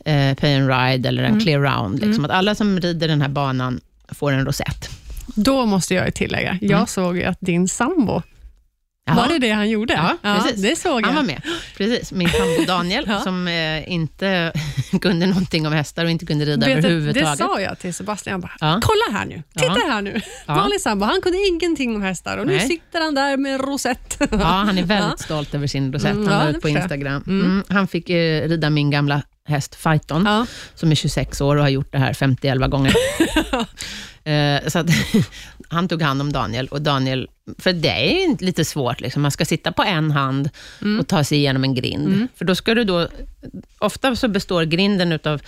eh, 0.08 0.36
pay 0.36 0.56
and 0.56 0.70
ride 0.70 1.10
eller 1.10 1.24
en 1.24 1.30
Mm. 1.32 1.40
clear 1.40 1.60
round. 1.60 2.00
Liksom. 2.06 2.26
Att 2.26 2.32
alla 2.32 2.56
som 2.56 2.80
rider 2.80 3.08
den 3.08 3.22
här 3.22 3.30
banan 3.30 3.80
får 4.12 4.32
en 4.32 4.46
rosett. 4.46 4.90
Då 5.36 5.66
måste 5.66 5.94
jag 5.94 6.14
tillägga, 6.16 6.58
jag 6.62 6.72
Mm. 6.72 6.88
såg 6.88 7.24
att 7.24 7.38
din 7.42 7.68
sambo, 7.68 8.22
Ja. 9.06 9.14
var 9.14 9.28
det 9.28 9.40
det 9.40 9.52
han 9.52 9.70
gjorde? 9.70 9.94
Ja, 9.94 10.18
precis. 10.44 10.62
det 10.62 10.76
såg 10.76 11.02
jag. 11.02 11.06
Han 11.08 11.16
var 11.16 11.24
med. 11.24 11.42
Precis, 11.78 12.12
min 12.12 12.30
sambo 12.30 12.66
Daniel, 12.68 13.04
Ja. 13.08 13.20
som 13.20 13.48
eh, 13.48 13.92
inte 13.92 14.54
kunde 15.02 15.26
någonting 15.26 15.68
om 15.68 15.74
hästar 15.74 16.06
och 16.06 16.12
inte 16.12 16.26
kunde 16.26 16.46
rida 16.46 16.66
Vet 16.66 16.76
du, 16.76 16.82
det 16.82 16.88
överhuvudtaget. 16.88 17.38
sa 17.38 17.62
jag 17.62 17.80
till 17.80 17.94
Sebastian. 17.94 18.32
Jag 18.32 18.42
bara, 18.42 18.52
Ja. 18.60 18.80
kolla 18.84 19.20
här 19.20 19.26
nu, 19.26 19.44
titta 19.54 19.66
Ja. 19.66 19.92
här 19.94 20.02
nu. 20.02 20.22
Ja. 20.46 20.70
Sambo, 20.82 21.06
han 21.06 21.22
kunde 21.22 21.38
ingenting 21.48 21.96
om 21.96 22.02
hästar 22.02 22.38
och 22.38 22.48
nu 22.48 22.56
Nej. 22.58 22.68
sitter 22.68 23.02
han 23.02 23.16
där 23.16 23.38
med 23.38 23.52
en 23.54 23.60
rosett. 23.60 24.18
Ja, 24.32 24.38
han 24.38 24.78
är 24.78 24.84
väldigt 24.84 25.20
stolt 25.20 25.54
över 25.56 25.68
sin 25.68 25.94
rosett. 25.94 26.12
Mm, 26.12 26.28
Han 26.28 26.38
ja, 26.40 26.44
la 26.44 26.50
ut 26.50 26.62
på. 26.62 26.70
Instagram. 26.70 27.24
Mm. 27.28 27.46
Mm. 27.46 27.64
Han 27.70 27.88
fick 27.88 28.10
eh, 28.10 28.48
rida 28.50 28.70
min 28.70 28.90
gamla 28.92 29.22
häst 29.48 29.76
Fighton, 29.76 30.24
Ja. 30.26 30.46
som 30.76 30.92
är 30.92 30.96
26 30.96 31.42
år 31.42 31.56
och 31.56 31.62
har 31.62 31.70
gjort 31.70 31.92
det 31.92 31.98
här 31.98 32.14
50-11 32.14 32.68
gånger. 32.70 32.94
Eh, 34.24 34.68
så 34.68 34.80
att, 34.80 34.88
han 35.70 35.88
tog 35.88 36.02
hand 36.02 36.22
om 36.22 36.32
Daniel 36.32 36.68
och 36.68 36.82
Daniel, 36.82 37.28
för 37.58 37.74
det 37.74 37.90
är 38.24 38.44
lite 38.46 38.66
svårt, 38.66 39.02
liksom. 39.02 39.22
man 39.22 39.32
ska 39.32 39.46
sitta 39.46 39.72
på 39.72 39.84
en 39.84 40.12
hand 40.12 40.50
Mm. 40.82 41.00
och 41.00 41.08
ta 41.08 41.24
sig 41.24 41.38
igenom 41.38 41.64
en 41.64 41.76
grind. 41.76 42.28
För 42.36 42.46
då 42.46 42.56
ska 42.56 42.74
du 42.76 42.84
då, 42.84 43.08
ofta 43.80 44.16
så 44.16 44.28
består 44.28 44.64
grinden 44.64 45.12
utav, 45.12 45.42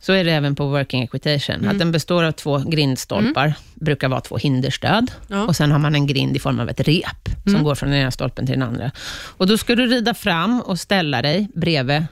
så 0.00 0.12
är 0.12 0.24
det 0.24 0.32
även 0.32 0.54
på 0.54 0.66
working 0.68 1.02
equitation, 1.02 1.54
Mm. 1.56 1.68
att 1.70 1.78
den 1.78 1.92
består 1.92 2.24
av 2.24 2.32
två 2.32 2.58
grindstolpar, 2.58 3.54
brukar 3.74 4.08
vara 4.08 4.20
två 4.20 4.36
hinderstöd, 4.36 5.10
Ja. 5.28 5.42
och 5.44 5.56
sen 5.56 5.72
har 5.72 5.78
man 5.78 5.94
en 5.94 6.06
grind 6.06 6.36
i 6.36 6.38
form 6.38 6.60
av 6.60 6.68
ett 6.68 6.80
rep, 6.80 7.28
som 7.42 7.52
Mm. 7.52 7.64
går 7.64 7.74
från 7.74 7.90
den 7.90 7.98
ena 7.98 8.10
stolpen 8.10 8.46
till 8.46 8.58
den 8.58 8.68
andra. 8.68 8.90
Och 9.36 9.46
Då 9.46 9.58
ska 9.58 9.74
du 9.74 9.86
rida 9.86 10.14
fram 10.14 10.60
och 10.60 10.78
ställa 10.80 11.22
dig 11.22 11.48
bredvid 11.54 12.04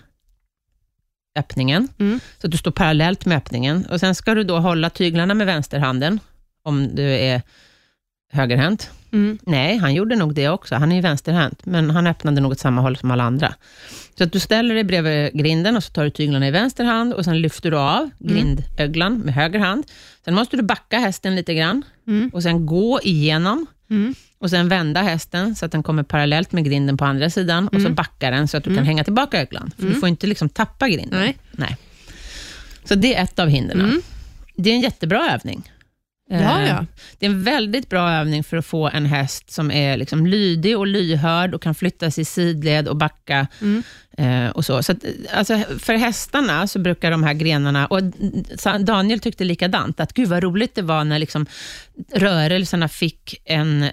öppningen, 1.37 1.89
Mm. 1.99 2.21
så 2.43 2.47
du 2.49 2.57
står 2.57 2.71
parallellt 2.71 3.27
med 3.27 3.37
öppningen. 3.37 3.87
Och 3.87 4.01
Sen 4.01 4.15
ska 4.15 4.35
du 4.35 4.45
då 4.45 4.59
hålla 4.59 4.91
tyglarna 4.91 5.35
med 5.35 5.47
vänsterhanden, 5.47 6.21
om 6.63 6.95
du 6.97 7.03
är 7.03 7.43
högerhänt. 8.33 8.91
Mm. 9.13 9.39
Nej, 9.43 9.77
han 9.77 9.95
gjorde 9.95 10.17
nog 10.17 10.35
det 10.35 10.49
också. 10.49 10.75
Han 10.75 10.93
är 10.93 10.97
ju 10.97 11.03
vänsterhänt, 11.03 11.67
men 11.67 11.91
han 11.91 12.07
öppnade 12.07 12.41
nog 12.41 12.53
åt 12.53 12.59
samma 12.59 12.81
håll 12.83 12.97
som 12.97 13.11
alla 13.11 13.25
andra. 13.25 13.55
Så 14.19 14.25
att 14.25 14.33
du 14.33 14.41
ställer 14.41 14.75
dig 14.75 14.85
bredvid 14.85 15.33
grinden 15.33 15.77
och 15.77 15.85
så 15.85 15.93
tar 15.93 16.05
du 16.05 16.11
tyglarna 16.11 16.49
i 16.49 16.51
vänster 16.51 16.85
hand 16.85 17.15
och 17.15 17.25
sen 17.25 17.41
lyfter 17.41 17.71
du 17.71 17.77
av 17.79 18.11
grindöglan 18.19 19.19
med 19.19 19.35
höger 19.35 19.59
hand. 19.59 19.85
Sen 20.25 20.35
måste 20.35 20.57
du 20.57 20.63
backa 20.63 20.99
hästen 20.99 21.37
lite 21.37 21.55
grann 21.55 21.83
Mm. 22.07 22.31
och 22.35 22.43
sen 22.43 22.67
gå 22.67 23.01
igenom 23.03 23.67
Mm. 23.95 24.15
och 24.39 24.51
sen 24.51 24.69
vända 24.69 25.03
hästen 25.03 25.55
så 25.55 25.67
att 25.67 25.73
den 25.73 25.83
kommer 25.83 26.03
parallellt 26.03 26.53
med 26.53 26.65
grinden 26.65 26.97
på 26.97 27.05
andra 27.05 27.31
sidan 27.31 27.69
och 27.69 27.81
så 27.81 27.91
backa 27.91 28.31
den 28.31 28.49
så 28.49 28.57
att 28.57 28.65
du 28.65 28.75
kan 28.75 28.85
hänga 28.85 29.05
tillbaka 29.05 29.41
öglan. 29.41 29.71
För 29.79 29.87
du 29.87 29.95
får 29.95 30.09
inte 30.09 30.27
liksom 30.27 30.49
tappa 30.49 30.89
grinden. 30.89 31.21
Nej. 31.21 31.39
Nej. 31.53 31.77
Så 32.85 32.95
det 32.95 33.15
är 33.15 33.23
ett 33.23 33.39
av 33.39 33.49
hindren. 33.49 33.81
Mm. 33.81 34.03
Det 34.57 34.71
är 34.71 34.75
en 34.75 34.81
jättebra 34.81 35.31
övning. 35.33 35.73
Ja, 36.31 36.61
Eh, 36.61 36.69
ja. 36.69 36.87
Det 37.19 37.27
är 37.27 37.31
en 37.31 37.43
väldigt 37.43 37.89
bra 37.89 38.11
övning 38.11 38.45
för 38.45 38.57
att 38.57 38.67
få 38.67 38.89
en 38.89 39.07
häst 39.07 39.51
som 39.51 39.71
är 39.71 39.97
liksom 39.97 40.27
lydig 40.27 40.79
och 40.79 40.87
lyhörd 40.87 41.55
och 41.55 41.63
kan 41.63 41.75
flytta 41.75 42.11
sig 42.11 42.23
i 42.23 42.25
sidled 42.25 42.89
och 42.89 42.97
backa. 42.97 43.47
Mm. 43.61 43.83
Eh, 44.19 44.51
och 44.51 44.65
så. 44.65 44.83
Så 44.83 44.93
att, 44.93 44.99
alltså, 45.33 45.59
för 45.79 45.95
hästarna 45.95 46.67
så 46.67 46.79
brukar 46.79 47.11
de 47.11 47.23
här 47.23 47.35
grenarna, 47.35 47.87
och 47.87 48.01
Daniel 48.81 49.21
tyckte 49.21 49.45
likadant, 49.45 50.01
att 50.01 50.13
gud 50.13 50.29
vad 50.29 50.43
roligt 50.43 50.75
det 50.75 50.83
var 50.83 51.05
när 51.05 51.19
liksom 51.19 51.47
rörelserna 52.15 52.89
fick 52.89 53.43
en, 53.45 53.87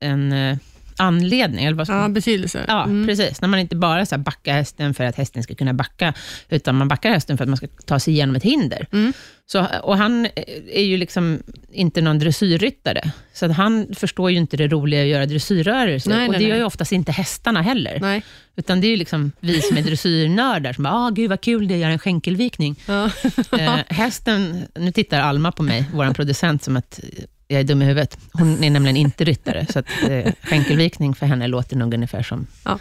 en 0.00 0.32
eh, 0.32 0.56
anledning. 1.00 1.64
Eller 1.64 1.76
vad 1.76 1.86
ska 1.86 1.96
Ja, 1.96 2.08
betydelse. 2.08 2.64
Ja, 2.68 2.84
Mm. 2.84 3.06
precis. 3.06 3.40
När 3.40 3.48
man 3.48 3.60
inte 3.60 3.76
bara 3.76 4.06
så 4.06 4.14
här 4.14 4.22
backar 4.22 4.52
hästen 4.52 4.94
för 4.94 5.04
att 5.04 5.16
hästen 5.16 5.42
ska 5.42 5.54
kunna 5.54 5.74
backa, 5.74 6.14
utan 6.48 6.74
man 6.74 6.88
backar 6.88 7.10
hästen 7.10 7.36
för 7.36 7.44
att 7.44 7.48
man 7.48 7.56
ska 7.56 7.66
ta 7.86 7.98
sig 8.00 8.12
igenom 8.14 8.36
ett 8.36 8.42
hinder. 8.42 8.86
Mm. 8.92 9.12
Så, 9.46 9.66
och 9.82 9.98
han 9.98 10.28
är 10.72 10.82
ju 10.82 10.96
liksom 10.96 11.42
inte 11.72 12.00
någon 12.00 12.18
dressyrryttare, 12.18 13.10
så 13.34 13.48
han 13.52 13.86
förstår 13.94 14.30
ju 14.30 14.36
inte 14.36 14.56
det 14.56 14.68
roliga 14.68 15.02
att 15.02 15.08
göra 15.08 15.26
dressyrrörelser. 15.26 16.10
Nej, 16.10 16.26
och 16.26 16.32
nej, 16.32 16.38
det 16.38 16.44
gör 16.44 16.50
nej. 16.50 16.58
ju 16.58 16.64
oftast 16.64 16.92
inte 16.92 17.12
hästarna 17.12 17.62
heller. 17.62 17.98
Nej. 18.00 18.22
Utan 18.56 18.80
det 18.80 18.86
är 18.86 18.90
ju 18.90 18.96
liksom 18.96 19.32
vi 19.40 19.60
som 19.62 19.76
är 19.76 19.82
dressyrnördar 19.82 20.72
som 20.72 20.84
bara, 20.84 20.94
ah, 20.94 21.10
gud 21.10 21.30
vad 21.30 21.40
kul 21.40 21.68
det 21.68 21.74
är 21.74 21.76
att 21.76 21.80
göra 21.82 21.92
en 21.92 21.98
skänkelvikning. 21.98 22.76
Ja. 22.86 23.10
Eh, 23.58 23.74
hästen, 23.88 24.62
nu 24.74 24.92
tittar 24.92 25.20
Alma 25.20 25.52
på 25.52 25.62
mig, 25.62 25.84
vår 25.94 26.14
producent, 26.14 26.62
som 26.62 26.76
att 26.76 27.00
jag 27.48 27.60
är 27.60 27.64
dum 27.64 27.82
i 27.82 27.84
huvudet. 27.84 28.18
Hon 28.32 28.64
är 28.64 28.70
nämligen 28.70 28.96
inte 28.96 29.24
ryttare, 29.24 29.66
så 29.70 29.78
att, 29.78 29.86
eh, 30.08 30.32
skänkelvikning 30.42 31.14
för 31.14 31.26
henne 31.26 31.46
låter 31.46 31.76
nog 31.76 31.94
ungefär 31.94 32.22
som 32.22 32.46
Ja. 32.64 32.78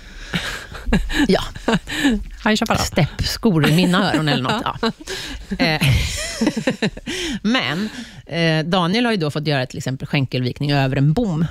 ja, 1.28 1.42
steppskor 2.78 3.70
i 3.70 3.76
mina 3.76 4.14
öron 4.14 4.28
eller 4.28 4.44
något. 4.44 4.64
Ja. 4.64 4.92
Eh, 5.66 5.82
Men 7.42 7.90
eh, 8.26 8.66
Daniel 8.66 9.06
har 9.06 9.12
ju 9.12 9.18
då 9.18 9.32
fått 9.32 9.48
göra 9.48 9.66
till 9.66 9.78
exempel 9.78 10.08
skänkelvikning 10.08 10.72
över 10.72 10.96
en 10.96 11.14
bom. 11.14 11.46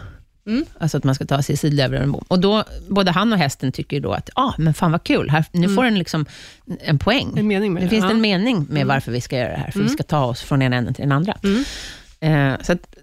Mm. 0.47 0.65
Alltså 0.81 0.99
att 0.99 1.05
man 1.05 1.15
ska 1.15 1.25
ta 1.25 1.43
sig 1.43 1.57
sidled 1.57 1.95
över 1.95 2.03
en 2.05 2.13
bom. 2.13 2.25
Och 2.29 2.39
då, 2.41 2.65
både 2.89 3.11
han 3.11 3.33
och 3.33 3.39
hästen 3.39 3.73
tycker 3.73 4.01
då 4.01 4.13
att, 4.13 4.31
ah, 4.35 4.53
men 4.59 4.75
fan 4.75 4.93
vad 4.93 5.05
kul, 5.05 5.31
här, 5.31 5.45
nu 5.53 5.69
får 5.69 5.85
den 5.85 5.99
liksom 5.99 6.27
en 6.81 6.99
poäng. 6.99 7.39
En 7.39 7.47
mening 7.47 7.73
med 7.73 7.83
Nu 7.83 7.87
det. 7.87 7.91
finns 7.91 8.03
ja. 8.03 8.09
det 8.09 8.15
en 8.15 8.21
mening 8.21 8.67
med 8.71 8.87
varför 8.87 9.13
vi 9.13 9.21
ska 9.21 9.37
göra 9.39 9.49
det 9.49 9.57
här, 9.57 9.71
för 9.71 9.81
vi 9.81 9.89
ska 9.89 10.03
ta 10.03 10.25
oss 10.25 10.43
från 10.43 10.63
ena 10.63 10.77
änden 10.77 10.95
till 10.95 11.03
den 11.03 11.13
andra. 11.13 11.39
Mm. 11.43 11.65
Eh, 12.21 12.61
så 12.63 12.73
att 12.73 12.97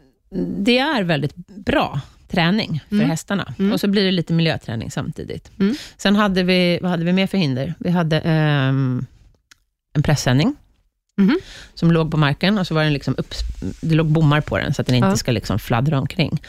det 0.57 0.77
är 0.79 1.03
väldigt 1.03 1.35
bra 1.35 1.99
träning 2.29 2.83
för 2.89 2.95
Mm. 2.95 3.09
hästarna. 3.09 3.53
Mm. 3.59 3.71
Och 3.73 3.79
så 3.79 3.87
blir 3.87 4.05
det 4.05 4.11
lite 4.11 4.33
miljöträning 4.33 4.91
samtidigt. 4.91 5.51
Mm. 5.59 5.75
Sen 5.97 6.15
hade 6.15 6.43
vi, 6.43 6.79
vad 6.81 6.91
hade 6.91 7.05
vi 7.05 7.13
mer 7.13 7.27
för 7.27 7.37
hinder? 7.37 7.73
Vi 7.79 7.89
hade 7.89 8.19
ehm, 8.19 9.05
en 9.93 10.03
pressändning 10.03 10.55
Mhm. 11.17 11.39
som 11.73 11.91
låg 11.91 12.11
på 12.11 12.17
marken 12.17 12.57
och 12.57 12.67
så 12.67 12.73
var 12.73 12.83
den 12.83 12.93
liksom 12.93 13.15
upp, 13.17 13.33
det 13.81 13.95
låg 13.95 14.05
bommar 14.11 14.41
på 14.41 14.57
den, 14.57 14.73
så 14.73 14.81
att 14.81 14.87
den 14.87 14.95
inte 14.95 15.07
Ja. 15.07 15.15
ska 15.15 15.31
liksom 15.31 15.59
fladdra 15.59 15.99
omkring. 15.99 16.41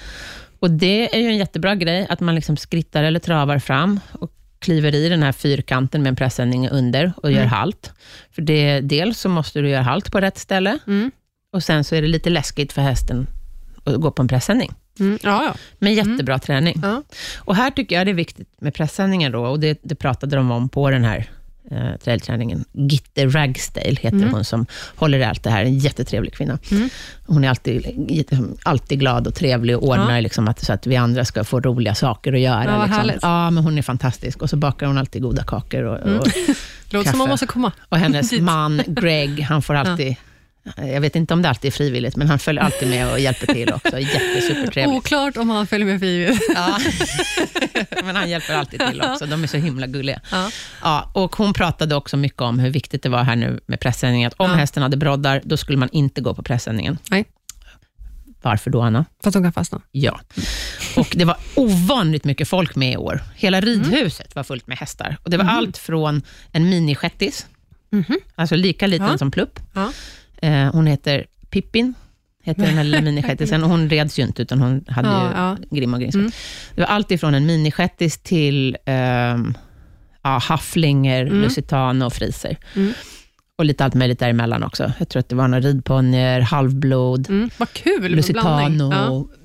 Och 0.59 0.71
Det 0.71 1.17
är 1.17 1.21
ju 1.21 1.27
en 1.29 1.37
jättebra 1.37 1.75
grej, 1.75 2.07
att 2.11 2.21
man 2.21 2.35
liksom 2.35 2.57
skrittar 2.57 3.03
eller 3.05 3.21
travar 3.21 3.59
fram 3.59 4.01
och 4.13 4.31
kliver 4.59 4.95
i 4.95 5.09
den 5.09 5.23
här 5.23 5.33
fyrkanten 5.33 6.03
med 6.03 6.09
en 6.11 6.17
pressändning 6.17 6.69
under 6.69 7.13
och 7.17 7.31
gör 7.33 7.39
Mm. 7.39 7.51
halt. 7.51 7.93
För 8.31 8.43
det, 8.43 8.81
dels 8.81 9.19
så 9.21 9.29
måste 9.29 9.61
du 9.61 9.69
göra 9.69 9.83
halt 9.83 10.13
på 10.13 10.21
rätt 10.21 10.39
ställe, 10.39 10.79
Mm. 10.87 11.11
och 11.53 11.63
sen 11.63 11.85
så 11.85 11.95
är 11.95 12.03
det 12.03 12.09
lite 12.09 12.31
läskigt 12.31 12.73
för 12.73 12.83
hästen 12.83 13.27
gå 13.85 14.11
på 14.11 14.23
en 14.23 14.29
pressändning. 14.29 14.73
Mm. 15.01 15.19
Ja, 15.23 15.45
ja. 15.45 15.55
Men 15.79 15.95
jättebra 15.95 16.39
träning. 16.39 16.81
ja. 16.83 17.03
Och 17.37 17.57
här 17.57 17.71
tycker 17.71 17.97
jag 17.97 18.07
det 18.07 18.11
är 18.11 18.15
viktigt 18.15 18.49
med 18.61 18.75
pressändningar 18.75 19.31
då, 19.31 19.47
och 19.47 19.61
det, 19.61 19.79
det 19.83 19.95
pratade 19.95 20.37
de 20.37 20.51
om 20.51 20.69
på 20.69 20.91
den 20.91 21.05
här 21.05 21.31
eh, 21.71 21.97
trailträningen. 22.05 22.65
Gitte 22.73 23.27
Ragsdale 23.27 23.97
heter 24.01 24.17
Mm. 24.17 24.33
hon 24.33 24.45
som 24.45 24.67
håller 24.97 25.19
i 25.19 25.25
allt 25.25 25.43
det 25.43 25.51
här, 25.51 25.65
en 25.65 25.79
jättetrevlig 25.79 26.35
kvinna. 26.35 26.59
Mm. 26.71 26.89
Hon 27.27 27.45
är 27.45 27.49
alltid, 27.49 27.87
alltid 28.63 28.99
glad 29.01 29.27
och 29.27 29.35
trevlig 29.35 29.77
och 29.77 29.83
ordnar 29.89 30.15
Ja. 30.15 30.21
liksom 30.21 30.49
att, 30.49 30.61
så 30.65 30.73
att 30.73 30.87
vi 30.87 30.97
andra 30.97 31.25
ska 31.25 31.45
få 31.45 31.61
roliga 31.61 31.95
saker 31.95 32.33
att 32.33 32.41
göra. 32.41 32.65
Ja, 32.65 32.77
liksom. 32.85 32.93
härligt. 32.99 33.19
ja 33.23 33.51
men 33.51 33.65
hon 33.65 33.79
är 33.79 33.83
fantastisk. 33.83 34.43
Och 34.43 34.51
så 34.51 34.57
bakar 34.57 34.87
hon 34.87 34.99
alltid 34.99 35.23
goda 35.23 35.45
kakor. 35.45 35.83
Och, 35.83 35.99
Mm. 36.07 36.19
och, 36.21 36.27
Låter 36.91 37.11
som 37.11 37.19
man 37.19 37.29
måste 37.29 37.47
komma. 37.47 37.73
och 37.89 37.99
hennes 37.99 38.33
man 38.41 38.83
Greg, 38.87 39.41
han 39.41 39.63
får 39.63 39.75
alltid 39.75 40.17
Jag 40.77 41.01
vet 41.01 41.17
inte 41.17 41.35
om 41.35 41.43
det 41.43 41.49
alltid 41.49 41.69
är 41.69 41.73
frivilligt, 41.73 42.17
men 42.17 42.29
han 42.29 42.39
följer 42.39 42.63
alltid 42.63 42.89
med 42.89 43.13
och 43.13 43.21
hjälper 43.21 43.47
till 43.47 43.73
också. 43.73 43.99
Jättesupertrevligt. 43.99 44.97
Oklart 44.99 45.37
om 45.37 45.51
han 45.51 45.67
följer 45.67 45.87
med 45.87 46.01
frivilligt. 46.01 46.43
Ja. 46.55 46.79
men 48.05 48.17
han 48.17 48.31
hjälper 48.31 48.55
alltid 48.55 48.81
till 48.91 49.03
också. 49.03 49.27
De 49.27 49.43
är 49.43 49.47
så 49.47 49.57
himla 49.57 49.87
gulliga. 49.87 50.21
Ja. 50.31 50.51
Ja, 50.83 51.11
och 51.15 51.37
hon 51.37 51.53
pratade 51.53 51.95
också 51.95 52.17
mycket 52.17 52.41
om 52.41 52.59
hur 52.59 52.71
viktigt 52.71 53.03
det 53.03 53.09
var 53.09 53.23
här 53.23 53.37
nu 53.37 53.61
med 53.67 53.81
pressändningen. 53.81 54.29
Att 54.29 54.35
om 54.41 54.51
Ja. 54.51 54.57
hästen 54.57 54.83
hade 54.83 54.97
broddar, 54.97 55.43
då 55.45 55.57
skulle 55.57 55.79
man 55.79 55.89
inte 55.93 56.21
gå 56.21 56.35
på 56.35 56.43
pressändningen. 56.43 56.99
Nej. 57.11 57.25
Varför 58.43 58.71
då, 58.71 58.83
Anna? 58.83 59.05
För 59.23 59.29
att 59.29 59.35
de 59.35 59.43
kan 59.43 59.53
fastna. 59.53 59.81
Ja. 59.91 60.21
Och 60.97 61.09
det 61.17 61.25
var 61.25 61.37
ovanligt 61.55 62.25
mycket 62.25 62.49
folk 62.49 62.75
med 62.77 62.93
i 62.93 62.97
år. 62.97 63.23
Hela 63.37 63.61
ridhuset 63.61 64.35
var 64.35 64.43
fullt 64.45 64.67
med 64.67 64.79
hästar. 64.79 65.17
Och 65.23 65.31
Det 65.31 65.37
var 65.37 65.45
allt 65.45 65.79
från 65.79 66.23
en 66.53 66.69
minishettis, 66.69 67.47
Mhm. 67.91 68.17
alltså 68.35 68.57
lika 68.57 68.87
liten 68.87 69.07
Ja. 69.09 69.19
som 69.19 69.31
Plupp. 69.31 69.61
Eh, 70.45 70.73
hon 70.73 70.87
heter 70.87 71.27
Pippin, 71.51 71.95
heter 72.43 72.63
den 72.67 72.75
här 72.75 72.85
lilla 72.85 73.01
minishettisen. 73.11 73.63
Hon 73.63 73.91
reds 73.91 74.19
ju 74.19 74.23
inte, 74.23 74.43
utan 74.43 74.61
hon 74.61 74.85
hade 74.89 75.09
Ja, 75.09 75.25
ju 75.29 75.35
ja. 75.37 75.57
grim 75.77 75.95
och 75.95 76.01
grimspett. 76.01 76.21
Mm. 76.21 76.33
Det 76.75 76.81
var 76.81 76.89
allt 76.89 77.11
ifrån 77.11 77.35
en 77.35 77.47
minishettis 77.47 78.19
till 78.19 78.77
ehm, 78.87 79.55
ja, 80.23 80.39
hafflinger, 80.39 81.27
lusitano 81.27 82.07
och 82.07 82.13
friser. 82.13 82.57
Mm. 82.77 82.93
Och 83.59 83.65
lite 83.65 83.85
allt 83.85 83.95
möjligt 83.95 84.19
däremellan 84.19 84.63
också. 84.63 84.93
Jag 84.99 85.09
tror 85.09 85.21
att 85.21 85.29
det 85.29 85.37
var 85.37 85.49
några 85.49 85.69
ridponnyer, 85.69 86.41
halvblod, 86.41 87.29
Mm. 87.31 87.51
Vad 87.57 87.73
kul. 87.73 88.11
Lusitano, 88.13 88.93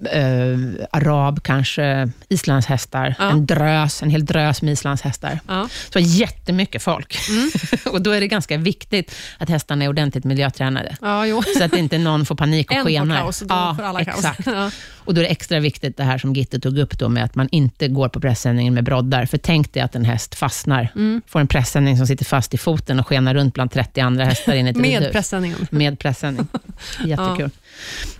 Ja. 0.02 0.10
eh, 0.12 0.58
arab 0.92 1.44
kanske, 1.44 2.10
islandshästar. 2.30 3.16
Ja. 3.20 3.30
En 3.32 3.46
drös, 3.46 4.04
en 4.04 4.10
hel 4.10 4.26
drös 4.26 4.62
med 4.62 4.72
islandshästar. 4.72 5.40
Ja. 5.48 5.68
Så 5.94 6.00
jättemycket 6.00 6.82
folk. 6.84 7.18
och 7.92 8.02
då 8.02 8.12
är 8.12 8.20
det 8.22 8.28
ganska 8.28 8.58
viktigt 8.58 9.16
att 9.38 9.50
hästarna 9.50 9.84
är 9.86 9.88
ordentligt 9.90 10.24
miljötränade. 10.24 10.98
ja. 11.02 11.24
Så 11.58 11.64
att 11.64 11.74
inte 11.76 11.98
någon 11.98 12.26
får 12.26 12.36
panik 12.36 12.72
och 12.72 12.78
En 12.78 12.84
får 12.84 12.90
skenar. 12.90 13.18
kaos, 13.22 13.40
då 13.40 13.76
får 13.78 13.84
alla 13.84 14.06
kaos. 14.06 14.18
exakt. 14.18 14.46
Ja. 14.48 14.72
Och 14.96 15.14
då 15.14 15.22
är 15.22 15.26
det 15.26 15.32
extra 15.32 15.60
viktigt 15.60 15.98
det 15.98 16.04
här 16.04 16.18
som 16.18 16.34
Gitte 16.34 16.60
tog 16.60 16.78
upp 16.78 17.00
då 17.00 17.10
med 17.10 17.24
att 17.24 17.36
man 17.36 17.48
inte 17.52 17.88
går 17.88 18.10
på 18.10 18.20
pressändningen 18.20 18.74
med 18.74 18.84
broddar. 18.84 19.26
För 19.26 19.38
tänk 19.38 19.74
dig 19.74 19.84
att 19.84 19.96
en 19.96 20.06
häst 20.06 20.36
fastnar, 20.36 20.92
Mm. 20.96 21.22
får 21.28 21.40
en 21.40 21.48
pressändning 21.48 21.98
som 21.98 22.08
sitter 22.08 22.26
fast 22.26 22.54
i 22.54 22.58
foten 22.58 23.00
och 23.00 23.08
skenar 23.08 23.34
runt 23.34 23.54
bland 23.54 23.72
30 23.72 23.99
andra 24.00 24.26
hästar 24.26 24.54
in 24.56 24.68
i 24.68 24.74
Med 24.74 25.12
pressändningen. 25.12 25.68
Med 25.72 26.00
pressändning. 26.00 26.48
Jättekul. 27.06 27.50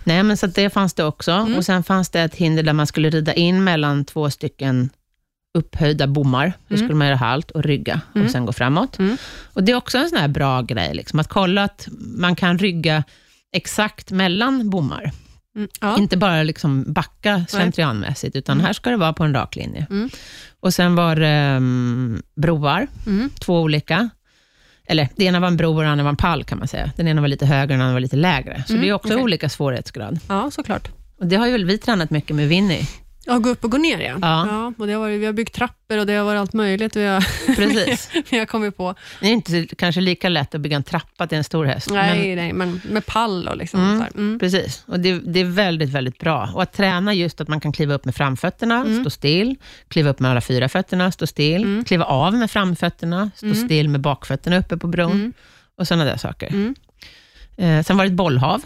Nej, 0.04 0.22
men 0.22 0.36
så 0.36 0.46
det 0.46 0.70
fanns 0.70 0.94
det 0.94 1.04
också. 1.04 1.48
Och 1.56 1.64
Sen 1.64 1.82
fanns 1.82 2.08
det 2.08 2.20
ett 2.20 2.34
hinder 2.34 2.62
där 2.62 2.72
man 2.72 2.86
skulle 2.86 3.10
rida 3.10 3.34
in 3.34 3.64
mellan 3.64 4.04
två 4.04 4.30
stycken 4.30 4.90
upphöjda 5.58 6.06
bommar. 6.06 6.52
Då 6.68 6.76
skulle 6.76 6.94
man 6.94 7.06
göra 7.06 7.16
halt 7.16 7.50
och 7.50 7.62
rygga 7.62 8.00
och 8.24 8.30
sen 8.30 8.46
gå 8.46 8.52
framåt. 8.52 8.98
Mm. 8.98 9.16
Och 9.52 9.64
Det 9.64 9.72
är 9.72 9.76
också 9.76 9.98
en 9.98 10.08
sån 10.08 10.18
här 10.18 10.28
bra 10.28 10.62
grej, 10.62 10.94
liksom, 10.94 11.18
att 11.18 11.28
kolla 11.28 11.64
att 11.64 11.88
man 12.16 12.36
kan 12.36 12.58
rygga 12.58 13.04
exakt 13.52 14.10
mellan 14.10 14.70
bommar. 14.70 15.10
Mm. 15.56 15.68
Ja. 15.80 15.98
Inte 15.98 16.16
bara 16.16 16.42
liksom 16.42 16.92
backa 16.92 17.44
slentrianmässigt, 17.48 18.36
utan 18.36 18.60
här 18.60 18.72
ska 18.72 18.90
det 18.90 18.96
vara 18.96 19.12
på 19.12 19.24
en 19.24 19.34
rak 19.34 19.56
linje. 19.56 19.86
Mm. 19.90 20.10
Och 20.60 20.74
Sen 20.74 20.94
var 20.94 21.16
det 21.16 21.56
um, 21.56 22.22
broar, 22.36 22.86
Mm. 23.06 23.30
två 23.40 23.60
olika. 23.60 24.08
Eller 24.90 25.08
det 25.16 25.24
ena 25.24 25.40
var 25.40 25.48
en 25.48 25.56
bro 25.56 25.76
och 25.76 25.82
det 25.82 25.88
andra 25.88 26.02
var 26.04 26.10
en 26.10 26.16
pall, 26.16 26.44
kan 26.44 26.58
man 26.58 26.68
säga. 26.68 26.92
Den 26.96 27.08
ena 27.08 27.20
var 27.20 27.28
lite 27.28 27.46
högre 27.46 27.62
och 27.62 27.68
den 27.68 27.80
andra 27.80 27.92
var 27.92 28.00
lite 28.00 28.16
lägre. 28.16 28.64
Så 28.66 28.72
det 28.72 28.88
är 28.88 28.92
också 28.92 29.08
Mm, 29.08 29.16
okej. 29.18 29.24
olika 29.24 29.48
svårighetsgrad. 29.48 30.18
ja, 30.28 30.50
såklart. 30.50 30.88
Och 31.18 31.26
det 31.26 31.36
har 31.36 31.46
ju 31.46 31.52
väl 31.52 31.64
vi 31.64 31.78
tränat 31.78 32.10
mycket 32.10 32.36
med 32.36 32.48
Winnie. 32.48 32.88
Ja, 33.30 33.38
gå 33.38 33.48
upp 33.48 33.64
och 33.64 33.70
gå 33.70 33.78
ner 33.78 33.98
ja. 34.00 34.18
Ja. 34.22 34.72
och 34.78 34.86
det 34.86 34.92
har 34.92 35.00
varit, 35.00 35.20
vi 35.20 35.26
har 35.26 35.32
byggt 35.32 35.54
trappor 35.54 35.98
och 35.98 36.06
det 36.06 36.14
har 36.14 36.24
varit 36.24 36.40
allt 36.40 36.52
möjligt. 36.52 36.96
Vi 36.96 37.06
har, 37.06 37.20
Precis. 37.56 38.10
vi 38.30 38.38
har 38.38 38.46
kommit 38.46 38.76
på. 38.76 38.94
Det 39.20 39.26
är 39.28 39.32
inte 39.32 39.66
kanske 39.78 40.00
lika 40.00 40.28
lätt 40.28 40.54
att 40.54 40.60
bygga 40.60 40.76
en 40.76 40.82
trappa 40.82 41.26
till 41.26 41.38
en 41.38 41.44
stor 41.44 41.64
häst. 41.64 41.90
Nej, 41.90 42.36
nej, 42.36 42.52
men 42.52 42.80
med 42.90 43.06
pall 43.06 43.48
och 43.48 43.56
liksom. 43.56 43.80
Mm. 43.80 44.04
Mm. 44.16 44.38
Precis, 44.38 44.82
och 44.86 45.00
det, 45.00 45.18
det 45.18 45.40
är 45.40 45.44
väldigt, 45.44 45.90
väldigt 45.90 46.18
bra. 46.18 46.50
Och 46.54 46.62
att 46.62 46.72
träna 46.72 47.14
just 47.14 47.40
att 47.40 47.48
man 47.48 47.60
kan 47.60 47.72
kliva 47.72 47.94
upp 47.94 48.04
med 48.04 48.14
framfötterna, 48.14 48.76
Mm. 48.80 49.00
stå 49.00 49.10
still, 49.10 49.56
kliva 49.88 50.10
upp 50.10 50.20
med 50.20 50.30
alla 50.30 50.40
fyra 50.40 50.68
fötterna, 50.68 51.12
stå 51.12 51.26
still, 51.26 51.84
kliva 51.86 52.04
av 52.04 52.34
med 52.34 52.50
framfötterna, 52.50 53.30
stå 53.34 53.54
still 53.54 53.88
med 53.88 54.00
bakfötterna 54.00 54.58
uppe 54.58 54.76
på 54.76 54.86
bron 54.86 55.10
Mm. 55.12 55.32
och 55.78 55.88
sådana 55.88 56.04
där 56.04 56.16
saker. 56.16 56.48
Mm. 56.48 56.74
Eh, 57.56 57.82
sen 57.84 57.96
var 57.96 58.04
det 58.04 58.08
ett 58.08 58.16
bollhav. 58.16 58.62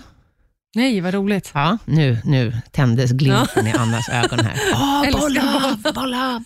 Nej, 0.74 1.00
vad 1.00 1.14
roligt. 1.14 1.50
Ja, 1.54 1.78
nu, 1.84 2.18
nu 2.24 2.52
tändes 2.70 3.10
glimten 3.10 3.66
i 3.66 3.72
Annas 3.72 4.08
ögon 4.08 4.38
här. 4.38 4.54
Åh, 4.74 5.20
bollhav, 5.20 5.82
bollhav! 5.94 6.44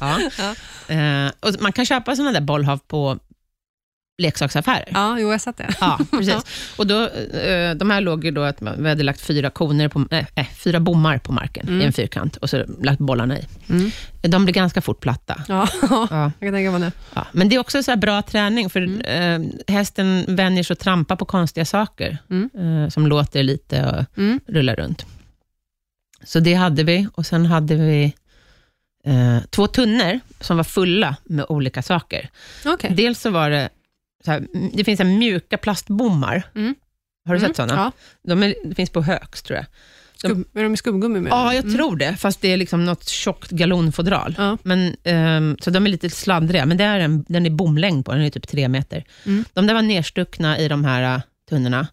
Ja. 0.00 0.20
Eh, 0.94 1.30
och 1.40 1.50
man 1.60 1.72
kan 1.72 1.86
köpa 1.86 2.16
sådana 2.16 2.32
där 2.32 2.40
bollhav 2.40 2.78
på 2.78 3.18
leksaksaffärer. 4.22 4.88
Ja, 4.92 5.16
jo, 5.18 5.30
jag 5.30 5.40
sett 5.40 5.56
det. 5.56 5.74
Ja, 5.80 5.98
precis. 6.10 6.44
Och 6.76 6.86
då, 6.86 7.00
eh, 7.08 7.74
de 7.74 7.90
här 7.90 8.00
låg 8.00 8.24
ju 8.24 8.30
då 8.30 8.42
att 8.42 8.60
man- 8.60 8.82
vi 8.82 8.88
hade 8.88 9.02
lagt 9.02 9.20
fyra 9.20 9.50
koner 9.50 9.88
på, 9.88 10.04
eh, 10.34 10.46
fyra 10.56 10.80
bommar 10.80 11.18
på 11.18 11.32
marken 11.32 11.80
i 11.82 11.84
en 11.84 11.92
fyrkant 11.92 12.36
och 12.36 12.50
så 12.50 12.64
lagt 12.82 12.98
bollarna 12.98 13.38
i. 13.38 13.46
Mm. 13.68 13.90
De 14.20 14.44
blir 14.44 14.54
ganska 14.54 14.80
fort 14.80 15.00
platta. 15.00 15.42
Ja, 15.48 15.68
Ja. 15.90 16.06
jag 16.10 16.46
kan 16.48 16.52
tänka 16.52 16.70
mig 16.70 16.80
det. 16.80 16.92
Ja. 17.14 17.26
Men 17.32 17.48
det 17.48 17.54
är 17.56 17.60
också 17.60 17.82
så 17.82 17.90
här 17.90 17.96
bra 17.98 18.22
träning, 18.22 18.70
för 18.70 19.08
eh, 19.08 19.38
hästen 19.68 20.24
vänjer 20.28 20.62
sig 20.64 20.74
att 20.74 20.80
trampa 20.80 21.16
på 21.16 21.24
konstiga 21.24 21.64
saker, 21.64 22.18
Mm. 22.30 22.90
som 22.90 23.06
låter 23.06 23.42
lite 23.42 23.84
och 23.86 24.18
Mm. 24.18 24.40
rullar 24.48 24.76
runt. 24.76 25.06
Så 26.24 26.40
det 26.40 26.54
hade 26.54 26.82
vi, 26.84 27.06
och 27.14 27.26
sen 27.26 27.46
hade 27.46 27.74
vi 27.74 28.14
eh, 29.06 29.38
två 29.50 29.66
tunnor 29.66 30.20
som 30.40 30.56
var 30.56 30.64
fulla 30.64 31.16
med 31.24 31.46
olika 31.48 31.82
saker. 31.82 32.28
Okej. 32.66 32.90
Dels 32.96 33.20
så 33.20 33.30
var 33.30 33.50
det, 33.50 33.68
här, 34.30 34.46
det 34.72 34.84
finns 34.84 34.98
så 34.98 35.04
mjuka 35.04 35.58
plastbommar. 35.58 36.42
Mm. 36.54 36.74
Har 37.26 37.34
du 37.34 37.38
Mm. 37.38 37.48
sett 37.50 37.56
sådana? 37.56 37.74
Ja. 37.74 37.92
De 38.28 38.42
är, 38.42 38.54
det 38.64 38.74
finns 38.74 38.90
på 38.90 39.02
Högs, 39.02 39.42
tror 39.42 39.56
jag. 39.56 39.66
Skum, 40.16 40.44
är 40.54 40.62
de 40.62 40.74
i 40.74 40.76
skumgummi 40.76 41.20
med? 41.20 41.30
Ja, 41.32 41.54
jag 41.54 41.72
tror 41.72 41.96
det, 41.96 42.16
fast 42.16 42.40
det 42.40 42.48
är 42.52 42.56
liksom 42.56 42.84
något 42.84 43.08
tjockt 43.08 43.50
galonfodral. 43.50 44.34
Ja. 44.38 44.58
Men, 44.62 44.96
ehm, 45.04 45.56
så 45.60 45.70
de 45.70 45.86
är 45.86 45.90
lite 45.90 46.10
sladdriga, 46.10 46.66
men 46.66 46.76
det 46.76 46.84
är 46.84 47.00
en, 47.00 47.24
den 47.28 47.46
är 47.46 47.50
bomlängd 47.50 48.04
på, 48.04 48.12
den 48.12 48.22
är 48.22 48.30
typ 48.30 48.48
tre 48.48 48.68
meter. 48.68 49.04
Mm. 49.26 49.44
De 49.52 49.66
där 49.66 49.74
var 49.74 49.82
nerstuckna 49.82 50.58
i 50.58 50.68
de 50.68 50.84
här 50.84 51.14
uh, 51.16 51.22
tunnorna. 51.48 51.86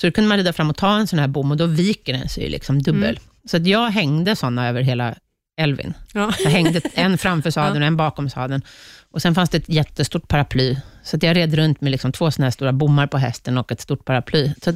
Så 0.00 0.06
då 0.06 0.12
kunde 0.12 0.28
man 0.28 0.38
rida 0.38 0.52
fram 0.52 0.70
och 0.70 0.76
ta 0.76 0.96
en 0.98 1.06
sån 1.06 1.18
här 1.18 1.28
bom 1.28 1.50
och 1.50 1.56
då 1.56 1.66
viker 1.66 2.12
den 2.12 2.28
sig 2.28 2.48
liksom 2.48 2.82
dubbel. 2.82 3.02
Mm. 3.04 3.22
Så 3.44 3.56
att 3.56 3.66
jag 3.66 3.90
hängde 3.90 4.36
såna 4.36 4.68
över 4.68 4.82
hela 4.82 5.14
Elvin. 5.60 5.94
Ja. 6.12 6.32
Jag 6.44 6.50
hängde 6.50 6.80
en 6.94 7.18
framför 7.18 7.50
sadeln 7.50 7.82
och 7.82 7.86
en 7.86 7.96
bakom 7.96 8.30
sadeln. 8.30 8.62
Och 9.12 9.22
Sen 9.22 9.34
fanns 9.34 9.50
det 9.50 9.56
ett 9.58 9.68
jättestort 9.68 10.28
paraply. 10.28 10.76
Så 11.04 11.18
jag 11.20 11.36
red 11.36 11.54
runt 11.54 11.80
med 11.80 11.90
liksom 11.90 12.12
två 12.12 12.30
såna 12.30 12.46
här 12.46 12.50
stora 12.50 12.72
bommar 12.72 13.06
på 13.06 13.18
hästen 13.18 13.58
och 13.58 13.72
ett 13.72 13.80
stort 13.80 14.04
paraply. 14.04 14.52
Så 14.64 14.72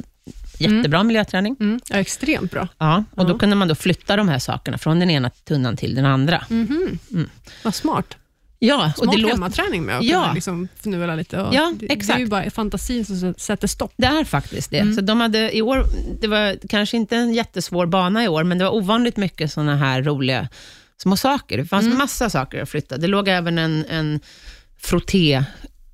jättebra 0.57 1.03
miljöträning. 1.03 1.55
Mm. 1.59 1.79
Ja, 1.89 1.95
extremt 1.95 2.51
bra. 2.51 2.67
Ja, 2.77 3.03
och 3.15 3.25
Då 3.25 3.33
Ja. 3.33 3.37
kunde 3.37 3.55
man 3.55 3.67
då 3.67 3.75
flytta 3.75 4.15
de 4.15 4.29
här 4.29 4.39
sakerna 4.39 4.77
från 4.77 4.99
den 4.99 5.09
ena 5.09 5.29
tunnan 5.29 5.77
till 5.77 5.95
den 5.95 6.05
andra. 6.05 6.43
Mhm. 6.49 6.99
Mm. 7.11 7.29
Vad 7.63 7.75
smart. 7.75 8.17
Ja, 8.59 8.91
och 8.97 9.03
Smart 9.03 9.15
det, 9.15 9.21
låter, 9.21 9.33
hemmaträning 9.33 9.83
med 9.83 9.97
att 9.97 10.03
Ja. 10.03 10.21
kunna 10.21 10.33
liksom 10.33 10.67
fnula 10.79 11.15
lite. 11.15 11.41
Och 11.41 11.53
Ja, 11.55 11.73
det, 11.79 11.85
Det 11.87 11.93
är 11.93 11.97
exakt. 11.97 12.19
ju 12.19 12.25
bara 12.27 12.49
fantasin 12.49 13.05
som 13.05 13.33
sätter 13.37 13.67
stopp. 13.67 13.93
det 13.97 14.05
är 14.07 14.23
faktiskt 14.23 14.71
det. 14.71 14.79
Mm. 14.79 14.93
Så 14.95 15.01
de 15.01 15.19
hade, 15.21 15.55
i 15.57 15.61
år, 15.61 15.85
det 16.21 16.27
var 16.27 16.57
kanske 16.69 16.97
inte 16.97 17.15
en 17.15 17.33
jättesvår 17.33 17.85
bana 17.85 18.23
i 18.23 18.27
år, 18.27 18.43
men 18.43 18.57
det 18.57 18.63
var 18.65 18.71
ovanligt 18.75 19.17
mycket 19.17 19.51
såna 19.51 19.75
här 19.77 20.01
roliga 20.03 20.47
små 20.97 21.17
saker. 21.17 21.57
Det 21.57 21.65
fanns 21.65 21.85
Mm. 21.85 21.97
massa 21.97 22.29
saker 22.29 22.61
att 22.61 22.69
flytta. 22.69 22.97
Det 22.97 23.07
låg 23.07 23.27
även 23.27 23.57
en, 23.57 23.85
en 23.89 24.19
frotté 24.79 25.43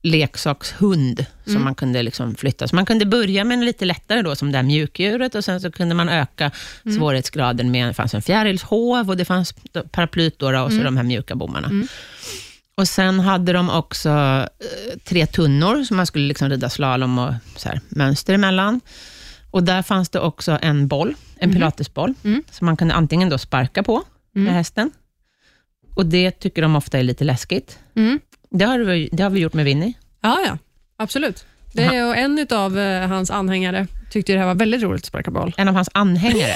leksakshund 0.04 1.26
som 1.44 1.52
Mm. 1.52 1.64
man 1.64 1.76
kunde 1.76 2.04
liksom 2.04 2.36
flytta. 2.36 2.68
Så 2.68 2.76
man 2.76 2.86
kunde 2.86 3.06
börja 3.06 3.44
med 3.44 3.56
en 3.58 3.66
lite 3.66 3.86
lättare 3.86 4.22
då, 4.22 4.36
som 4.36 4.52
det 4.52 4.58
här 4.58 4.64
mjukdjuret 4.64 5.36
och 5.36 5.46
sen 5.46 5.62
så 5.62 5.72
kunde 5.72 5.96
man 5.96 6.10
öka 6.10 6.52
Mm. 6.86 6.98
svårighetsgraden 6.98 7.72
med, 7.72 7.88
det 7.88 7.94
fanns 7.94 8.14
en 8.14 8.22
fjärilshov 8.22 9.10
och 9.10 9.18
det 9.18 9.26
fanns 9.26 9.54
paraplyt 9.92 10.40
då, 10.40 10.52
då, 10.52 10.60
och 10.62 10.70
så 10.72 10.74
Mm. 10.80 10.86
de 10.86 10.98
här 10.98 11.04
mjuka 11.04 11.36
bommarna. 11.36 11.72
Och 12.78 12.88
Sen 12.88 13.20
hade 13.20 13.54
de 13.54 13.70
också 13.70 14.10
eh, 14.10 15.00
tre 15.06 15.26
tunnor 15.26 15.84
som 15.84 15.98
man 15.98 16.06
skulle 16.06 16.28
liksom 16.28 16.50
rida 16.50 16.70
slalom 16.70 17.20
och 17.20 17.34
så 17.56 17.70
här, 17.70 17.82
mönster 17.90 18.34
emellan. 18.34 18.82
Och 19.52 19.64
Där 19.64 19.82
fanns 19.82 20.10
det 20.10 20.20
också 20.20 20.58
en 20.62 20.88
boll, 20.88 21.16
en 21.38 21.54
pilatesboll, 21.54 22.14
Mm. 22.24 22.44
som 22.52 22.66
man 22.66 22.78
kunde 22.78 22.94
antingen 22.94 23.30
då 23.30 23.38
sparka 23.38 23.84
på 23.84 24.04
med 24.32 24.42
Mm. 24.42 24.54
hästen. 24.54 24.92
Och 25.96 26.06
Det 26.06 26.32
tycker 26.32 26.62
de 26.62 26.76
ofta 26.76 27.00
är 27.00 27.04
lite 27.04 27.24
läskigt. 27.24 27.80
Mm. 27.96 28.20
Det 28.50 28.66
har 28.66 28.80
vi, 28.80 29.10
det 29.12 29.24
har 29.24 29.30
vi 29.30 29.40
gjort 29.40 29.54
med 29.54 29.66
Winnie. 29.66 29.94
Ja, 30.22 30.40
ja. 30.46 30.58
Absolut. 30.98 31.46
Det 31.74 31.84
är, 31.84 32.16
en 32.16 32.48
av 32.52 32.78
hans 33.08 33.32
anhängare 33.32 33.88
tyckte 34.12 34.34
det 34.34 34.40
här 34.40 34.46
var 34.46 34.56
väldigt 34.56 34.82
roligt 34.82 35.02
att 35.02 35.06
sparka 35.06 35.32
boll. 35.32 35.54
En 35.58 35.68
av 35.68 35.74
hans 35.76 35.90
anhängare. 35.94 36.56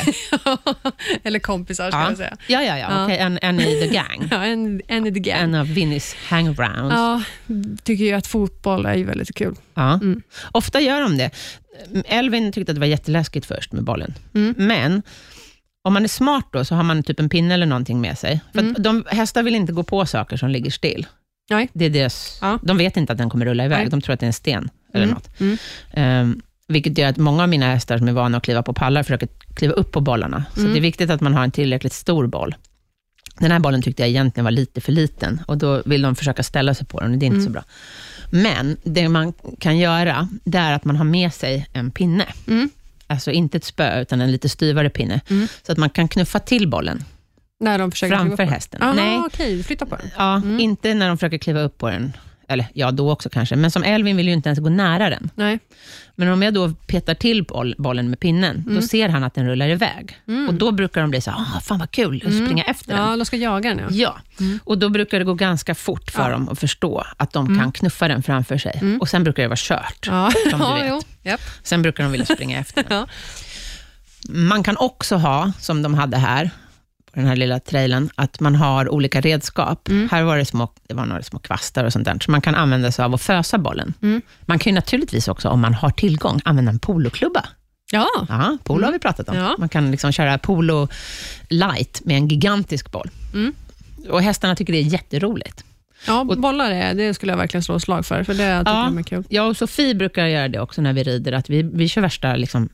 Eller 1.24 1.40
kompisar, 1.40 1.92
ska 1.92 2.00
ja. 2.00 2.08
jag 2.10 2.18
säga. 2.18 2.38
ja, 2.48 2.64
ja, 2.64 2.78
ja. 2.78 2.88
Ja. 2.90 3.04
Okej, 3.06 3.18
en, 3.18 3.40
en 3.42 3.60
i 3.60 3.82
the 3.82 3.88
gang. 3.94 4.28
Ja, 4.32 4.46
en, 4.46 4.82
en 4.88 5.08
i 5.08 5.14
the 5.14 5.20
gang. 5.20 5.40
En 5.40 5.56
av 5.56 5.68
Winnies 5.68 6.16
hangarounds. 6.28 6.96
Ja, 6.96 7.22
tycker 7.84 8.04
ju 8.04 8.14
att 8.14 8.28
fotboll 8.28 8.86
är 8.86 8.96
ju 8.96 9.04
väldigt 9.06 9.36
kul. 9.36 9.56
Ja. 9.74 9.94
Mm. 9.94 10.22
Ofta 10.52 10.80
gör 10.80 11.02
de 11.02 11.18
det. 11.18 11.30
Elvin 12.06 12.52
tyckte 12.52 12.72
att 12.72 12.76
det 12.76 12.80
var 12.80 12.88
jätteläskigt 12.88 13.46
först 13.46 13.72
med 13.72 13.84
bollen. 13.84 14.14
Mm. 14.34 14.54
Men 14.58 15.02
om 15.84 15.94
man 15.94 16.04
är 16.04 16.08
smart 16.08 16.46
då, 16.52 16.66
så 16.66 16.76
har 16.76 16.84
man 16.84 17.04
typ 17.04 17.20
en 17.20 17.30
pinne 17.30 17.54
eller 17.54 17.66
någonting 17.66 18.02
med 18.02 18.18
sig. 18.18 18.42
För 18.54 18.60
Mm. 18.60 18.76
de, 18.80 19.04
hästar 19.08 19.44
vill 19.44 19.56
inte 19.56 19.74
gå 19.74 19.84
på 19.84 20.06
saker 20.06 20.38
som 20.38 20.50
ligger 20.50 20.72
still. 20.72 21.08
Nej. 21.50 21.70
Det 21.74 21.86
är 21.86 21.90
deras, 21.90 22.38
Ja. 22.42 22.60
De 22.64 22.78
vet 22.78 22.98
inte 22.98 23.12
att 23.14 23.18
den 23.18 23.30
kommer 23.30 23.46
rulla 23.46 23.66
iväg. 23.66 23.80
Nej. 23.80 23.90
De 23.90 24.02
tror 24.02 24.14
att 24.14 24.20
det 24.20 24.26
är 24.26 24.28
en 24.28 24.34
sten 24.34 24.70
eller 24.94 25.04
Mm. 25.04 25.14
något. 25.16 25.40
Mm. 25.40 25.58
Ehm, 25.94 26.42
Vilket 26.68 26.98
gör 26.98 27.10
att 27.10 27.18
många 27.18 27.44
av 27.44 27.50
mina 27.50 27.66
hästar 27.66 27.98
som 27.98 28.08
är 28.08 28.12
vana 28.12 28.38
att 28.38 28.44
kliva 28.44 28.64
på 28.64 28.74
pallar 28.74 29.04
försöker 29.04 29.30
kliva 29.56 29.74
upp 29.74 29.92
på 29.92 30.02
bollarna. 30.02 30.46
Så 30.56 30.62
det 30.62 30.78
är 30.78 30.82
viktigt 30.82 31.10
att 31.10 31.22
man 31.22 31.34
har 31.34 31.44
en 31.44 31.52
tillräckligt 31.52 31.94
stor 31.94 32.28
boll. 32.28 32.56
Den 33.40 33.52
här 33.52 33.60
bollen 33.60 33.82
tyckte 33.82 34.02
jag 34.02 34.10
egentligen 34.10 34.44
var 34.44 34.52
lite 34.52 34.82
för 34.82 34.92
liten 34.92 35.42
och 35.48 35.58
då 35.58 35.82
vill 35.86 36.02
de 36.02 36.16
försöka 36.16 36.44
ställa 36.44 36.74
sig 36.74 36.88
på 36.88 37.00
den 37.00 37.12
och 37.12 37.18
det 37.18 37.26
är 37.26 37.28
inte 37.28 37.42
så 37.42 37.50
bra. 37.50 37.64
Men 38.30 38.78
det 38.84 39.10
man 39.10 39.34
kan 39.60 39.78
göra, 39.78 40.28
det 40.44 40.58
är 40.58 40.74
att 40.74 40.86
man 40.86 40.96
har 40.96 41.06
med 41.06 41.34
sig 41.34 41.68
en 41.74 41.92
pinne. 41.92 42.26
Mm. 42.48 42.70
Alltså 43.08 43.32
inte 43.32 43.58
ett 43.58 43.64
spö, 43.64 44.02
utan 44.02 44.22
en 44.22 44.32
lite 44.32 44.50
styvare 44.50 44.90
pinne. 44.90 45.22
Så 45.64 45.72
att 45.72 45.78
man 45.78 45.90
kan 45.90 46.08
knuffa 46.08 46.40
till 46.40 46.68
bollen 46.68 47.04
När 47.60 47.80
de 47.80 47.92
försöker 47.92 48.16
framför 48.16 48.36
kliva 48.36 48.50
på 48.50 48.54
hästen. 48.54 48.80
den. 48.80 48.96
Nej. 48.96 49.16
Aha, 49.16 49.26
okej, 49.34 49.64
flytta 49.64 49.86
på 49.86 49.96
den. 49.96 50.10
Ja, 50.18 50.42
inte 50.60 50.94
när 50.94 51.08
de 51.08 51.18
försöker 51.18 51.38
kliva 51.38 51.62
upp 51.62 51.78
på 51.78 51.90
den. 51.90 52.14
Eller 52.48 52.66
ja, 52.74 52.92
då 52.92 53.12
också 53.12 53.30
kanske. 53.30 53.56
Men 53.56 53.72
som 53.72 53.84
Elvin 53.84 54.18
vill 54.18 54.28
ju 54.28 54.34
inte 54.34 54.50
ens 54.50 54.60
gå 54.60 54.70
nära 54.70 55.10
den. 55.10 55.30
Nej. 55.36 55.60
Men 56.16 56.30
om 56.30 56.42
jag 56.42 56.54
då 56.54 56.70
petar 56.88 57.14
till 57.14 57.44
boll, 57.44 57.76
bollen 57.78 58.10
med 58.10 58.20
pinnen, 58.20 58.56
Mm. 58.56 58.76
då 58.76 58.82
ser 58.82 59.10
han 59.10 59.24
att 59.24 59.34
den 59.34 59.46
rullar 59.48 59.68
iväg. 59.70 60.18
Och 60.48 60.54
då 60.54 60.72
brukar 60.72 61.02
de 61.02 61.10
bli 61.10 61.22
så 61.22 61.32
ah, 61.32 61.60
fan 61.64 61.80
vad 61.80 61.92
kul, 61.92 62.24
och 62.26 62.34
springa 62.34 62.64
efter 62.64 62.94
den. 62.94 63.02
Ja, 63.06 63.18
de 63.18 63.26
ska 63.26 63.38
jaga 63.38 63.70
den 63.70 63.80
ja. 63.80 63.86
Ja, 63.92 64.46
och 64.64 64.78
då 64.78 64.90
brukar 64.90 65.20
det 65.20 65.26
gå 65.26 65.34
ganska 65.34 65.76
fort 65.76 66.12
för 66.12 66.32
dem 66.32 66.50
att 66.50 66.60
förstå 66.60 67.04
att 67.18 67.34
de 67.34 67.60
kan 67.60 67.72
knuffa 67.72 68.08
den 68.08 68.24
framför 68.24 68.58
sig. 68.58 68.82
Och 69.00 69.10
sen 69.10 69.24
brukar 69.24 69.44
det 69.44 69.50
vara 69.50 69.58
kört, 69.60 70.08
Ja, 70.08 70.32
som 70.52 70.60
du 70.60 70.66
ja 70.88 70.96
vet. 70.96 71.06
Japp. 71.24 71.42
Sen 71.64 71.82
brukar 71.82 72.04
de 72.04 72.12
vilja 72.12 72.26
springa 72.26 72.60
efter 72.60 72.84
den. 72.90 72.98
Ja. 72.98 73.08
Man 74.30 74.64
kan 74.64 74.78
också 74.78 75.16
ha, 75.16 75.52
som 75.60 75.82
de 75.82 75.94
hade 75.94 76.18
här, 76.18 76.50
den 77.16 77.28
här 77.28 77.36
lilla 77.36 77.60
trailern, 77.60 78.10
att 78.16 78.40
man 78.40 78.56
har 78.56 78.90
olika 78.90 79.22
redskap. 79.22 79.90
Här 80.12 80.24
var 80.24 80.38
det, 80.38 80.46
små, 80.46 80.70
det 80.88 80.94
var 80.94 81.06
några 81.06 81.24
små 81.24 81.40
kvastar 81.40 81.84
och 81.84 81.94
sånt 81.94 82.06
där, 82.06 82.18
så 82.26 82.32
man 82.32 82.42
kan 82.42 82.56
använda 82.56 82.92
sig 82.92 83.06
av 83.06 83.14
att 83.14 83.22
fösa 83.22 83.58
bollen. 83.58 83.94
Man 84.46 84.60
kan 84.60 84.72
ju 84.72 84.76
naturligtvis 84.76 85.28
också, 85.28 85.50
om 85.50 85.60
man 85.62 85.74
har 85.74 85.90
tillgång, 85.90 86.42
använda 86.46 86.72
en 86.72 86.80
poloklubba. 86.80 87.46
Ja. 87.92 88.08
Ja, 88.30 88.58
polo 88.64 88.86
har 88.86 88.92
vi 88.92 89.00
pratat 89.00 89.30
om. 89.30 89.38
Ja. 89.38 89.56
Man 89.60 89.70
kan 89.70 89.92
liksom 89.92 90.12
köra 90.12 90.38
polo 90.38 90.88
light 91.50 92.02
med 92.06 92.18
en 92.18 92.28
gigantisk 92.28 92.92
boll. 92.92 93.10
Och 94.10 94.22
hästarna 94.22 94.56
tycker 94.56 94.74
det 94.74 94.80
är 94.80 94.84
jätteroligt. 94.84 95.64
ja, 96.08 96.24
bollar 96.24 96.72
är, 96.72 96.94
det 96.94 97.14
skulle 97.14 97.32
jag 97.32 97.38
verkligen 97.38 97.64
slå 97.64 97.80
slag 97.80 98.06
för, 98.06 98.24
för 98.24 98.34
det 98.34 98.60
tycker 98.60 98.72
Ja. 98.74 98.84
de 98.86 98.98
är 98.98 99.04
kul. 99.04 99.24
Jag 99.30 99.50
och 99.50 99.58
Sofie 99.58 99.96
brukar 99.96 100.26
göra 100.26 100.48
det 100.48 100.60
också 100.60 100.82
när 100.82 100.94
vi 100.94 101.04
rider, 101.04 101.32
att 101.32 101.50
vi, 101.50 101.62
vi 101.62 101.88
kör 101.88 102.02
värsta 102.02 102.36
liksom, 102.36 102.70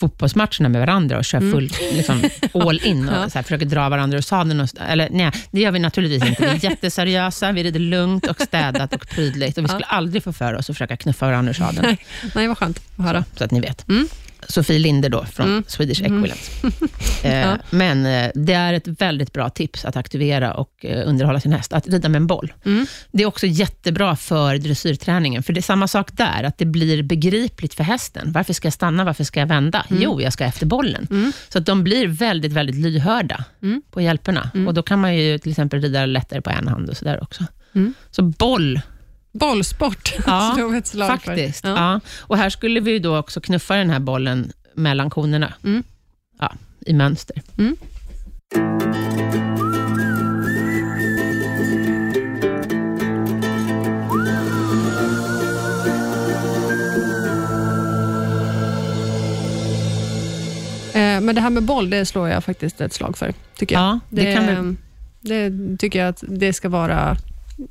fotbollsmatcherna 0.00 0.68
med 0.68 0.80
varandra 0.80 1.18
och 1.18 1.24
kör 1.24 1.40
full, 1.40 1.70
liksom, 1.92 2.30
all 2.54 2.80
in 2.84 3.08
och 3.08 3.32
så 3.32 3.38
här, 3.38 3.42
försöker 3.42 3.66
dra 3.66 3.88
varandra 3.88 4.18
ur 4.18 4.22
sadeln. 4.22 4.60
Och, 4.60 4.68
eller, 4.88 5.08
nej, 5.10 5.30
det 5.50 5.60
gör 5.60 5.70
vi 5.70 5.78
naturligtvis 5.78 6.28
inte. 6.28 6.42
Vi 6.42 6.48
är 6.66 6.70
jätteseriösa, 6.70 7.52
vi 7.52 7.62
rider 7.64 7.80
lugnt 7.80 8.26
och 8.26 8.40
städat 8.40 8.94
och 8.94 9.08
prydligt. 9.08 9.58
Och 9.58 9.64
vi 9.64 9.68
skulle 9.68 9.84
aldrig 9.84 10.22
få 10.24 10.32
för 10.32 10.54
oss 10.54 10.70
att 10.70 10.76
försöka 10.76 10.96
knuffa 10.96 11.26
varandra 11.26 11.50
ur 11.50 11.54
sadeln, 11.54 11.82
Nej, 11.82 11.98
nej, 12.34 12.48
vad 12.48 12.58
skönt 12.58 12.80
att 12.96 13.04
höra. 13.04 13.24
så 13.36 13.44
att 13.44 13.50
ni 13.50 13.60
vet. 13.60 13.88
Mm. 13.88 14.08
Sofie 14.48 14.78
Linde 14.78 15.08
då, 15.08 15.24
från 15.24 15.64
Swedish 15.66 16.00
Equilence. 16.02 16.50
Eh, 17.22 17.40
Ja. 17.40 17.58
Men 17.70 18.06
eh, 18.06 18.30
det 18.34 18.52
är 18.52 18.72
ett 18.72 18.88
väldigt 18.88 19.32
bra 19.32 19.50
tips 19.50 19.84
att 19.84 19.96
aktivera 19.96 20.54
och 20.54 20.84
eh, 20.84 21.08
underhålla 21.08 21.40
sin 21.40 21.52
häst, 21.52 21.72
att 21.72 21.88
rida 21.88 22.08
med 22.08 22.16
en 22.16 22.26
boll. 22.26 22.52
Mm. 22.64 22.86
Det 23.12 23.22
är 23.22 23.26
också 23.26 23.46
jättebra 23.46 24.16
för 24.16 24.58
dressyrträningen, 24.58 25.42
för 25.42 25.52
det 25.52 25.60
är 25.60 25.62
samma 25.62 25.88
sak 25.88 26.08
där, 26.12 26.42
att 26.44 26.58
det 26.58 26.64
blir 26.66 27.02
begripligt 27.02 27.74
för 27.74 27.84
hästen. 27.84 28.32
Varför 28.32 28.52
ska 28.52 28.66
jag 28.66 28.72
stanna? 28.72 29.04
Varför 29.04 29.24
ska 29.24 29.40
jag 29.40 29.46
vända? 29.46 29.86
Mm. 29.90 30.02
Jo, 30.02 30.20
jag 30.20 30.32
ska 30.32 30.44
efter 30.44 30.66
bollen. 30.66 31.32
Så 31.48 31.58
att 31.58 31.66
de 31.66 31.84
blir 31.84 32.06
väldigt, 32.06 32.52
väldigt 32.52 32.76
lyhörda 32.76 33.44
Mm. 33.62 33.82
på 33.90 34.00
hjälperna. 34.00 34.50
Och 34.66 34.74
då 34.74 34.82
kan 34.82 35.00
man 35.00 35.16
ju 35.16 35.38
till 35.38 35.50
exempel 35.50 35.80
rida 35.80 36.06
lättare 36.06 36.40
på 36.40 36.50
en 36.50 36.68
hand 36.68 36.90
och 36.90 36.96
sådär 36.96 37.22
också. 37.22 37.44
Mm. 37.74 37.94
Så 38.10 38.22
boll, 38.22 38.80
Bollsport 39.38 40.14
Ja, 40.26 40.56
faktiskt. 41.06 41.64
Ja. 41.64 41.70
Ja. 41.70 42.00
Och 42.20 42.36
här 42.36 42.50
skulle 42.50 42.80
vi 42.80 42.98
då 42.98 43.16
också 43.16 43.40
knuffa 43.40 43.76
den 43.76 43.90
här 43.90 44.00
bollen 44.00 44.52
mellan 44.74 45.10
konerna. 45.10 45.52
Mm. 45.64 45.82
Ja, 46.38 46.52
I 46.80 46.92
mönster. 46.92 47.42
Mm. 47.58 47.76
Eh, 60.94 61.20
Men 61.20 61.34
det 61.34 61.40
här 61.40 61.50
med 61.50 61.62
boll, 61.62 61.90
det 61.90 62.06
slår 62.06 62.28
jag 62.28 62.44
faktiskt 62.44 62.80
ett 62.80 62.92
slag 62.92 63.18
för, 63.18 63.34
tycker 63.56 63.74
jag. 63.74 63.82
Ja, 63.84 64.00
det 64.10 64.34
kan 64.34 64.76
det 65.20 65.52
tycker 65.78 65.98
jag 65.98 66.08
att 66.08 66.24
det 66.28 66.52
ska 66.52 66.68
vara... 66.68 67.16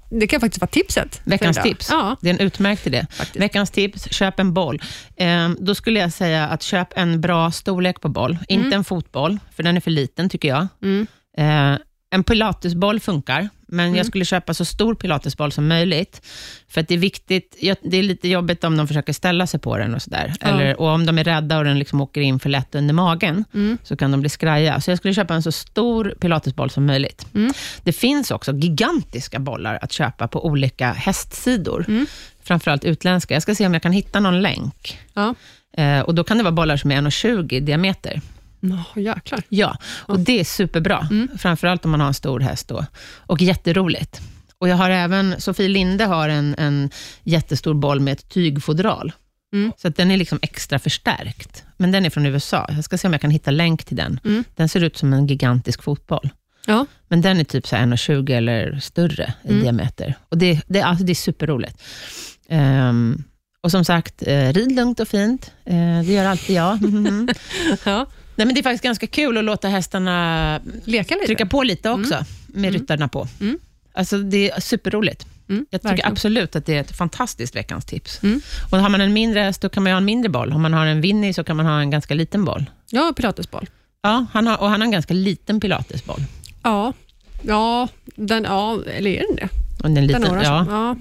Det 0.10 0.28
kan 0.28 0.40
faktiskt 0.42 0.62
vara 0.62 0.70
tipset. 0.72 1.22
Veckans 1.24 1.58
tips. 1.64 1.88
Ja, 1.92 2.16
Det 2.22 2.30
är 2.30 2.34
en 2.34 2.40
utmärkt 2.40 2.88
idé. 2.88 3.06
Faktiskt. 3.10 3.36
Veckans 3.44 3.72
tips, 3.72 4.14
köp 4.14 4.40
en 4.40 4.54
boll. 4.54 4.82
Ehm, 5.18 5.58
då 5.60 5.76
skulle 5.76 6.00
jag 6.00 6.14
säga 6.14 6.48
att 6.48 6.62
köp 6.64 6.88
en 6.96 7.22
bra 7.22 7.52
storlek 7.52 8.02
på 8.02 8.10
boll. 8.10 8.38
Inte 8.48 8.76
en 8.76 8.84
fotboll, 8.84 9.40
för 9.56 9.64
den 9.64 9.78
är 9.78 9.82
för 9.82 9.92
liten 9.92 10.30
tycker 10.30 10.48
jag. 10.48 10.68
Mm. 10.84 11.08
Eh, 11.38 11.80
en 12.16 12.24
pilatesboll 12.24 13.00
funkar, 13.00 13.50
men 13.68 13.96
jag 13.96 14.06
skulle 14.06 14.26
köpa 14.26 14.54
så 14.54 14.66
stor 14.66 14.96
pilatesboll 14.96 15.52
som 15.52 15.68
möjligt. 15.68 16.22
För 16.70 16.82
att 16.82 16.88
det 16.88 16.94
är 16.94 16.98
viktigt, 16.98 17.58
det 17.82 17.98
är 17.98 18.04
lite 18.04 18.28
jobbigt 18.28 18.64
om 18.64 18.78
de 18.78 18.88
försöker 18.88 19.14
ställa 19.14 19.48
sig 19.48 19.60
på 19.60 19.78
den 19.78 19.96
och 19.96 20.02
sådär. 20.02 20.34
Ja. 20.42 20.48
Eller, 20.48 20.80
och 20.80 20.88
om 20.90 21.06
de 21.06 21.18
är 21.18 21.24
rädda 21.24 21.58
och 21.58 21.64
den 21.64 21.80
liksom 21.80 22.02
åker 22.02 22.22
in 22.22 22.40
för 22.40 22.50
lätt 22.50 22.76
under 22.76 22.94
magen, 22.94 23.44
Mm. 23.54 23.78
så 23.84 23.96
kan 23.98 24.12
de 24.12 24.20
bli 24.20 24.30
skraja. 24.30 24.82
Så 24.82 24.92
jag 24.92 24.98
skulle 24.98 25.14
köpa 25.14 25.34
en 25.34 25.44
så 25.44 25.52
stor 25.52 26.16
pilatesboll 26.20 26.70
som 26.70 26.86
möjligt. 26.86 27.28
Mm. 27.36 27.54
Det 27.84 27.94
finns 27.94 28.32
också 28.32 28.54
gigantiska 28.54 29.40
bollar 29.40 29.80
att 29.82 29.92
köpa 29.92 30.28
på 30.28 30.46
olika 30.46 30.92
hästsidor. 30.94 31.86
Mm. 31.88 32.06
Framförallt 32.44 32.84
utländska. 32.86 33.34
Jag 33.34 33.44
ska 33.44 33.56
se 33.56 33.66
om 33.68 33.74
jag 33.74 33.82
kan 33.84 33.92
hitta 33.92 34.20
någon 34.20 34.42
länk. 34.42 35.00
ja. 35.14 35.36
Eh, 35.78 36.00
och 36.00 36.16
Då 36.16 36.24
kan 36.24 36.38
det 36.38 36.44
vara 36.44 36.52
bollar 36.52 36.78
som 36.78 36.92
är 36.92 36.96
1,20 37.02 37.54
i 37.54 37.60
diameter. 37.60 38.22
Nå, 38.70 38.84
jäklar. 39.02 39.42
Ja, 39.50 39.78
och 39.86 40.20
det 40.20 40.40
är 40.40 40.44
superbra. 40.44 41.08
Mm. 41.12 41.30
Framförallt 41.38 41.86
om 41.86 41.92
man 41.92 42.00
har 42.00 42.08
en 42.08 42.14
stor 42.14 42.40
häst 42.40 42.68
då. 42.68 42.86
Och 43.18 43.42
jätteroligt. 43.42 44.22
Och 44.58 44.70
jag 44.70 44.76
har 44.76 44.90
även, 44.90 45.42
Sofie 45.42 45.68
Linde 45.70 46.06
har 46.06 46.30
en, 46.30 46.56
en 46.58 46.90
jättestor 47.24 47.74
boll 47.74 48.00
med 48.00 48.12
ett 48.14 48.30
tygfodral. 48.30 49.12
Mm. 49.54 49.72
Så 49.78 49.90
den 49.90 50.12
är 50.12 50.18
liksom 50.18 50.40
extra 50.42 50.80
förstärkt. 50.80 51.64
Men 51.78 51.92
den 51.92 52.06
är 52.06 52.10
från 52.10 52.26
USA. 52.26 52.66
Jag 52.70 52.84
ska 52.84 52.98
se 52.98 53.08
om 53.08 53.14
jag 53.14 53.22
kan 53.22 53.32
hitta 53.32 53.52
länk 53.52 53.84
till 53.86 53.98
den. 53.98 54.20
Mm. 54.26 54.44
Den 54.56 54.70
ser 54.70 54.84
ut 54.84 54.98
som 54.98 55.14
en 55.14 55.28
gigantisk 55.28 55.84
fotboll. 55.84 56.30
Ja. 56.68 56.86
Men 57.08 57.22
den 57.22 57.40
är 57.40 57.44
typ 57.44 57.68
så 57.68 57.76
här 57.76 57.86
1,20 57.86 58.32
eller 58.38 58.80
större 58.80 59.34
i 59.44 59.48
Mm. 59.50 59.62
diameter. 59.62 60.14
Och 60.30 60.38
det, 60.38 60.62
det, 60.68 60.82
alltså 60.82 61.06
det 61.06 61.12
är 61.12 61.16
superroligt. 61.16 61.82
Ehm, 62.50 63.24
och 63.62 63.72
som 63.72 63.86
sagt, 63.86 64.24
eh, 64.28 64.54
rid 64.54 64.72
lugnt 64.76 65.00
och 65.00 65.08
fint. 65.08 65.52
Eh, 65.66 65.76
det 66.06 66.14
gör 66.14 66.26
alltid 66.26 66.56
jag. 66.56 66.82
Mhm. 66.92 67.28
ja. 67.84 68.06
Nej, 68.36 68.46
men 68.48 68.54
det 68.56 68.62
är 68.62 68.64
faktiskt 68.64 68.84
ganska 68.84 69.08
kul 69.08 69.38
att 69.38 69.44
låta 69.44 69.68
hästarna 69.68 70.60
Leka 70.86 71.14
lite. 71.16 71.26
trycka 71.26 71.46
på 71.46 71.64
lite 71.64 71.90
också, 71.90 72.26
med 72.48 72.74
ryttarna 72.74 73.08
på. 73.08 73.28
Mm. 73.42 73.60
Alltså, 73.94 74.18
det 74.18 74.52
är 74.52 74.62
superroligt. 74.62 75.26
Mm, 75.50 75.66
Jag 75.70 75.82
tycker 75.82 75.90
verkligen. 75.90 76.12
absolut 76.12 76.56
att 76.56 76.66
det 76.66 76.76
är 76.76 76.82
ett 76.82 76.98
fantastiskt 76.98 77.56
veckans 77.56 77.86
tips. 77.86 78.24
Mm. 78.24 78.42
Och 78.72 78.78
har 78.78 78.90
man 78.90 79.02
en 79.02 79.14
mindre 79.14 79.40
häst, 79.40 79.62
då 79.62 79.70
kan 79.70 79.84
man 79.84 79.92
ha 79.92 79.98
en 79.98 80.06
mindre 80.06 80.30
boll. 80.30 80.54
Om 80.54 80.62
man 80.62 80.74
har 80.74 80.86
en 80.86 81.02
Winnie 81.02 81.34
så 81.34 81.44
kan 81.44 81.58
man 81.58 81.66
ha 81.66 81.80
en 81.80 81.90
ganska 81.90 82.14
liten 82.14 82.46
boll. 82.46 82.66
Ja, 82.92 83.14
pilatesboll. 83.16 83.70
Ja, 84.02 84.26
han 84.34 84.48
har, 84.48 84.58
och 84.62 84.70
han 84.70 84.82
har 84.82 84.86
en 84.86 84.92
ganska 84.92 85.14
liten 85.14 85.60
pilatesboll. 85.60 86.20
Ja. 86.64 86.94
Ja, 87.42 87.88
den, 88.16 88.44
ja, 88.44 88.80
eller 88.98 89.12
är 89.12 89.24
den 89.28 89.36
det? 89.36 89.50
Och 89.84 89.90
den 89.90 89.98
är 89.98 90.02
liten, 90.02 90.22
Den 90.22 90.32
har 90.32 90.44
ja, 90.44 90.66
ja. 90.70 90.96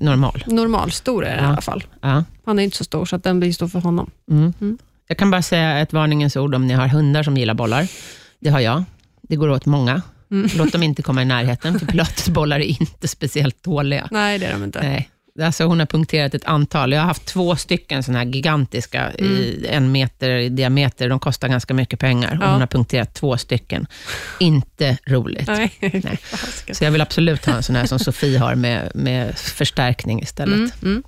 normal. 0.00 0.44
Normalstor 0.46 1.24
är 1.24 1.34
den 1.36 1.44
Ja. 1.44 1.50
i 1.50 1.52
alla 1.52 1.60
fall. 1.60 1.84
Ja. 2.00 2.24
Han 2.44 2.58
är 2.58 2.62
inte 2.62 2.76
så 2.76 2.84
stor, 2.84 3.06
så 3.06 3.16
att 3.16 3.24
den 3.24 3.40
blir 3.40 3.52
stor 3.52 3.68
för 3.68 3.78
honom. 3.80 4.10
Mm. 4.30 4.78
Mm. 5.08 5.14
Jag 5.14 5.18
kan 5.18 5.30
bara 5.30 5.42
säga 5.42 5.78
ett 5.78 5.92
varningens 5.92 6.36
ord 6.36 6.54
om 6.54 6.66
ni 6.66 6.74
har 6.74 6.88
hundar 6.88 7.22
som 7.22 7.36
gillar 7.36 7.54
bollar. 7.54 7.88
Det 8.40 8.50
har 8.50 8.60
jag. 8.60 8.84
Det 9.22 9.36
går 9.36 9.48
åt 9.48 9.66
många. 9.66 10.02
Mm. 10.30 10.50
Låt 10.56 10.72
dem 10.72 10.82
inte 10.82 11.02
komma 11.02 11.22
i 11.22 11.24
närheten, 11.24 11.78
för 11.78 11.86
pilatesbollar 11.86 12.60
är 12.60 12.80
inte 12.82 13.08
speciellt 13.08 13.62
tåliga. 13.62 14.08
Nej, 14.10 14.38
det 14.38 14.46
är 14.46 14.52
de 14.52 14.64
inte. 14.64 14.82
Nej. 14.82 15.10
Alltså 15.42 15.64
hon 15.64 15.78
har 15.78 15.86
punkterat 15.86 16.34
ett 16.34 16.44
antal. 16.44 16.92
Jag 16.92 17.00
har 17.00 17.06
haft 17.06 17.26
två 17.26 17.56
stycken 17.56 18.02
såna 18.02 18.18
här 18.18 18.26
gigantiska, 18.26 19.12
i 19.12 19.66
en 19.68 19.92
meter 19.92 20.30
i 20.30 20.48
diameter. 20.48 21.08
De 21.08 21.20
kostar 21.20 21.48
ganska 21.48 21.74
mycket 21.74 22.00
pengar. 22.00 22.28
Och 22.28 22.34
Mm. 22.34 22.46
Ja. 22.46 22.52
Hon 22.52 22.60
har 22.60 22.66
punkterat 22.66 23.14
två 23.14 23.36
stycken. 23.36 23.86
Inte 24.40 24.98
roligt. 25.06 25.46
Nej. 25.46 25.72
Nej. 25.80 26.18
Så 26.72 26.84
jag 26.84 26.90
vill 26.90 27.00
absolut 27.00 27.46
ha 27.46 27.54
en 27.54 27.62
sån 27.62 27.76
här 27.76 27.86
som 27.86 27.98
Sofie 27.98 28.38
har, 28.38 28.54
med, 28.54 28.90
med 28.94 29.38
förstärkning 29.38 30.22
istället. 30.22 30.56
Mm, 30.56 30.70
mm. 30.82 31.02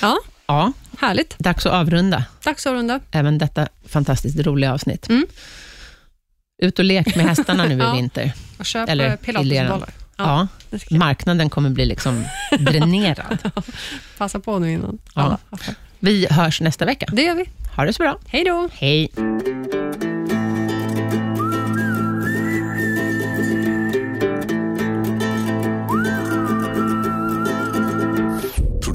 Ja, 0.00 0.18
Ja, 0.50 0.72
härligt. 1.00 1.38
dags 1.38 1.66
att 1.66 1.72
avrunda 1.72 2.24
Dags 2.44 2.66
att 2.66 2.72
runda. 2.72 3.00
även 3.10 3.38
detta 3.38 3.68
fantastiskt 3.88 4.38
roliga 4.46 4.72
avsnitt. 4.74 5.08
Mm. 5.08 5.26
Ut 6.62 6.78
och 6.78 6.84
lek 6.84 7.16
med 7.16 7.26
hästarna 7.26 7.64
nu 7.64 7.74
i 7.74 7.92
vinter. 7.96 8.32
Och 8.58 8.66
köp 8.66 8.88
Eller 8.88 9.04
Eller 9.04 9.16
pilatesbollar. 9.16 9.88
Ja. 10.16 10.48
Ja, 10.70 10.78
marknaden 10.98 11.50
kommer 11.50 11.70
bli 11.70 11.84
liksom 11.84 12.24
dränerad. 12.58 13.38
Passa 14.18 14.40
på 14.40 14.58
nu 14.58 14.72
innan. 14.72 14.98
Ja. 15.14 15.38
Vi 15.98 16.26
hörs 16.30 16.60
nästa 16.60 16.84
vecka. 16.84 17.06
Det 17.12 17.22
gör 17.22 17.34
vi. 17.34 17.44
Ha 17.76 17.84
det 17.84 17.92
så 17.92 18.02
bra. 18.02 18.18
Hej 18.26 18.44
då! 18.44 18.68
Hej. 18.72 19.10